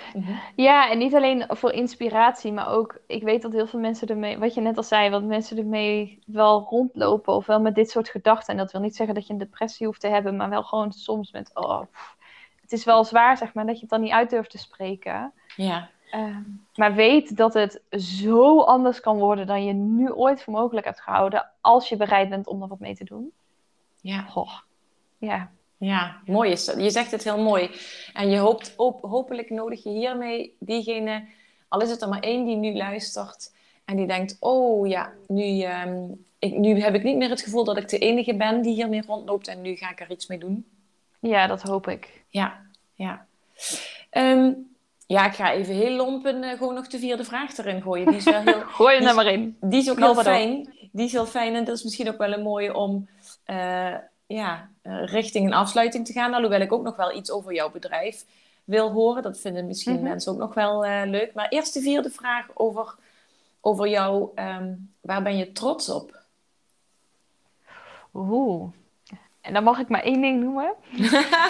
Ja, 0.56 0.90
en 0.90 0.98
niet 0.98 1.14
alleen 1.14 1.44
voor 1.48 1.72
inspiratie, 1.72 2.52
maar 2.52 2.68
ook... 2.68 2.98
Ik 3.06 3.22
weet 3.22 3.42
dat 3.42 3.52
heel 3.52 3.66
veel 3.66 3.80
mensen 3.80 4.08
ermee... 4.08 4.38
Wat 4.38 4.54
je 4.54 4.60
net 4.60 4.76
al 4.76 4.82
zei, 4.82 5.10
wat 5.10 5.22
mensen 5.22 5.58
ermee 5.58 6.18
wel 6.26 6.66
rondlopen... 6.70 7.34
of 7.34 7.46
wel 7.46 7.60
met 7.60 7.74
dit 7.74 7.90
soort 7.90 8.08
gedachten. 8.08 8.52
En 8.52 8.58
dat 8.58 8.72
wil 8.72 8.80
niet 8.80 8.96
zeggen 8.96 9.14
dat 9.14 9.26
je 9.26 9.32
een 9.32 9.38
depressie 9.38 9.86
hoeft 9.86 10.00
te 10.00 10.08
hebben... 10.08 10.36
maar 10.36 10.48
wel 10.48 10.62
gewoon 10.62 10.92
soms 10.92 11.32
met... 11.32 11.50
Oh, 11.54 11.80
het 12.60 12.72
is 12.72 12.84
wel 12.84 13.04
zwaar, 13.04 13.36
zeg 13.36 13.54
maar, 13.54 13.66
dat 13.66 13.74
je 13.74 13.80
het 13.80 13.90
dan 13.90 14.00
niet 14.00 14.12
uit 14.12 14.30
durft 14.30 14.50
te 14.50 14.58
spreken. 14.58 15.32
Ja. 15.56 15.88
Uh, 16.14 16.36
maar 16.74 16.94
weet 16.94 17.36
dat 17.36 17.54
het 17.54 17.82
zo 17.90 18.60
anders 18.60 19.00
kan 19.00 19.18
worden... 19.18 19.46
dan 19.46 19.64
je 19.64 19.72
nu 19.72 20.12
ooit 20.12 20.42
voor 20.42 20.52
mogelijk 20.52 20.86
hebt 20.86 21.00
gehouden... 21.00 21.50
als 21.60 21.88
je 21.88 21.96
bereid 21.96 22.28
bent 22.28 22.46
om 22.46 22.62
er 22.62 22.68
wat 22.68 22.80
mee 22.80 22.94
te 22.94 23.04
doen. 23.04 23.32
Ja. 24.00 24.20
Goh. 24.20 24.52
Ja, 25.18 25.50
ja, 25.78 26.20
mooi 26.26 26.50
is 26.50 26.64
dat. 26.64 26.82
Je 26.82 26.90
zegt 26.90 27.10
het 27.10 27.24
heel 27.24 27.42
mooi. 27.42 27.70
En 28.12 28.30
je 28.30 28.38
hoopt, 28.38 28.74
hopelijk 29.00 29.50
nodig 29.50 29.82
je 29.82 29.90
hiermee 29.90 30.56
diegene, 30.58 31.24
al 31.68 31.80
is 31.80 31.90
het 31.90 32.02
er 32.02 32.08
maar 32.08 32.20
één 32.20 32.44
die 32.44 32.56
nu 32.56 32.76
luistert 32.76 33.54
en 33.84 33.96
die 33.96 34.06
denkt: 34.06 34.36
Oh 34.40 34.88
ja, 34.88 35.12
nu, 35.26 35.60
ehm, 35.60 36.08
ik, 36.38 36.56
nu 36.56 36.80
heb 36.80 36.94
ik 36.94 37.02
niet 37.02 37.16
meer 37.16 37.30
het 37.30 37.42
gevoel 37.42 37.64
dat 37.64 37.76
ik 37.76 37.88
de 37.88 37.98
enige 37.98 38.36
ben 38.36 38.62
die 38.62 38.74
hiermee 38.74 39.02
rondloopt 39.06 39.48
en 39.48 39.62
nu 39.62 39.74
ga 39.74 39.90
ik 39.90 40.00
er 40.00 40.10
iets 40.10 40.26
mee 40.26 40.38
doen. 40.38 40.66
Ja, 41.20 41.46
dat 41.46 41.62
hoop 41.62 41.88
ik. 41.88 42.24
Ja, 42.28 42.62
ja. 42.94 43.26
Ehm, 44.10 44.52
ja, 45.06 45.26
ik 45.26 45.34
ga 45.34 45.52
even 45.52 45.74
heel 45.74 45.96
lompen 45.96 46.42
uh, 46.42 46.50
gewoon 46.50 46.74
nog 46.74 46.86
de 46.86 46.98
vierde 46.98 47.24
vraag 47.24 47.56
erin 47.56 47.82
gooien. 47.82 48.06
Die 48.06 48.16
is 48.16 48.24
wel 48.24 48.40
heel, 48.40 48.60
Gooi 48.78 48.96
er 48.96 49.14
maar 49.14 49.26
in. 49.26 49.56
Die 49.60 49.80
is 49.80 49.90
ook 49.90 49.98
heel 49.98 50.14
fijn. 50.14 50.74
Die 50.92 51.06
is 51.06 51.12
heel 51.12 51.26
fijn 51.26 51.54
en 51.54 51.64
dat 51.64 51.76
is 51.76 51.82
misschien 51.82 52.08
ook 52.08 52.18
wel 52.18 52.32
een 52.32 52.42
mooie 52.42 52.74
om. 52.74 53.08
Uh, 53.46 53.94
ja, 54.26 54.70
eh, 54.82 55.04
richting 55.04 55.46
een 55.46 55.54
afsluiting 55.54 56.06
te 56.06 56.12
gaan. 56.12 56.34
Alhoewel 56.34 56.60
ik 56.60 56.72
ook 56.72 56.82
nog 56.82 56.96
wel 56.96 57.16
iets 57.16 57.30
over 57.30 57.54
jouw 57.54 57.70
bedrijf 57.70 58.24
wil 58.64 58.90
horen. 58.90 59.22
Dat 59.22 59.40
vinden 59.40 59.66
misschien 59.66 59.94
mhm. 59.94 60.02
mensen 60.02 60.32
ook 60.32 60.38
nog 60.38 60.54
wel 60.54 60.86
uh, 60.86 61.02
leuk. 61.04 61.34
Maar 61.34 61.48
eerst 61.48 61.74
de 61.74 61.80
vierde 61.80 62.10
vraag 62.10 62.46
over, 62.54 62.94
over 63.60 63.88
jou. 63.88 64.30
Ehm, 64.34 64.74
waar 65.00 65.22
ben 65.22 65.36
je 65.36 65.52
trots 65.52 65.88
op? 65.88 66.20
Oeh. 68.14 68.72
En 69.40 69.52
dan 69.52 69.64
mag 69.64 69.78
ik 69.78 69.88
maar 69.88 70.02
één 70.02 70.20
ding 70.20 70.42
noemen. 70.42 70.74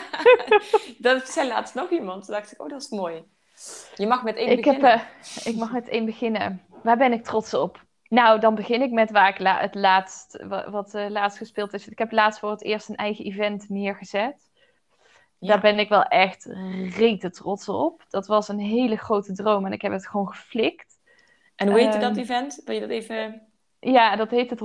dat 0.99 1.29
zei 1.29 1.49
laatst 1.49 1.75
nog 1.75 1.91
iemand. 1.91 2.25
Toen 2.25 2.35
dacht 2.35 2.53
ik, 2.53 2.63
oh, 2.63 2.69
dat 2.69 2.83
is 2.83 2.89
mooi. 2.89 3.25
Je 3.95 4.07
mag 4.07 4.23
met 4.23 4.37
één 4.37 4.51
ik 4.51 4.57
beginnen. 4.57 4.91
Heb, 4.91 5.01
uh, 5.01 5.47
ik 5.47 5.57
mag 5.57 5.73
met 5.73 5.89
één 5.89 6.05
beginnen. 6.05 6.63
Waar 6.83 6.97
ben 6.97 7.13
ik 7.13 7.25
trots 7.25 7.55
op? 7.55 7.85
Nou, 8.09 8.41
dan 8.41 8.55
begin 8.55 8.83
ik 8.83 8.91
met 8.91 9.11
waar 9.11 9.29
ik 9.29 9.47
het 9.47 9.75
laatst, 9.75 10.45
wat 10.71 10.95
uh, 10.95 11.09
laatst 11.09 11.39
gespeeld 11.39 11.73
is. 11.73 11.89
Ik 11.89 11.99
heb 11.99 12.13
laatst 12.13 12.41
voor 12.41 12.51
het 12.51 12.65
eerst 12.65 12.89
een 12.89 12.97
eigen 12.97 13.25
event 13.25 13.69
neergezet. 13.69 14.51
Daar 15.39 15.61
ben 15.61 15.79
ik 15.79 15.89
wel 15.89 16.03
echt 16.03 16.45
rete 16.97 17.31
trots 17.31 17.69
op. 17.69 18.05
Dat 18.09 18.27
was 18.27 18.49
een 18.49 18.59
hele 18.59 18.97
grote 18.97 19.33
droom 19.33 19.67
en 19.67 19.73
ik 19.73 19.83
heb 19.83 19.93
het 19.93 20.09
gewoon 20.09 20.29
geflikt. 20.29 20.99
En 21.57 21.69
hoe 21.69 21.79
heette 21.81 21.99
dat 21.99 22.11
ehm, 22.11 22.21
event? 22.21 22.63
Wil 22.65 22.75
je 22.75 22.81
dat 22.81 22.91
even... 22.91 23.43
Ja, 23.81 24.17
dat 24.17 24.31
heet 24.31 24.51
het 24.51 24.61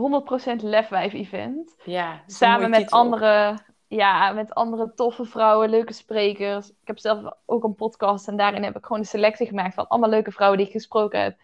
100% 0.62 0.63
Lefwijf 0.63 1.13
event. 1.13 1.75
Ja, 1.84 2.23
Samen 2.25 2.69
met 2.69 2.91
andere, 2.91 3.58
ja, 3.95 4.32
met 4.32 4.54
andere 4.54 4.91
toffe 4.95 5.25
vrouwen, 5.25 5.69
leuke 5.69 5.93
sprekers. 5.93 6.69
Ik 6.69 6.88
heb 6.88 6.99
zelf 6.99 7.34
ook 7.45 7.63
een 7.63 7.75
podcast 7.75 8.27
en 8.27 8.38
daarin 8.38 8.63
heb 8.63 8.77
ik 8.77 8.86
gewoon 8.86 9.01
een 9.01 9.08
selectie 9.08 9.47
gemaakt 9.47 9.73
van 9.73 9.88
allemaal 9.88 10.10
leuke 10.10 10.32
vrouwen 10.32 10.58
die 10.58 10.67
ik 10.67 10.73
gesproken 10.73 11.21
heb 11.21 11.38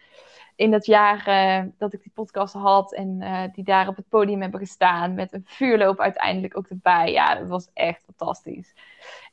in 0.56 0.70
dat 0.70 0.86
jaar 0.86 1.26
eh, 1.26 1.64
dat 1.78 1.92
ik 1.92 2.02
die 2.02 2.12
podcast 2.14 2.54
had 2.54 2.94
en 2.94 3.18
uh, 3.20 3.42
die 3.52 3.64
daar 3.64 3.88
op 3.88 3.96
het 3.96 4.08
podium 4.08 4.40
hebben 4.40 4.60
gestaan 4.60 5.14
met 5.14 5.32
een 5.32 5.44
vuurloop 5.44 6.00
uiteindelijk 6.00 6.56
ook 6.56 6.66
erbij. 6.66 7.12
Ja, 7.12 7.34
dat 7.34 7.48
was 7.48 7.68
echt 7.74 8.02
fantastisch. 8.04 8.74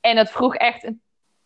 En 0.02 0.18
het 0.18 0.32
vroeg 0.32 0.56
echt 0.56 0.84
een 0.84 1.02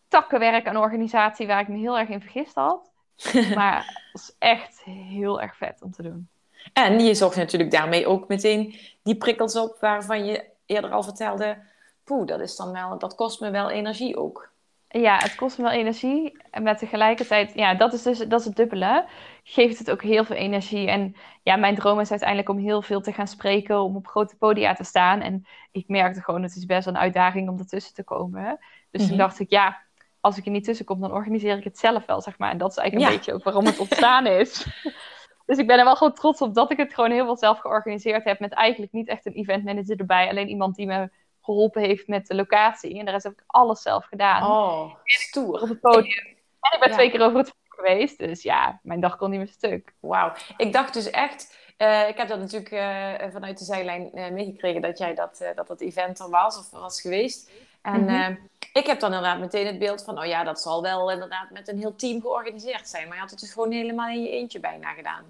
takkenwerk 0.08 0.68
aan 0.68 0.76
organisatie 0.76 1.46
waar 1.46 1.60
ik 1.60 1.68
me 1.68 1.78
heel 1.78 1.98
erg 1.98 2.08
in 2.08 2.20
vergist 2.20 2.54
had. 2.54 2.90
maar 3.54 3.76
het 3.76 4.10
was 4.12 4.34
echt 4.38 4.82
heel 4.84 5.40
erg 5.40 5.56
vet 5.56 5.82
om 5.82 5.92
te 5.92 6.02
doen. 6.02 6.28
En 6.72 7.00
je 7.00 7.14
zocht 7.14 7.36
natuurlijk 7.36 7.70
daarmee 7.70 8.06
ook 8.06 8.28
meteen 8.28 8.74
die 9.02 9.16
prikkels 9.16 9.56
op 9.56 9.76
waarvan 9.80 10.24
je 10.24 10.49
eerder 10.70 10.90
al 10.90 11.02
vertelde. 11.02 11.58
Poeh, 12.04 12.26
dat 12.26 12.40
is 12.40 12.56
dan 12.56 12.72
wel, 12.72 12.98
dat 12.98 13.14
kost 13.14 13.40
me 13.40 13.50
wel 13.50 13.70
energie 13.70 14.16
ook. 14.16 14.50
Ja, 14.88 15.16
het 15.16 15.34
kost 15.34 15.58
me 15.58 15.64
wel 15.64 15.72
energie. 15.72 16.42
En 16.50 16.62
met 16.62 16.78
tegelijkertijd, 16.78 17.52
ja, 17.54 17.74
dat 17.74 17.92
is 17.92 18.02
dus 18.02 18.18
dat 18.18 18.40
is 18.40 18.46
het 18.46 18.56
dubbele. 18.56 19.06
Geeft 19.44 19.78
het 19.78 19.90
ook 19.90 20.02
heel 20.02 20.24
veel 20.24 20.36
energie. 20.36 20.88
En 20.88 21.16
ja, 21.42 21.56
mijn 21.56 21.74
droom 21.74 22.00
is 22.00 22.10
uiteindelijk 22.10 22.48
om 22.48 22.58
heel 22.58 22.82
veel 22.82 23.00
te 23.00 23.12
gaan 23.12 23.26
spreken, 23.26 23.80
om 23.80 23.96
op 23.96 24.06
grote 24.06 24.36
podia 24.36 24.74
te 24.74 24.84
staan. 24.84 25.20
En 25.20 25.46
ik 25.72 25.88
merkte 25.88 26.22
gewoon, 26.22 26.42
het 26.42 26.56
is 26.56 26.66
best 26.66 26.86
een 26.86 26.98
uitdaging 26.98 27.48
om 27.48 27.58
ertussen 27.58 27.94
te 27.94 28.04
komen. 28.04 28.58
Dus 28.90 29.00
toen 29.00 29.10
mhm. 29.10 29.18
dacht 29.18 29.38
ik, 29.40 29.50
ja, 29.50 29.80
als 30.20 30.38
ik 30.38 30.44
er 30.44 30.50
niet 30.50 30.64
tussen 30.64 30.84
kom, 30.84 31.00
dan 31.00 31.12
organiseer 31.12 31.56
ik 31.56 31.64
het 31.64 31.78
zelf 31.78 32.06
wel, 32.06 32.20
zeg 32.20 32.38
maar. 32.38 32.50
En 32.50 32.58
dat 32.58 32.70
is 32.70 32.76
eigenlijk 32.76 33.10
een 33.10 33.16
beetje 33.16 33.34
ook 33.34 33.44
waarom 33.44 33.66
het 33.66 33.78
ontstaan 33.78 34.26
is. 34.26 34.66
dus 35.50 35.58
ik 35.58 35.66
ben 35.66 35.78
er 35.78 35.84
wel 35.84 35.96
gewoon 35.96 36.14
trots 36.14 36.40
op 36.40 36.54
dat 36.54 36.70
ik 36.70 36.76
het 36.76 36.94
gewoon 36.94 37.10
heel 37.10 37.24
veel 37.24 37.36
zelf 37.36 37.58
georganiseerd 37.58 38.24
heb. 38.24 38.40
Met 38.40 38.52
eigenlijk 38.52 38.92
niet 38.92 39.08
echt 39.08 39.26
een 39.26 39.32
event 39.32 39.64
manager 39.64 39.98
erbij. 39.98 40.28
Alleen 40.28 40.48
iemand 40.48 40.76
die 40.76 40.86
me 40.86 41.10
geholpen 41.42 41.82
heeft 41.82 42.06
met 42.06 42.26
de 42.26 42.34
locatie. 42.34 42.98
En 42.98 43.04
de 43.04 43.10
rest 43.10 43.24
heb 43.24 43.32
ik 43.32 43.42
alles 43.46 43.82
zelf 43.82 44.04
gedaan. 44.04 44.50
Oh, 44.50 44.94
stoer. 45.04 45.60
Op 45.60 45.68
het 45.68 45.80
podium. 45.80 46.26
En 46.60 46.72
ik 46.72 46.80
ben 46.80 46.90
twee 46.90 47.10
keer 47.10 47.22
over 47.22 47.38
het 47.38 47.54
geweest. 47.68 48.18
Dus 48.18 48.42
ja, 48.42 48.80
mijn 48.82 49.00
dag 49.00 49.16
kon 49.16 49.30
niet 49.30 49.38
meer 49.38 49.48
stuk. 49.48 49.92
Wauw. 50.00 50.32
Ik 50.56 50.72
dacht 50.72 50.94
dus 50.94 51.10
echt... 51.10 51.58
Uh, 51.78 52.08
ik 52.08 52.16
heb 52.16 52.28
dat 52.28 52.38
natuurlijk 52.38 52.70
uh, 52.70 53.32
vanuit 53.32 53.58
de 53.58 53.64
zijlijn 53.64 54.10
uh, 54.14 54.30
meegekregen 54.30 54.82
dat 54.82 54.98
jij 54.98 55.14
dat, 55.14 55.50
dat 55.54 55.66
dat 55.66 55.80
event 55.80 56.18
er 56.18 56.30
was 56.30 56.58
of 56.58 56.80
was 56.80 57.00
geweest. 57.00 57.50
En 57.82 58.00
mm-hmm. 58.00 58.48
ik 58.72 58.86
heb 58.86 59.00
dan 59.00 59.12
inderdaad 59.12 59.40
meteen 59.40 59.66
het 59.66 59.78
beeld 59.78 60.04
van, 60.04 60.18
oh 60.18 60.26
ja, 60.26 60.44
dat 60.44 60.60
zal 60.60 60.82
wel 60.82 61.10
inderdaad 61.10 61.50
met 61.50 61.68
een 61.68 61.78
heel 61.78 61.94
team 61.94 62.20
georganiseerd 62.20 62.88
zijn. 62.88 63.06
Maar 63.06 63.14
je 63.14 63.20
had 63.20 63.30
het 63.30 63.40
dus 63.40 63.52
gewoon 63.52 63.72
helemaal 63.72 64.08
in 64.08 64.22
je 64.22 64.30
eentje 64.30 64.60
bijna 64.60 64.92
gedaan. 64.92 65.24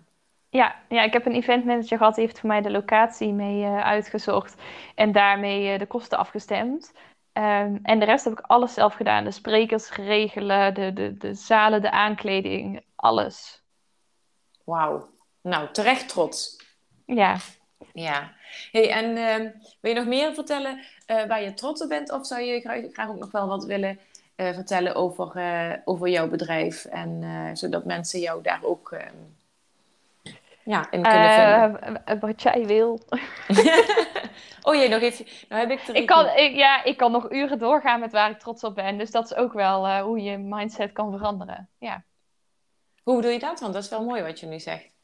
Ja, 0.53 0.77
ja, 0.89 1.03
ik 1.03 1.13
heb 1.13 1.27
een 1.27 1.35
eventmanager 1.35 1.99
gehad, 1.99 2.15
die 2.15 2.25
heeft 2.25 2.39
voor 2.39 2.49
mij 2.49 2.61
de 2.61 2.71
locatie 2.71 3.33
mee 3.33 3.63
uh, 3.63 3.81
uitgezocht 3.81 4.55
en 4.95 5.13
daarmee 5.13 5.73
uh, 5.73 5.79
de 5.79 5.87
kosten 5.87 6.19
afgestemd. 6.19 6.93
Um, 7.33 7.79
en 7.83 7.99
de 7.99 8.05
rest 8.05 8.25
heb 8.25 8.33
ik 8.33 8.45
alles 8.47 8.75
zelf 8.75 8.95
gedaan. 8.95 9.25
De 9.25 9.31
sprekers 9.31 9.91
regelen, 9.91 10.75
de, 10.75 10.93
de, 10.93 11.17
de 11.17 11.35
zalen, 11.35 11.83
de 11.83 11.91
aankleding, 11.91 12.85
alles. 12.97 13.63
Wauw. 14.65 15.09
Nou, 15.43 15.73
terecht 15.73 16.09
trots. 16.09 16.57
Ja. 17.07 17.37
Ja. 17.93 18.33
Hey, 18.73 18.91
en 18.91 19.17
uh, 19.17 19.51
wil 19.81 19.93
je 19.93 19.99
nog 19.99 20.07
meer 20.07 20.35
vertellen 20.35 20.79
uh, 21.07 21.25
waar 21.25 21.43
je 21.43 21.55
trots 21.55 21.83
op 21.83 21.89
bent? 21.89 22.13
Of 22.13 22.27
zou 22.27 22.41
je 22.41 22.61
graag, 22.61 22.85
graag 22.93 23.09
ook 23.09 23.19
nog 23.19 23.31
wel 23.31 23.47
wat 23.47 23.65
willen 23.65 23.99
vertellen 24.37 24.95
over, 24.95 25.83
over 25.85 26.09
jouw 26.09 26.29
bedrijf? 26.29 26.85
En 26.85 27.23
zodat 27.57 27.85
mensen 27.85 28.21
jou 28.21 28.43
daar 28.43 28.63
ook 28.63 28.93
ehm, 28.93 29.15
ja, 30.65 30.91
in 30.91 31.03
kunnen 31.03 31.73
vinden. 31.73 32.03
Uh, 32.09 32.21
wat 32.21 32.43
jij 32.43 32.67
wil. 32.67 33.01
oh 34.63 34.75
jee, 34.75 34.89
nog 34.89 35.01
even. 35.01 35.27
Nou 35.49 35.61
heb 35.61 35.71
ik, 35.71 35.89
ik 35.89 36.07
kan, 36.07 36.27
ik, 36.27 36.55
ja, 36.55 36.85
ik 36.85 36.97
kan 36.97 37.13
nog 37.13 37.31
uren 37.31 37.59
doorgaan 37.59 38.01
met 38.01 38.13
waar 38.13 38.31
ik 38.31 38.39
trots 38.39 38.65
op 38.65 38.75
ben. 38.75 38.99
Dus 38.99 39.11
dat 39.11 39.25
is 39.25 39.35
ook 39.35 39.53
wel 39.53 39.87
uh, 39.87 40.01
hoe 40.01 40.23
je 40.23 40.39
mindset 40.39 40.93
kan 40.93 41.11
veranderen. 41.11 41.69
Ja. 41.79 42.05
Hoe 43.03 43.17
bedoel 43.17 43.31
je 43.31 43.39
dat? 43.39 43.61
Want 43.61 43.73
dat 43.73 43.83
is 43.83 43.91
wel 43.91 44.05
mooi 44.05 44.23
wat 44.23 44.41
je 44.41 44.47
nu 44.47 44.61
zegt. 44.61 44.99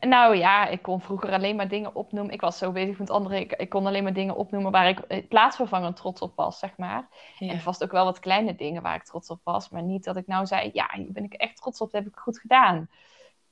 Nou 0.00 0.36
ja, 0.36 0.66
ik 0.66 0.82
kon 0.82 1.00
vroeger 1.00 1.32
alleen 1.32 1.56
maar 1.56 1.68
dingen 1.68 1.94
opnoemen. 1.94 2.32
Ik 2.32 2.40
was 2.40 2.58
zo 2.58 2.72
bezig 2.72 2.98
met 2.98 3.10
anderen. 3.10 3.38
Ik, 3.38 3.52
ik 3.52 3.68
kon 3.68 3.86
alleen 3.86 4.02
maar 4.02 4.12
dingen 4.12 4.36
opnoemen 4.36 4.72
waar 4.72 4.88
ik 4.88 4.98
eh, 4.98 5.28
plaatsvervangend 5.28 5.96
trots 5.96 6.20
op 6.20 6.36
was, 6.36 6.58
zeg 6.58 6.76
maar. 6.76 7.08
Ja. 7.38 7.52
En 7.52 7.60
vast 7.60 7.82
ook 7.82 7.92
wel 7.92 8.04
wat 8.04 8.18
kleine 8.18 8.54
dingen 8.54 8.82
waar 8.82 8.94
ik 8.94 9.04
trots 9.04 9.28
op 9.28 9.40
was. 9.44 9.68
Maar 9.68 9.82
niet 9.82 10.04
dat 10.04 10.16
ik 10.16 10.26
nou 10.26 10.46
zei, 10.46 10.70
ja, 10.72 10.90
hier 10.92 11.12
ben 11.12 11.24
ik 11.24 11.32
echt 11.32 11.56
trots 11.56 11.80
op. 11.80 11.90
Dat 11.92 12.02
heb 12.02 12.12
ik 12.12 12.18
goed 12.18 12.38
gedaan. 12.38 12.88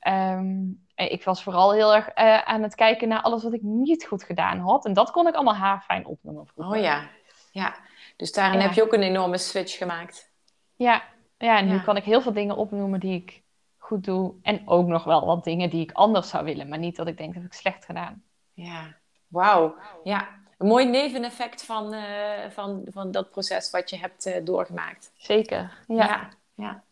Um, 0.09 0.85
ik 0.95 1.25
was 1.25 1.43
vooral 1.43 1.73
heel 1.73 1.95
erg 1.95 2.09
uh, 2.19 2.39
aan 2.39 2.63
het 2.63 2.75
kijken 2.75 3.09
naar 3.09 3.23
alles 3.23 3.43
wat 3.43 3.53
ik 3.53 3.63
niet 3.63 4.05
goed 4.07 4.25
gedaan 4.25 4.59
had. 4.59 4.85
En 4.85 4.93
dat 4.93 5.11
kon 5.11 5.27
ik 5.27 5.35
allemaal 5.35 5.55
haarfijn 5.55 6.07
opnoemen. 6.07 6.47
Vroeger. 6.47 6.77
Oh 6.77 6.83
ja, 6.83 7.09
ja. 7.51 7.75
Dus 8.17 8.33
daarin 8.33 8.61
heb 8.61 8.73
je 8.73 8.83
ook 8.83 8.93
een 8.93 9.03
enorme 9.03 9.39
switch 9.39 9.77
gemaakt. 9.77 10.31
Ja, 10.77 11.03
ja 11.39 11.59
en 11.59 11.69
nu 11.69 11.81
kan 11.81 11.97
ik 11.97 12.05
heel 12.05 12.21
veel 12.21 12.33
dingen 12.33 12.57
opnoemen 12.57 13.01
die 13.01 13.15
ik 13.15 13.43
goed 13.79 14.05
doe. 14.05 14.35
En 14.43 14.63
ook 14.65 14.87
nog 14.87 15.05
wel 15.05 15.27
wat 15.27 15.45
dingen 15.45 15.71
die 15.71 15.83
ik 15.83 15.93
anders 15.93 16.29
zou 16.29 16.45
willen. 16.45 16.69
Maar 16.69 16.79
niet 16.79 16.97
dat 16.97 17.07
ik 17.07 17.17
denk 17.17 17.35
dat 17.35 17.43
ik 17.43 17.53
slecht 17.53 17.85
gedaan. 17.85 18.23
Ja, 18.53 18.97
wauw. 19.29 19.75
Ja, 20.05 20.29
een 20.59 20.67
mooi 20.67 20.87
neveneffect 20.87 21.65
van, 21.65 21.95
uh, 21.95 22.51
van, 22.51 22.87
van 22.91 23.11
dat 23.11 23.31
proces 23.31 23.71
wat 23.71 23.91
je 23.91 23.99
hebt 23.99 24.27
uh, 24.27 24.37
doorgemaakt. 24.45 25.13
Zeker, 25.17 25.79
ja. 25.87 25.97
ja. 25.97 26.29
ja. 26.55 26.83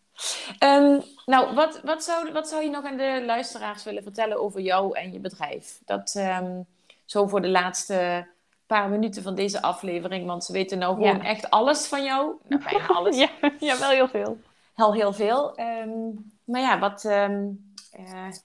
Ehm, 0.59 1.01
nou, 1.27 1.55
wat, 1.55 1.81
wat, 1.85 2.05
zou, 2.05 2.33
wat 2.33 2.49
zou 2.49 2.63
je 2.63 2.71
nog 2.71 2.85
aan 2.85 2.97
de 2.97 3.23
luisteraars 3.27 3.85
willen 3.85 4.03
vertellen 4.03 4.41
over 4.41 4.61
jou 4.61 4.99
en 4.99 5.13
je 5.13 5.19
bedrijf? 5.19 5.81
Dat 5.85 6.15
um, 6.17 6.67
zo 7.05 7.27
voor 7.27 7.41
de 7.41 7.49
laatste 7.49 8.27
paar 8.67 8.89
minuten 8.89 9.23
van 9.23 9.35
deze 9.35 9.63
aflevering, 9.63 10.27
want 10.27 10.45
ze 10.45 10.53
weten 10.53 10.79
nou 10.79 10.95
gewoon 10.95 11.23
echt 11.23 11.51
alles 11.51 11.87
van 11.87 12.05
jou. 12.05 12.35
Nou, 12.49 12.63
bijna 12.63 12.87
alles. 12.99 13.17
ja, 13.17 13.29
ja, 13.59 13.79
wel 13.79 13.91
heel 13.91 14.09
veel. 14.09 14.39
Heel, 14.75 14.95
heel 14.95 15.13
veel. 15.13 15.61
Um, 15.61 16.33
maar 16.45 16.61
ja, 16.61 16.79
wat, 16.79 17.05
uh, 17.05 17.29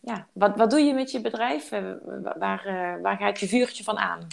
ja 0.01 0.27
wat, 0.33 0.57
wat 0.57 0.69
doe 0.69 0.79
je 0.79 0.93
met 0.93 1.11
je 1.11 1.21
bedrijf? 1.21 1.71
Uh, 1.71 1.91
waar, 2.37 2.67
uh, 2.67 3.01
waar 3.01 3.17
gaat 3.17 3.39
je 3.39 3.47
vuurtje 3.47 3.83
van 3.83 3.97
aan? 3.97 4.27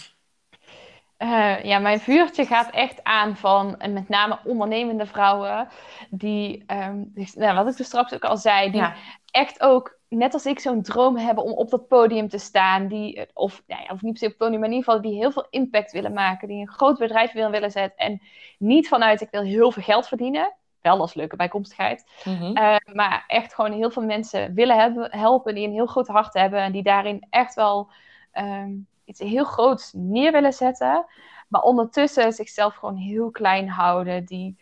Uh, 1.23 1.63
ja, 1.63 1.79
mijn 1.79 1.99
vuurtje 1.99 2.45
gaat 2.45 2.69
echt 2.69 3.03
aan 3.03 3.35
van 3.35 3.79
en 3.79 3.93
met 3.93 4.09
name 4.09 4.39
ondernemende 4.43 5.05
vrouwen. 5.05 5.67
Die, 6.09 6.63
um, 6.67 7.13
nou, 7.35 7.55
wat 7.55 7.67
ik 7.67 7.77
dus 7.77 7.85
straks 7.85 8.13
ook 8.13 8.23
al 8.23 8.37
zei, 8.37 8.71
die 8.71 8.81
ja. 8.81 8.93
echt 9.31 9.61
ook, 9.61 9.97
net 10.09 10.33
als 10.33 10.45
ik, 10.45 10.59
zo'n 10.59 10.81
droom 10.81 11.17
hebben 11.17 11.43
om 11.43 11.51
op 11.51 11.69
dat 11.69 11.87
podium 11.87 12.29
te 12.29 12.37
staan. 12.37 12.87
Die, 12.87 13.25
of, 13.33 13.63
nou 13.67 13.83
ja, 13.83 13.93
of 13.93 14.01
niet 14.01 14.11
per 14.11 14.19
se 14.19 14.25
op 14.25 14.31
het 14.31 14.39
podium, 14.39 14.59
maar 14.59 14.69
in 14.69 14.75
ieder 14.75 14.91
geval 14.91 15.09
die 15.09 15.19
heel 15.19 15.31
veel 15.31 15.47
impact 15.49 15.91
willen 15.91 16.13
maken. 16.13 16.47
Die 16.47 16.61
een 16.61 16.71
groot 16.71 16.97
bedrijf 16.97 17.31
willen, 17.31 17.51
willen 17.51 17.71
zetten. 17.71 18.05
En 18.05 18.21
niet 18.57 18.87
vanuit, 18.87 19.21
ik 19.21 19.31
wil 19.31 19.43
heel 19.43 19.71
veel 19.71 19.83
geld 19.83 20.07
verdienen. 20.07 20.53
Wel 20.81 20.99
als 20.99 21.13
leuke 21.13 21.35
bijkomstigheid. 21.35 22.05
Mm 22.23 22.37
-hmm. 22.37 22.57
uh, 22.57 22.75
maar 22.93 23.23
echt 23.27 23.53
gewoon 23.53 23.71
heel 23.71 23.91
veel 23.91 24.03
mensen 24.03 24.53
willen 24.53 24.79
hebben, 24.79 25.11
helpen. 25.11 25.55
Die 25.55 25.67
een 25.67 25.73
heel 25.73 25.85
groot 25.85 26.07
hart 26.07 26.33
hebben. 26.33 26.59
En 26.59 26.71
die 26.71 26.83
daarin 26.83 27.27
echt 27.29 27.53
wel... 27.53 27.89
Um, 28.33 28.87
iets 29.05 29.19
heel 29.19 29.43
groots 29.43 29.93
neer 29.93 30.31
willen 30.31 30.53
zetten, 30.53 31.05
maar 31.47 31.61
ondertussen 31.61 32.33
zichzelf 32.33 32.75
gewoon 32.75 32.95
heel 32.95 33.31
klein 33.31 33.69
houden, 33.69 34.25
die 34.25 34.57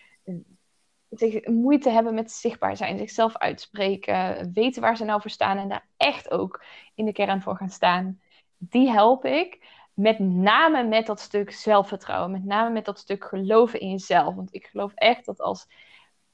zich 1.09 1.45
moeite 1.45 1.89
hebben 1.89 2.13
met 2.13 2.31
zichtbaar 2.31 2.77
zijn, 2.77 2.97
zichzelf 2.97 3.37
uitspreken, 3.37 4.51
weten 4.53 4.81
waar 4.81 4.97
ze 4.97 5.05
nou 5.05 5.21
voor 5.21 5.29
staan 5.29 5.57
en 5.57 5.69
daar 5.69 5.87
echt 5.97 6.31
ook 6.31 6.63
in 6.95 7.05
de 7.05 7.11
kern 7.11 7.41
voor 7.41 7.55
gaan 7.55 7.69
staan. 7.69 8.21
Die 8.57 8.89
help 8.89 9.25
ik. 9.25 9.79
Met 9.93 10.19
name 10.19 10.83
met 10.83 11.05
dat 11.05 11.19
stuk 11.19 11.51
zelfvertrouwen, 11.51 12.31
met 12.31 12.45
name 12.45 12.69
met 12.69 12.85
dat 12.85 12.99
stuk 12.99 13.25
geloven 13.25 13.79
in 13.79 13.89
jezelf. 13.89 14.35
Want 14.35 14.53
ik 14.53 14.65
geloof 14.65 14.91
echt 14.95 15.25
dat 15.25 15.41
als 15.41 15.67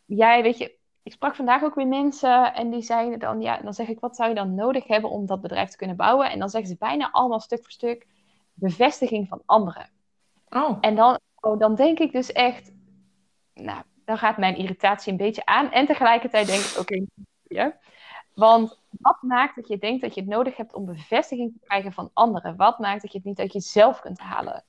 jij, 0.06 0.42
weet 0.42 0.58
je, 0.58 0.78
ik 1.08 1.14
sprak 1.14 1.36
vandaag 1.36 1.64
ook 1.64 1.76
weer 1.76 1.88
mensen 1.88 2.54
en 2.54 2.70
die 2.70 2.82
zeiden 2.82 3.20
dan, 3.20 3.42
ja, 3.42 3.58
dan 3.58 3.74
zeg 3.74 3.88
ik, 3.88 4.00
wat 4.00 4.16
zou 4.16 4.30
je 4.30 4.36
dan 4.36 4.56
nodig 4.56 4.88
hebben 4.88 5.10
om 5.10 5.26
dat 5.26 5.42
bedrijf 5.42 5.70
te 5.70 5.78
kunnen 5.78 5.96
bouwen? 5.96 6.32
En 6.32 6.40
dan 6.40 6.50
zeggen 6.50 6.70
ze 6.70 6.76
bijna 6.80 7.12
allemaal 7.12 7.40
stuk 7.40 7.62
voor 7.62 7.72
stuk 7.72 8.08
bevestiging 8.54 9.28
van 9.28 9.42
anderen. 9.46 9.90
Oh. 10.50 10.78
En 10.82 10.96
dan, 10.96 11.20
oh, 11.40 11.60
dan 11.60 11.76
denk 11.76 12.00
ik 12.00 12.12
dus 12.12 12.32
echt, 12.32 12.72
nou, 13.54 13.84
dan 14.06 14.18
gaat 14.18 14.38
mijn 14.38 14.56
irritatie 14.56 15.12
een 15.12 15.18
beetje 15.18 15.46
aan. 15.46 15.72
En 15.72 15.86
tegelijkertijd 15.86 16.48
denk 16.48 16.62
ik, 16.62 16.78
oké, 16.80 17.06
okay, 17.50 17.80
want 18.34 18.80
wat 18.90 19.22
maakt 19.22 19.56
dat 19.56 19.68
je 19.68 19.78
denkt 19.78 20.02
dat 20.02 20.14
je 20.14 20.22
het 20.22 20.30
nodig 20.30 20.58
hebt 20.58 20.74
om 20.74 20.86
bevestiging 20.86 21.54
te 21.54 21.66
krijgen 21.66 21.92
van 21.94 22.10
anderen? 22.14 22.56
Wat 22.56 22.80
maakt 22.80 23.02
dat 23.02 23.12
je 23.12 23.18
het 23.18 23.28
niet 23.28 23.40
uit 23.40 23.54
jezelf 23.54 24.00
kunt 24.00 24.20
halen? 24.20 24.64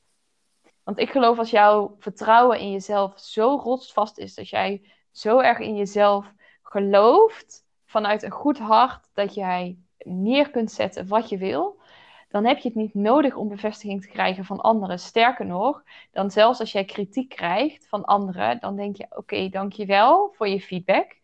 Want 0.82 0.98
ik 0.98 1.10
geloof 1.10 1.38
als 1.38 1.50
jouw 1.50 1.96
vertrouwen 1.98 2.58
in 2.58 2.70
jezelf 2.70 3.18
zo 3.20 3.56
rotsvast 3.56 4.18
is, 4.18 4.34
dat 4.34 4.48
jij 4.48 4.82
zo 5.10 5.38
erg 5.40 5.58
in 5.58 5.76
jezelf 5.76 6.32
gelooft, 6.62 7.66
vanuit 7.86 8.22
een 8.22 8.30
goed 8.30 8.58
hart, 8.58 9.08
dat 9.12 9.34
jij 9.34 9.78
neer 9.98 10.50
kunt 10.50 10.72
zetten 10.72 11.08
wat 11.08 11.28
je 11.28 11.38
wil, 11.38 11.80
dan 12.28 12.44
heb 12.44 12.58
je 12.58 12.68
het 12.68 12.76
niet 12.76 12.94
nodig 12.94 13.34
om 13.34 13.48
bevestiging 13.48 14.02
te 14.02 14.08
krijgen 14.08 14.44
van 14.44 14.60
anderen. 14.60 14.98
Sterker 14.98 15.46
nog, 15.46 15.82
dan 16.10 16.30
zelfs 16.30 16.60
als 16.60 16.72
jij 16.72 16.84
kritiek 16.84 17.28
krijgt 17.28 17.88
van 17.88 18.04
anderen, 18.04 18.60
dan 18.60 18.76
denk 18.76 18.96
je: 18.96 19.04
oké, 19.04 19.16
okay, 19.16 19.48
dankjewel 19.48 20.34
voor 20.36 20.48
je 20.48 20.60
feedback. 20.60 21.16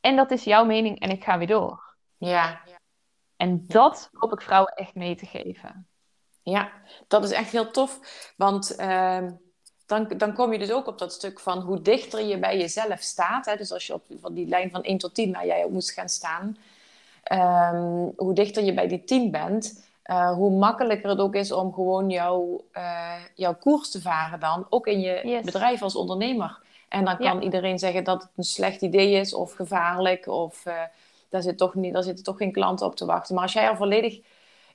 En 0.00 0.16
dat 0.16 0.30
is 0.30 0.44
jouw 0.44 0.64
mening 0.64 1.00
en 1.00 1.10
ik 1.10 1.24
ga 1.24 1.38
weer 1.38 1.46
door. 1.46 1.96
Ja. 2.16 2.60
En 3.36 3.66
dat 3.66 4.10
hoop 4.12 4.32
ik 4.32 4.42
vrouwen 4.42 4.72
echt 4.72 4.94
mee 4.94 5.14
te 5.14 5.26
geven. 5.26 5.88
Ja, 6.42 6.72
dat 7.08 7.24
is 7.24 7.32
echt 7.32 7.52
heel 7.52 7.70
tof. 7.70 8.00
Want. 8.36 8.80
Uh 8.80 9.26
dan, 9.90 10.08
dan 10.16 10.32
kom 10.32 10.52
je 10.52 10.58
dus 10.58 10.72
ook 10.72 10.86
op 10.86 10.98
dat 10.98 11.12
stuk 11.12 11.40
van 11.40 11.58
hoe 11.58 11.82
dichter 11.82 12.24
je 12.24 12.38
bij 12.38 12.58
jezelf 12.58 13.00
staat. 13.00 13.46
Hè? 13.46 13.56
Dus 13.56 13.72
als 13.72 13.86
je 13.86 13.94
op 13.94 14.02
van 14.20 14.34
die 14.34 14.48
lijn 14.48 14.70
van 14.70 14.82
1 14.82 14.98
tot 14.98 15.14
10 15.14 15.32
waar 15.32 15.46
jij 15.46 15.64
op 15.64 15.70
moest 15.70 15.90
gaan 15.90 16.08
staan, 16.08 16.56
um, 17.32 18.12
hoe 18.16 18.34
dichter 18.34 18.64
je 18.64 18.74
bij 18.74 18.88
die 18.88 19.04
10 19.04 19.30
bent, 19.30 19.84
uh, 20.06 20.32
hoe 20.32 20.50
makkelijker 20.50 21.10
het 21.10 21.18
ook 21.18 21.34
is 21.34 21.52
om 21.52 21.72
gewoon 21.72 22.10
jouw, 22.10 22.64
uh, 22.76 23.12
jouw 23.34 23.54
koers 23.54 23.90
te 23.90 24.00
varen 24.00 24.40
dan, 24.40 24.66
ook 24.68 24.86
in 24.86 25.00
je 25.00 25.20
yes. 25.24 25.44
bedrijf 25.44 25.82
als 25.82 25.96
ondernemer. 25.96 26.58
En 26.88 27.04
dan 27.04 27.16
kan 27.16 27.36
ja. 27.36 27.40
iedereen 27.40 27.78
zeggen 27.78 28.04
dat 28.04 28.22
het 28.22 28.30
een 28.36 28.44
slecht 28.44 28.82
idee 28.82 29.12
is 29.12 29.34
of 29.34 29.52
gevaarlijk 29.52 30.26
of 30.26 30.66
uh, 30.66 30.74
daar, 31.28 31.42
zit 31.42 31.58
toch 31.58 31.74
niet, 31.74 31.92
daar 31.92 32.02
zitten 32.02 32.24
toch 32.24 32.36
geen 32.36 32.52
klanten 32.52 32.86
op 32.86 32.96
te 32.96 33.04
wachten. 33.04 33.34
Maar 33.34 33.44
als 33.44 33.52
jij 33.52 33.64
er 33.64 33.76
volledig 33.76 34.20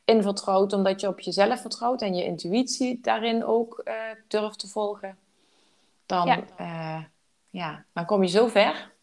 in 0.06 0.22
vertrouwt, 0.22 0.74
omdat 0.74 1.01
je 1.01 1.08
op 1.08 1.20
jezelf 1.20 1.62
vertrouwt 1.62 2.01
en 2.01 2.16
je 2.16 2.24
intuïtie 2.24 2.99
daarin 3.01 3.45
ook 3.45 3.82
uh, 3.84 3.93
durft 4.28 4.60
te 4.60 4.68
volgen, 4.68 5.18
dan, 6.06 6.28
ja. 6.28 6.43
Uh, 6.60 7.03
ja, 7.49 7.86
dan 7.93 8.06
kom 8.06 8.24
je 8.24 8.30
zo 8.30 8.47
ver. 8.47 8.93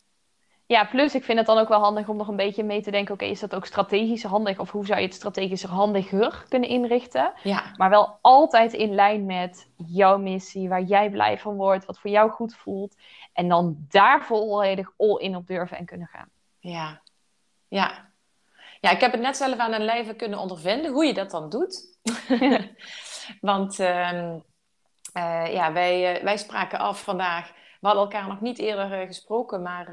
Ja, 0.66 0.84
plus 0.84 1.14
ik 1.14 1.24
vind 1.24 1.38
het 1.38 1.46
dan 1.46 1.59
ook 1.59 1.68
wel 1.68 1.80
handig 1.80 2.09
om 2.09 2.16
nog 2.16 2.28
een 2.28 2.36
beetje 2.36 2.64
mee 2.64 2.82
te 2.82 2.90
denken: 2.90 3.14
oké, 3.14 3.22
okay, 3.22 3.34
is 3.34 3.40
dat 3.40 3.55
ook 3.55 3.66
strategisch 3.66 4.22
handig? 4.22 4.59
Of 4.59 4.70
hoe 4.70 4.86
zou 4.86 5.00
je 5.00 5.07
het 5.07 5.14
strategisch 5.14 5.62
handiger 5.62 6.44
kunnen 6.48 6.68
inrichten? 6.68 7.32
Ja. 7.42 7.72
Maar 7.76 7.90
wel 7.90 8.18
altijd 8.20 8.72
in 8.72 8.94
lijn 8.94 9.26
met 9.26 9.68
jouw 9.76 10.18
missie, 10.18 10.68
waar 10.68 10.82
jij 10.82 11.11
blij 11.11 11.38
van 11.38 11.57
wordt, 11.57 11.84
wat 11.84 11.98
voor 11.98 12.11
jou 12.11 12.30
goed 12.30 12.55
voelt. 12.55 12.96
En 13.32 13.48
dan 13.48 13.76
daar 13.88 14.24
volledig 14.24 14.92
all 14.96 15.18
in 15.18 15.36
op 15.36 15.46
durven 15.46 15.76
en 15.76 15.84
kunnen 15.84 16.07
gaan. 16.07 16.28
Ja, 16.59 17.03
ja. 17.68 18.11
Ja, 18.83 18.91
ik 18.91 19.01
heb 19.01 19.12
het 19.12 19.20
net 19.20 19.37
zelf 19.37 19.59
aan 19.59 19.72
een 19.72 19.85
lijve 19.85 20.14
kunnen 20.14 20.39
ondervinden 20.39 20.93
hoe 20.93 21.05
je 21.05 21.14
dat 21.14 21.30
dan 21.30 21.49
doet. 21.49 21.99
Want 23.41 23.78
uh, 23.78 24.12
uh, 25.16 25.53
ja, 25.53 25.72
wij, 25.72 26.16
uh, 26.16 26.22
wij 26.22 26.37
spraken 26.37 26.78
af 26.78 27.03
vandaag. 27.03 27.49
We 27.80 27.87
hadden 27.87 28.03
elkaar 28.03 28.28
nog 28.28 28.41
niet 28.41 28.59
eerder 28.59 28.93
eh, 28.93 29.07
gesproken, 29.07 29.62
maar 29.62 29.91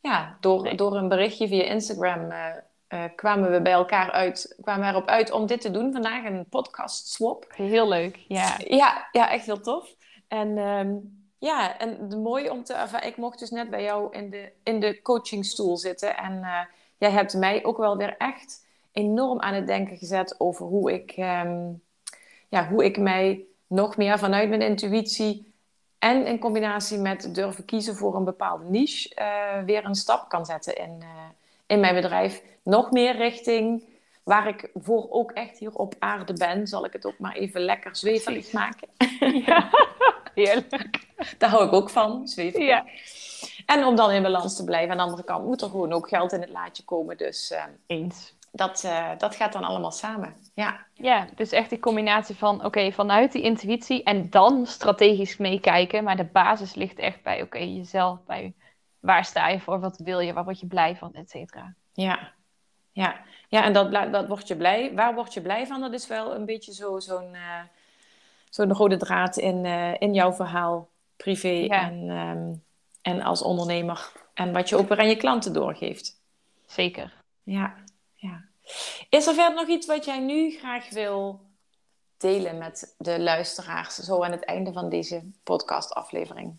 ja, 0.00 0.36
door, 0.40 0.62
nee. 0.62 0.74
door 0.74 0.96
een 0.96 1.08
berichtje 1.08 1.48
via 1.48 1.62
Instagram 1.62 2.32
kwamen 3.16 3.50
we 3.50 3.62
bij 3.62 3.72
elkaar 3.72 4.10
uit, 4.10 4.56
kwamen 4.60 4.88
erop 4.88 5.08
uit 5.08 5.30
om 5.30 5.46
dit 5.46 5.60
te 5.60 5.70
doen 5.70 5.92
vandaag, 5.92 6.24
een 6.24 6.48
podcast 6.48 7.08
swap. 7.08 7.46
Heel 7.54 7.88
leuk, 7.88 8.24
ja. 8.28 8.54
Ja, 8.58 9.08
ja 9.12 9.30
echt 9.30 9.46
heel 9.46 9.60
tof. 9.60 9.94
En 10.28 10.58
um, 10.58 11.24
ja, 11.38 11.78
en 11.78 12.20
mooi 12.22 12.50
om 12.50 12.64
te 12.64 12.74
ervaren, 12.74 13.08
ik 13.08 13.16
mocht 13.16 13.38
dus 13.38 13.50
net 13.50 13.70
bij 13.70 13.82
jou 13.82 14.16
in 14.16 14.30
de, 14.30 14.52
in 14.62 14.80
de 14.80 15.02
coachingstoel 15.02 15.76
zitten 15.76 16.16
en 16.16 16.68
jij 16.98 17.10
hebt 17.10 17.34
mij 17.34 17.64
ook 17.64 17.76
wel 17.76 17.96
weer 17.96 18.16
echt 18.16 18.64
enorm 18.92 19.40
aan 19.40 19.54
het 19.54 19.66
denken 19.66 19.96
gezet 19.96 20.40
over 20.40 20.66
hoe 20.66 20.92
ik, 20.92 21.14
um, 21.16 21.82
ja, 22.48 22.68
hoe 22.68 22.84
ik 22.84 22.98
mij 22.98 23.44
nog 23.66 23.96
meer 23.96 24.18
vanuit 24.18 24.48
mijn 24.48 24.62
intuïtie 24.62 25.52
en 25.98 26.26
in 26.26 26.38
combinatie 26.38 26.98
met 26.98 27.34
durven 27.34 27.64
kiezen 27.64 27.96
voor 27.96 28.16
een 28.16 28.24
bepaalde 28.24 28.64
niche 28.64 29.16
uh, 29.18 29.64
weer 29.64 29.84
een 29.84 29.94
stap 29.94 30.28
kan 30.28 30.46
zetten 30.46 30.76
in, 30.76 30.98
uh, 31.00 31.08
in 31.66 31.80
mijn 31.80 31.94
bedrijf. 31.94 32.42
Nog 32.62 32.90
meer 32.90 33.16
richting 33.16 33.84
waar 34.22 34.48
ik 34.48 34.70
voor 34.74 35.06
ook 35.10 35.30
echt 35.32 35.58
hier 35.58 35.72
op 35.72 35.94
aarde 35.98 36.32
ben, 36.32 36.66
zal 36.66 36.84
ik 36.84 36.92
het 36.92 37.06
ook 37.06 37.18
maar 37.18 37.34
even 37.34 37.60
lekker 37.60 37.96
zwevelig 37.96 38.52
maken. 38.52 38.88
Ja, 39.46 39.70
heerlijk. 40.34 41.06
Daar 41.38 41.50
hou 41.50 41.66
ik 41.66 41.72
ook 41.72 41.90
van, 41.90 42.28
zwevelig. 42.28 42.66
Ja. 42.66 42.84
En 43.66 43.84
om 43.84 43.96
dan 43.96 44.10
in 44.10 44.22
balans 44.22 44.56
te 44.56 44.64
blijven. 44.64 44.90
Aan 44.90 44.96
de 44.96 45.02
andere 45.02 45.24
kant 45.24 45.44
moet 45.44 45.62
er 45.62 45.70
gewoon 45.70 45.92
ook 45.92 46.08
geld 46.08 46.32
in 46.32 46.40
het 46.40 46.50
laadje 46.50 46.84
komen. 46.84 47.16
Dus 47.16 47.50
uh, 47.50 47.64
eens. 47.86 48.34
Dat, 48.52 48.82
uh, 48.86 49.10
dat 49.18 49.34
gaat 49.34 49.52
dan 49.52 49.64
allemaal 49.64 49.90
samen. 49.90 50.36
Ja, 50.54 50.86
ja 50.92 51.26
dus 51.34 51.50
echt 51.50 51.70
die 51.70 51.78
combinatie 51.78 52.36
van 52.36 52.54
oké, 52.54 52.66
okay, 52.66 52.92
vanuit 52.92 53.32
die 53.32 53.42
intuïtie 53.42 54.02
en 54.02 54.30
dan 54.30 54.66
strategisch 54.66 55.36
meekijken. 55.36 56.04
Maar 56.04 56.16
de 56.16 56.24
basis 56.24 56.74
ligt 56.74 56.98
echt 56.98 57.22
bij 57.22 57.34
oké, 57.42 57.56
okay, 57.56 57.68
jezelf. 57.68 58.18
Bij 58.26 58.54
waar 59.00 59.24
sta 59.24 59.48
je 59.48 59.60
voor, 59.60 59.80
wat 59.80 59.98
wil 60.04 60.20
je, 60.20 60.32
waar 60.32 60.44
word 60.44 60.60
je 60.60 60.66
blij 60.66 60.96
van, 60.96 61.14
et 61.14 61.30
cetera. 61.30 61.74
Ja, 61.92 62.32
ja. 62.92 63.16
ja 63.48 63.64
en 63.64 63.72
dat, 63.72 63.92
dat 63.92 64.28
word 64.28 64.48
je 64.48 64.56
blij. 64.56 64.94
Waar 64.94 65.14
word 65.14 65.34
je 65.34 65.40
blij 65.40 65.66
van? 65.66 65.80
Dat 65.80 65.92
is 65.92 66.06
wel 66.06 66.34
een 66.34 66.44
beetje 66.44 66.72
zo, 66.72 66.98
zo'n 66.98 67.34
uh, 67.34 67.60
zo'n 68.50 68.72
rode 68.72 68.96
draad 68.96 69.36
in, 69.36 69.64
in 69.98 70.14
jouw 70.14 70.32
verhaal, 70.32 70.88
privé. 71.16 71.48
Ja. 71.48 71.90
En, 71.90 72.08
um, 72.08 72.64
en 73.06 73.22
als 73.22 73.42
ondernemer. 73.42 74.12
En 74.34 74.52
wat 74.52 74.68
je 74.68 74.76
ook 74.76 74.88
weer 74.88 74.98
aan 74.98 75.08
je 75.08 75.16
klanten 75.16 75.52
doorgeeft. 75.52 76.20
Zeker. 76.66 77.14
Ja, 77.42 77.74
ja. 78.14 78.44
Is 79.08 79.26
er 79.26 79.34
verder 79.34 79.54
nog 79.54 79.68
iets 79.68 79.86
wat 79.86 80.04
jij 80.04 80.18
nu 80.18 80.50
graag 80.50 80.90
wil 80.90 81.40
delen 82.16 82.58
met 82.58 82.94
de 82.98 83.20
luisteraars, 83.20 83.94
zo 83.94 84.22
aan 84.22 84.30
het 84.30 84.44
einde 84.44 84.72
van 84.72 84.88
deze 84.88 85.24
podcastaflevering? 85.42 86.56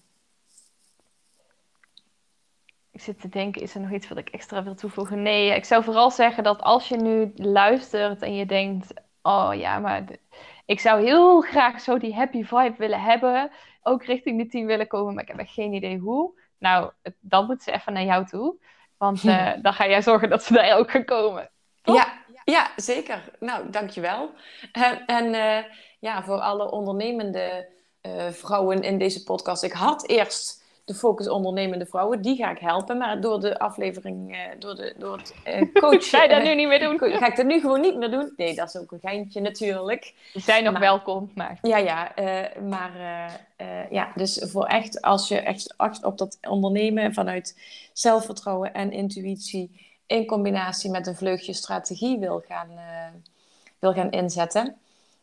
Ik 2.92 3.02
zit 3.02 3.22
te 3.22 3.30
denken, 3.30 3.62
is 3.62 3.76
er 3.76 3.82
nog 3.82 3.92
iets 3.92 4.08
wat 4.08 4.18
ik 4.18 4.30
extra 4.30 4.64
wil 4.64 4.76
toevoegen? 4.76 5.22
Nee, 5.22 5.56
ik 5.56 5.66
zou 5.66 5.84
vooral 5.84 6.12
zeggen 6.12 6.44
dat 6.44 6.62
als 6.62 6.88
je 6.88 6.98
nu 6.98 7.32
luistert 7.36 8.22
en 8.22 8.36
je 8.36 8.46
denkt, 8.46 8.94
oh 9.22 9.52
ja, 9.54 9.80
maar 9.80 10.04
ik 10.66 10.80
zou 10.80 11.04
heel 11.04 11.42
graag 11.42 11.82
zo 11.82 11.98
die 11.98 12.16
happy 12.16 12.44
vibe 12.44 12.76
willen 12.78 13.02
hebben, 13.02 13.52
ook 13.88 14.04
richting 14.04 14.42
de 14.42 14.48
team 14.48 14.66
willen 14.66 14.88
komen, 14.88 15.14
maar 15.14 15.24
ik 15.24 15.30
heb 15.30 15.40
echt 15.40 15.54
geen 15.54 15.74
idee 15.74 15.98
hoe 15.98 16.40
Nou, 16.58 16.92
dan 17.20 17.46
moeten 17.46 17.64
ze 17.64 17.72
even 17.72 17.94
naar 17.94 18.04
jou 18.04 18.26
toe. 18.26 18.56
Want 18.98 19.24
uh, 19.24 19.54
dan 19.62 19.74
ga 19.74 19.88
jij 19.88 20.02
zorgen 20.02 20.30
dat 20.30 20.44
ze 20.44 20.54
daar 20.54 20.78
ook 20.78 20.92
gaan 20.92 21.06
komen. 21.06 21.50
Ja, 21.84 22.14
ja, 22.44 22.72
zeker. 22.76 23.24
Nou, 23.40 23.70
dankjewel. 23.70 24.32
En, 24.72 25.06
en 25.06 25.26
uh, 25.26 25.74
ja, 26.00 26.24
voor 26.24 26.40
alle 26.40 26.72
ondernemende 26.72 27.70
uh, 28.02 28.28
vrouwen 28.28 28.82
in 28.82 28.98
deze 28.98 29.24
podcast. 29.24 29.64
Ik 29.64 29.72
had 29.72 30.08
eerst 30.08 30.64
de 30.88 30.94
focus 30.94 31.30
ondernemende 31.30 31.86
vrouwen, 31.86 32.22
die 32.22 32.36
ga 32.36 32.52
ik 32.52 32.60
helpen. 32.60 32.98
Maar 32.98 33.22
door 33.22 33.40
de 33.40 33.60
aflevering, 33.60 34.36
uh, 34.36 34.40
door, 34.60 34.76
de, 34.76 34.94
door 34.98 35.18
het 35.18 35.34
uh, 35.48 35.74
coach... 35.74 36.10
ga 36.10 36.24
je 36.24 36.30
dat 36.30 36.44
nu 36.48 36.56
niet 36.56 36.68
meer 36.68 36.80
doen? 36.80 37.00
Ga 37.00 37.28
ik 37.28 37.36
dat 37.36 37.46
nu 37.46 37.60
gewoon 37.60 37.82
niet 37.82 37.98
meer 37.98 38.12
doen? 38.12 38.34
Nee, 38.38 38.56
dat 38.56 38.68
is 38.68 38.78
ook 38.78 38.92
een 38.92 39.00
geintje 39.00 39.42
natuurlijk. 39.42 40.14
Die 40.34 40.42
zijn 40.42 40.64
nog 40.64 40.80
welkom, 40.80 41.32
maar... 41.36 41.60
Ja, 41.62 41.78
ja. 41.78 42.20
Uh, 42.20 42.62
maar 42.70 42.92
ja, 43.90 44.12
dus 44.16 44.44
voor 44.52 44.66
echt, 44.66 45.02
als 45.02 45.28
je 45.28 45.40
echt, 45.40 45.74
echt 45.78 46.04
op 46.04 46.18
dat 46.18 46.38
ondernemen 46.50 47.14
vanuit 47.14 47.60
zelfvertrouwen 47.94 48.74
en 48.74 48.92
intuïtie... 48.92 49.90
in 50.06 50.26
combinatie 50.26 50.92
met 50.92 51.08
een 51.08 51.16
vleugje 51.16 51.54
strategie 51.54 52.20
wil 52.20 52.44
gaan, 52.48 52.70
wil 53.80 53.94
gaan 53.94 54.12
inzetten... 54.12 54.76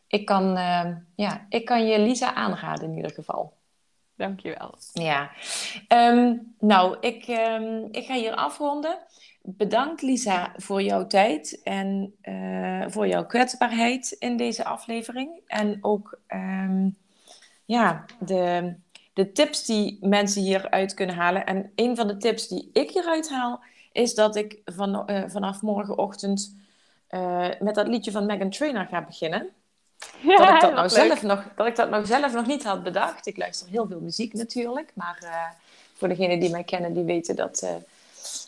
Ik 0.07 0.25
kan, 0.25 0.57
ja, 1.15 1.45
ik 1.49 1.65
kan 1.65 1.85
je 1.87 1.99
Lisa 1.99 2.33
aanraden 2.33 2.89
in 2.89 2.95
ieder 2.95 3.11
geval. 3.11 3.53
Dankjewel. 4.15 4.75
Ja. 4.93 5.31
Um, 5.87 6.55
nou, 6.59 6.97
ik, 6.99 7.27
um, 7.27 7.87
ik 7.91 8.05
ga 8.05 8.13
hier 8.13 8.35
afronden. 8.35 8.97
Bedankt 9.41 10.01
Lisa 10.01 10.53
voor 10.55 10.81
jouw 10.81 11.07
tijd 11.07 11.61
en 11.63 12.15
uh, 12.23 12.85
voor 12.87 13.07
jouw 13.07 13.25
kwetsbaarheid 13.25 14.11
in 14.11 14.37
deze 14.37 14.65
aflevering. 14.65 15.41
En 15.47 15.77
ook 15.81 16.19
um, 16.27 16.97
ja, 17.65 18.05
de, 18.19 18.75
de 19.13 19.31
tips 19.31 19.65
die 19.65 19.97
mensen 20.01 20.41
hieruit 20.41 20.93
kunnen 20.93 21.15
halen. 21.15 21.45
En 21.45 21.71
een 21.75 21.95
van 21.95 22.07
de 22.07 22.17
tips 22.17 22.47
die 22.47 22.69
ik 22.73 22.91
hieruit 22.91 23.29
haal, 23.29 23.63
is 23.91 24.13
dat 24.13 24.35
ik 24.35 24.61
van, 24.65 25.11
uh, 25.11 25.23
vanaf 25.27 25.61
morgenochtend 25.61 26.55
uh, 27.09 27.49
met 27.59 27.75
dat 27.75 27.87
liedje 27.87 28.11
van 28.11 28.25
Megan 28.25 28.49
Trainer 28.49 28.85
ga 28.85 29.05
beginnen. 29.05 29.49
Ja, 30.21 30.37
dat, 30.37 30.55
ik 30.55 30.61
dat, 30.61 30.73
nou 30.73 30.89
zelf 31.05 31.21
nog, 31.21 31.43
dat 31.55 31.67
ik 31.67 31.75
dat 31.75 31.89
nou 31.89 32.05
zelf 32.05 32.33
nog 32.33 32.45
niet 32.45 32.63
had 32.63 32.83
bedacht. 32.83 33.27
Ik 33.27 33.37
luister 33.37 33.69
heel 33.69 33.87
veel 33.87 33.99
muziek 33.99 34.33
natuurlijk. 34.33 34.91
Maar 34.93 35.19
uh, 35.23 35.29
voor 35.93 36.07
degenen 36.07 36.39
die 36.39 36.49
mij 36.49 36.63
kennen, 36.63 36.93
die 36.93 37.03
weten 37.03 37.35
dat 37.35 37.61
uh, 37.63 37.69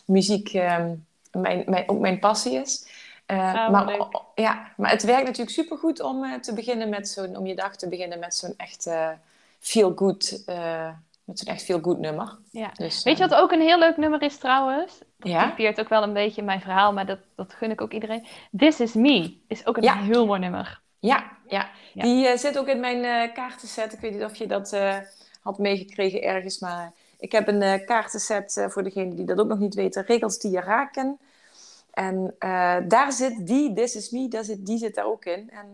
muziek 0.04 0.54
uh, 0.54 0.84
mijn, 1.32 1.64
mijn, 1.66 1.88
ook 1.88 1.98
mijn 1.98 2.18
passie 2.18 2.52
is. 2.52 2.86
Uh, 3.26 3.70
maar, 3.70 4.08
ja, 4.34 4.72
maar 4.76 4.90
het 4.90 5.02
werkt 5.02 5.24
natuurlijk 5.24 5.56
supergoed 5.56 6.00
om 6.00 6.40
te 6.40 6.54
beginnen 6.54 6.88
met 6.88 7.08
zo'n, 7.08 7.36
om 7.36 7.46
je 7.46 7.54
dag 7.54 7.76
te 7.76 7.88
beginnen 7.88 8.18
met 8.18 8.34
zo'n 8.34 8.54
echt 8.56 8.88
feel 9.60 9.92
good, 9.96 10.42
met 11.24 11.38
zo'n 11.38 11.54
echt 11.54 11.62
feel 11.62 11.80
good 11.80 11.98
nummer. 11.98 12.36
Ja. 12.50 12.70
Dus, 12.74 13.02
Weet 13.02 13.18
je 13.18 13.28
wat 13.28 13.38
ook 13.38 13.52
een 13.52 13.60
heel 13.60 13.78
leuk 13.78 13.96
nummer 13.96 14.22
is 14.22 14.38
trouwens? 14.38 14.98
Dat 15.16 15.32
ja? 15.32 15.48
typeert 15.48 15.80
ook 15.80 15.88
wel 15.88 16.02
een 16.02 16.12
beetje 16.12 16.42
mijn 16.42 16.60
verhaal, 16.60 16.92
maar 16.92 17.06
dat, 17.06 17.18
dat 17.34 17.52
gun 17.52 17.70
ik 17.70 17.80
ook 17.80 17.92
iedereen. 17.92 18.26
This 18.56 18.80
is 18.80 18.92
me 18.92 19.36
is 19.48 19.66
ook 19.66 19.76
een 19.76 19.82
ja. 19.82 19.96
heel 19.96 20.26
mooi 20.26 20.40
nummer. 20.40 20.80
Ja, 20.98 21.37
ja. 21.48 21.70
die 21.94 22.28
uh, 22.28 22.36
zit 22.36 22.58
ook 22.58 22.66
in 22.66 22.80
mijn 22.80 23.04
uh, 23.04 23.34
kaartenset. 23.34 23.92
Ik 23.92 24.00
weet 24.00 24.12
niet 24.12 24.24
of 24.24 24.34
je 24.34 24.46
dat 24.46 24.72
uh, 24.72 24.96
had 25.42 25.58
meegekregen 25.58 26.22
ergens, 26.22 26.58
maar 26.58 26.92
ik 27.18 27.32
heb 27.32 27.48
een 27.48 27.84
kaartenset 27.84 28.66
voor 28.68 28.82
degenen 28.82 29.16
die 29.16 29.24
dat 29.24 29.38
ook 29.38 29.48
nog 29.48 29.58
niet 29.58 29.74
weten. 29.74 30.04
Regels 30.06 30.38
die 30.38 30.50
je 30.50 30.60
raken. 30.60 31.18
En 31.90 32.34
daar 32.88 33.12
zit 33.12 33.46
die, 33.46 33.72
This 33.72 33.96
is 33.96 34.10
Me, 34.10 34.28
daar 34.28 34.44
zit, 34.44 34.66
die 34.66 34.78
zit 34.78 34.94
daar 34.94 35.06
ook 35.06 35.24
in. 35.24 35.50
En 35.50 35.66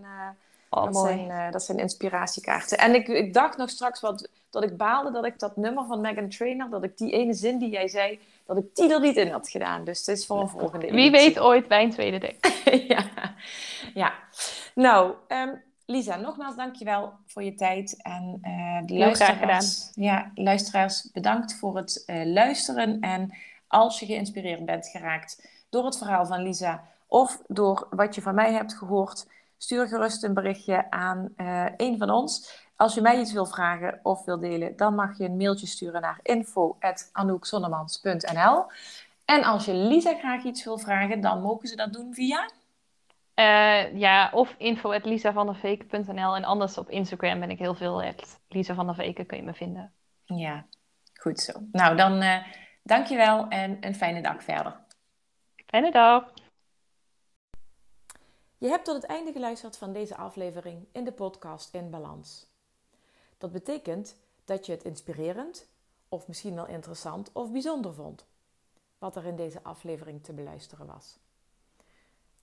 oh, 0.71 0.85
dat, 0.85 0.93
mooi. 0.93 1.15
Zijn, 1.27 1.51
dat 1.51 1.63
zijn 1.63 1.79
inspiratiekaarten. 1.79 2.79
En 2.79 2.95
ik, 2.95 3.09
ik 3.09 3.35
dacht 3.35 3.57
nog 3.57 3.71
straks 3.71 4.01
wat, 4.01 4.29
dat 4.51 4.63
ik 4.63 4.77
baalde 4.77 5.11
dat 5.11 5.25
ik 5.25 5.39
dat 5.39 5.57
nummer 5.57 5.85
van 5.87 6.01
Megan 6.01 6.29
Trainer, 6.29 6.71
dat 6.71 6.85
ik 6.85 6.99
die 6.99 7.13
ene 7.13 7.35
zin 7.35 7.59
die 7.59 7.71
jij 7.71 7.89
zei, 7.89 8.19
dat 8.47 8.57
ik 8.57 8.65
die 8.75 8.93
er 8.93 9.01
niet 9.01 9.17
in 9.17 9.31
had 9.31 9.49
gedaan. 9.49 9.85
Dus 9.85 9.99
het 9.99 10.09
is 10.09 10.27
voor 10.27 10.41
een 10.41 10.49
volgende 10.49 10.91
Wie 10.91 11.11
weet 11.11 11.39
ooit 11.39 11.69
bij 11.69 11.83
een 11.83 11.91
tweede 11.91 12.19
dek. 12.19 12.63
ja. 12.95 13.05
ja. 13.95 14.13
Nou, 14.75 15.15
um, 15.29 15.63
Lisa, 15.87 16.17
nogmaals 16.17 16.57
dankjewel 16.57 17.13
voor 17.27 17.43
je 17.43 17.55
tijd. 17.55 18.03
En 18.03 18.39
uh, 18.43 18.81
de 18.87 19.15
gedaan. 19.15 19.65
Ja, 19.95 20.31
luisteraars, 20.35 21.11
bedankt 21.13 21.55
voor 21.55 21.77
het 21.77 22.03
uh, 22.07 22.25
luisteren. 22.25 23.01
En 23.01 23.35
als 23.69 24.01
je 24.01 24.07
geïnspireerd 24.07 24.65
bent 24.65 24.87
geraakt 24.87 25.49
door 25.71 25.85
het 25.85 25.99
verhaal 25.99 26.27
van 26.27 26.43
Lisa 26.43 26.85
of 27.07 27.43
door 27.47 27.87
wat 27.91 28.15
je 28.15 28.23
van 28.23 28.35
mij 28.35 28.53
hebt 28.53 28.75
gehoord, 28.75 29.27
stuur 29.59 29.87
gerust 29.87 30.25
een 30.25 30.35
berichtje 30.35 30.91
aan 30.91 31.29
uh, 31.37 31.67
een 31.77 31.99
van 31.99 32.11
ons. 32.11 32.63
Als 32.77 32.95
je 32.95 33.01
mij 33.01 33.21
iets 33.21 33.33
wil 33.33 33.47
vragen 33.47 34.01
of 34.03 34.25
wil 34.25 34.39
delen, 34.39 34.77
dan 34.77 34.95
mag 34.95 35.19
je 35.19 35.25
een 35.25 35.37
mailtje 35.37 35.67
sturen 35.67 36.01
naar 36.01 36.19
info.anoukzonnemans.nl. 36.23 38.65
En 39.25 39.45
als 39.45 39.65
je 39.65 39.75
Lisa 39.75 40.15
graag 40.15 40.45
iets 40.45 40.65
wil 40.65 40.79
vragen, 40.79 41.21
dan 41.21 41.41
mogen 41.41 41.69
ze 41.69 41.77
dat 41.77 41.93
doen 41.93 42.15
via... 42.15 42.49
Uh, 43.35 43.97
ja, 43.99 44.31
of 44.33 44.55
info.lisavandeveken.nl 44.59 46.37
en 46.37 46.45
anders 46.45 46.79
op 46.79 46.91
Instagram 46.91 47.41
ben 47.41 47.51
ik 47.51 47.59
heel 47.59 47.75
veel. 47.75 48.03
Lisa 48.49 48.75
van 48.75 48.87
der 48.87 48.95
Veken 48.95 49.27
kun 49.27 49.37
je 49.37 49.43
me 49.43 49.55
vinden. 49.55 49.93
Ja, 50.25 50.67
goed 51.15 51.41
zo. 51.41 51.53
Nou, 51.73 51.97
dan 51.97 52.23
uh, 52.23 52.47
dankjewel 52.83 53.49
en 53.49 53.77
een 53.81 53.95
fijne 53.95 54.23
dag 54.23 54.43
verder. 54.43 54.81
Fijne 55.67 55.91
dag. 55.91 56.33
Je 58.59 58.69
hebt 58.69 58.85
tot 58.85 58.95
het 58.95 59.05
einde 59.05 59.33
geluisterd 59.33 59.77
van 59.77 59.93
deze 59.93 60.17
aflevering 60.17 60.87
in 60.93 61.05
de 61.05 61.13
podcast 61.13 61.75
In 61.75 61.91
Balans. 61.91 62.47
Dat 63.39 63.53
betekent 63.53 64.17
dat 64.45 64.67
je 64.67 64.73
het 64.73 64.85
inspirerend, 64.85 65.69
of 66.09 66.29
misschien 66.29 66.55
wel 66.55 66.67
interessant 66.67 67.33
of 67.33 67.51
bijzonder 67.51 67.95
vond, 67.95 68.27
wat 68.99 69.17
er 69.17 69.25
in 69.25 69.37
deze 69.37 69.63
aflevering 69.63 70.23
te 70.25 70.33
beluisteren 70.33 70.87
was. 70.87 71.19